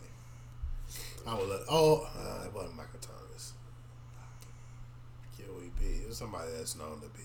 [1.26, 1.62] I would let.
[1.70, 3.54] Oh, uh, it wasn't Michael Thomas.
[5.40, 6.04] Yeah, we be?
[6.04, 7.24] It was somebody that's known to be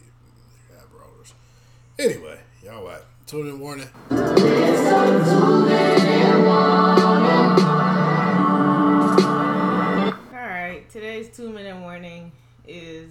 [0.75, 1.35] have rollers.
[1.99, 3.07] Anyway, y'all what?
[3.33, 3.89] Tune in warning.
[4.11, 4.19] All
[10.35, 12.31] right, today's two minute warning
[12.69, 13.11] is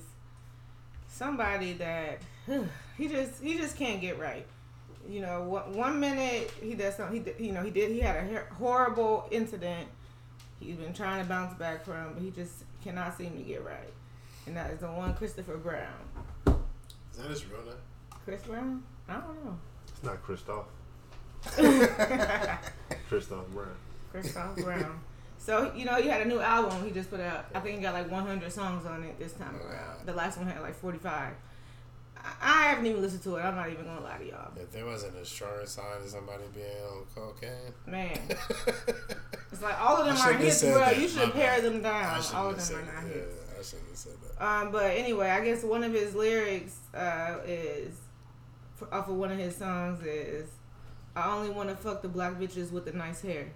[1.08, 2.22] somebody that
[3.00, 4.46] he just he just can't get right.
[5.10, 7.26] You know, one, minute he does something.
[7.40, 9.88] He you know he did he had a horrible incident.
[10.60, 13.92] He's been trying to bounce back from, but he just cannot seem to get right.
[14.46, 15.98] And that is the one Christopher Brown.
[16.46, 17.74] Is that his real name?
[18.24, 18.84] Chris Brown?
[19.10, 19.58] I don't know.
[20.02, 20.66] It's not Christoph.
[23.08, 23.68] Christoph Brown.
[24.12, 25.00] Christoph Brown.
[25.38, 27.46] So you know he had a new album he just put out.
[27.54, 30.06] I think he got like 100 songs on it this time around.
[30.06, 31.34] The last one had like 45.
[32.18, 33.42] I, I haven't even listened to it.
[33.42, 34.52] I'm not even gonna lie to y'all.
[34.56, 38.18] If there wasn't a insurance sign of somebody being on cocaine, Man,
[39.52, 40.80] it's like all of them are shouldn't hits, bro.
[40.80, 40.96] that.
[40.96, 41.64] You My should pare bad.
[41.64, 42.24] them down.
[42.34, 43.14] All of them are not that.
[43.14, 43.36] hits.
[43.54, 44.44] Yeah, I shouldn't have said that.
[44.46, 47.94] Um, but anyway, I guess one of his lyrics uh, is
[48.92, 50.50] off of one of his songs is
[51.16, 53.52] I only want to fuck the black bitches with the nice hair.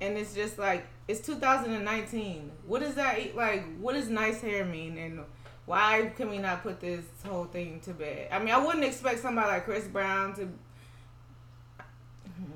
[0.00, 2.50] And it's just like it's 2019.
[2.66, 3.64] What does that like?
[3.78, 4.96] What does nice hair mean?
[4.96, 5.20] And
[5.66, 8.28] why can we not put this whole thing to bed?
[8.32, 10.48] I mean, I wouldn't expect somebody like Chris Brown to.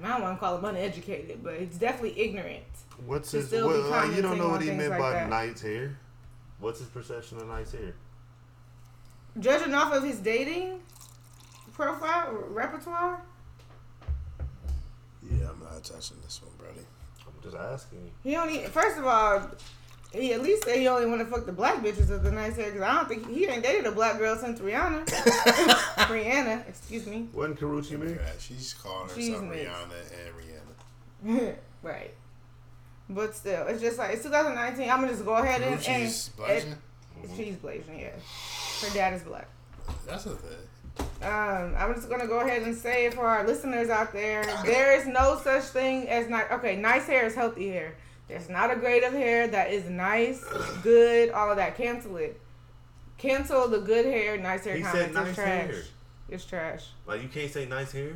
[0.02, 2.64] I don't want to call him uneducated, but it's definitely ignorant.
[3.06, 3.52] What's his?
[3.52, 5.28] Well, uh, you don't know what he meant like by that.
[5.28, 5.98] nice hair.
[6.58, 7.94] What's his perception of nice hair?
[9.38, 10.80] Judging off of his dating
[11.72, 13.20] profile repertoire,
[15.28, 16.86] Yeah, I'm not touching this one, Brody.
[17.26, 18.10] I'm just asking.
[18.22, 18.64] he only.
[18.66, 19.50] First of all,
[20.12, 22.56] he at least say he only want to fuck the black bitches with the nice
[22.56, 22.66] hair.
[22.70, 25.04] Because I don't think he ain't dated a black girl since Rihanna.
[25.06, 27.28] Rihanna, excuse me.
[27.32, 28.12] Wasn't Karrueche me?
[28.12, 29.66] Yeah, she's calling herself mixed.
[29.66, 30.26] Rihanna
[31.24, 31.56] and Rihanna.
[31.82, 32.14] right.
[33.10, 34.88] But still, it's just like it's 2019.
[34.88, 36.74] I'm gonna just go ahead and, and, Gucci's blazing.
[37.22, 37.98] and she's blazing.
[37.98, 38.10] Yeah,
[38.88, 39.48] her dad is black.
[40.06, 40.58] That's a thing.
[41.22, 44.44] Um, I'm just gonna go ahead and say it for our listeners out there.
[44.64, 46.50] There is no such thing as nice.
[46.52, 47.94] Okay, nice hair is healthy hair.
[48.28, 50.42] There's not a grade of hair that is nice,
[50.82, 51.76] good, all of that.
[51.76, 52.40] Cancel it.
[53.18, 55.06] Cancel the good hair, nice hair He comments.
[55.06, 55.48] said nice it's trash.
[55.66, 55.82] hair.
[56.30, 56.86] It's trash.
[57.06, 58.12] Like you can't say nice hair.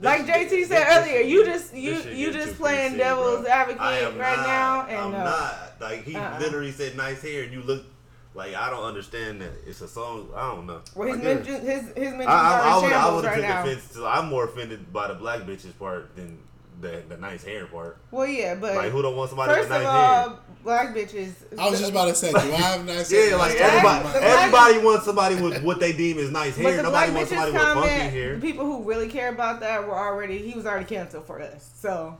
[0.00, 3.50] Like JT said earlier, you just you you just playing PC, devil's bro.
[3.50, 5.24] advocate right not, now, and I'm no.
[5.24, 5.72] not.
[5.80, 6.38] Like he Uh-uh.
[6.38, 7.84] literally said nice hair, and you look
[8.38, 9.52] like I don't understand that.
[9.66, 10.30] It's a song.
[10.34, 10.80] I don't know.
[10.94, 13.24] Well, his I mentions his his mentions I, I, I are in would I would
[13.24, 13.62] have right took now.
[13.64, 14.06] offense to.
[14.06, 16.38] I'm more offended by the black bitches part than
[16.80, 17.98] the the nice hair part.
[18.10, 20.38] Well, yeah, but Like who don't want somebody first with of nice all, hair?
[20.62, 21.32] black bitches.
[21.58, 23.30] I was just about to say, do I have nice hair?
[23.30, 26.18] Yeah, like Let's everybody, about the my- black- everybody wants somebody with what they deem
[26.18, 26.76] is nice But hair.
[26.76, 28.34] the Nobody black wants bitches somebody with funky comment, hair.
[28.36, 31.68] the people who really care about that were already he was already canceled for us.
[31.80, 32.16] So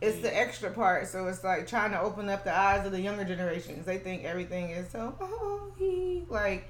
[0.00, 1.06] it's the extra part.
[1.08, 3.84] So it's like trying to open up the eyes of the younger generations.
[3.86, 6.68] They think everything is so oh he like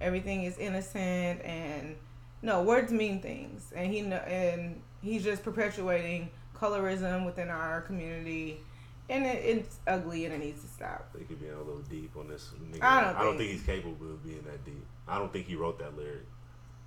[0.00, 1.94] everything is innocent and
[2.42, 8.58] no words mean things and he kno- and he's just perpetuating colorism within our community
[9.10, 11.10] and it, it's ugly and it needs to stop.
[11.14, 12.50] They could be a little deep on this.
[12.72, 12.82] Nigga.
[12.82, 14.86] I don't I don't think- think he's capable of being that deep.
[15.08, 16.24] I don't think he wrote that lyric.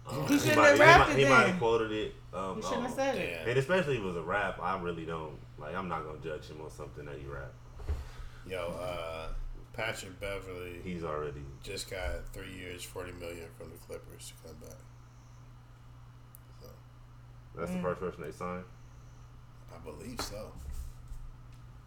[0.07, 2.15] Um, He shouldn't might, have rapped he it might, he might have quoted it.
[2.34, 3.48] Um, You shouldn't have um, said it.
[3.48, 5.76] And especially if it was a rap, I really don't like.
[5.76, 7.52] I'm not gonna judge him on something that he rap.
[8.48, 9.27] Yo, uh,
[9.73, 11.41] Patrick Beverley He's already.
[11.64, 14.77] just got three years, forty million from the Clippers to come back.
[16.61, 16.68] So
[17.56, 17.76] That's Mm.
[17.77, 18.65] the first person they signed.
[19.73, 20.52] I believe so.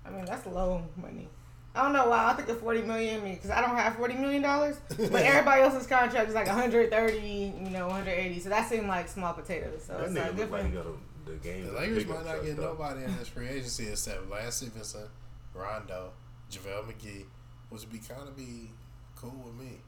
[0.04, 1.28] I mean, that's low money.
[1.74, 4.40] I don't know why I think of forty million because I don't have forty million
[4.42, 8.40] dollars, but everybody else's contract is like one hundred thirty, you know, one hundred eighty.
[8.40, 9.84] So that seemed like small potatoes.
[9.86, 10.92] So that it's nigga like look like he got a,
[11.26, 11.66] the game.
[11.66, 12.64] The Lakers might not get stuff.
[12.64, 15.08] nobody in this free agency except Lance Stephenson,
[15.54, 16.12] Rondo,
[16.50, 17.24] JaVale McGee,
[17.68, 18.70] which would be kind of be
[19.16, 19.78] cool with me.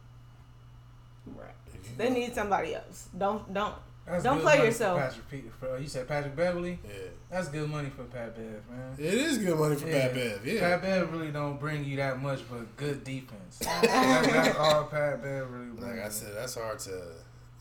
[1.27, 1.55] Right.
[1.97, 3.09] They go- need somebody else.
[3.16, 3.74] Don't don't.
[4.06, 4.98] That's Don't good play for yourself.
[4.98, 6.78] Patrick Pe- for- you said Patrick Beverley.
[6.82, 6.90] Yeah,
[7.31, 8.94] That's good money for Pat Bev, man.
[8.97, 10.01] it is good money for Yeah.
[10.06, 10.47] Pat Bev.
[10.47, 13.59] Yeah, Pat Bev really don't bring you that much, but good defense.
[13.60, 17.02] That- that's all Pat Bev really like I said, that's hard to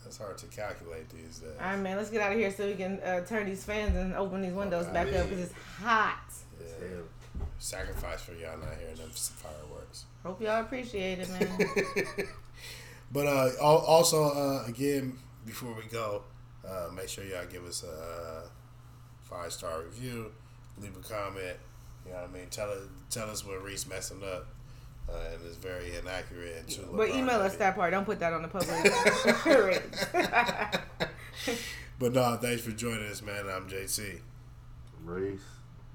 [0.07, 1.49] that's hard to calculate these days.
[1.59, 1.97] All right, man.
[1.97, 4.53] Let's get out of here so we can uh, turn these fans and open these
[4.53, 4.93] windows Okay.
[4.93, 6.21] back up because it's hot.
[6.61, 6.87] Yeah.
[7.59, 10.05] Sacrifice for y'all not hearing them fireworks.
[10.23, 12.27] Hope y'all appreciate it, man.
[13.11, 16.23] But uh, also, uh, again, before we go,
[16.67, 18.47] uh, make sure y'all give us a uh,
[19.23, 20.31] five star review,
[20.81, 21.55] leave a comment.
[22.05, 22.47] You know what I mean?
[22.49, 22.79] Tell us,
[23.09, 24.47] tell us where Reese messing up,
[25.09, 26.57] uh, and it's very inaccurate.
[26.59, 27.91] And too but email us that part.
[27.91, 28.69] Don't put that on the public.
[31.99, 33.45] but no, thanks for joining us, man.
[33.49, 34.21] I'm JC.
[35.03, 35.41] Race.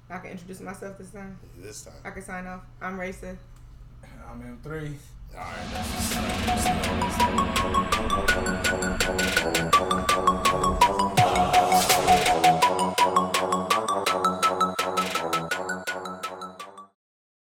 [0.09, 1.37] I can introduce myself this time.
[1.57, 1.93] This time.
[2.03, 2.61] I can sign off.
[2.81, 3.37] I'm Racer.
[4.29, 4.93] I'm M3.
[5.35, 5.41] All
[11.09, 11.12] right.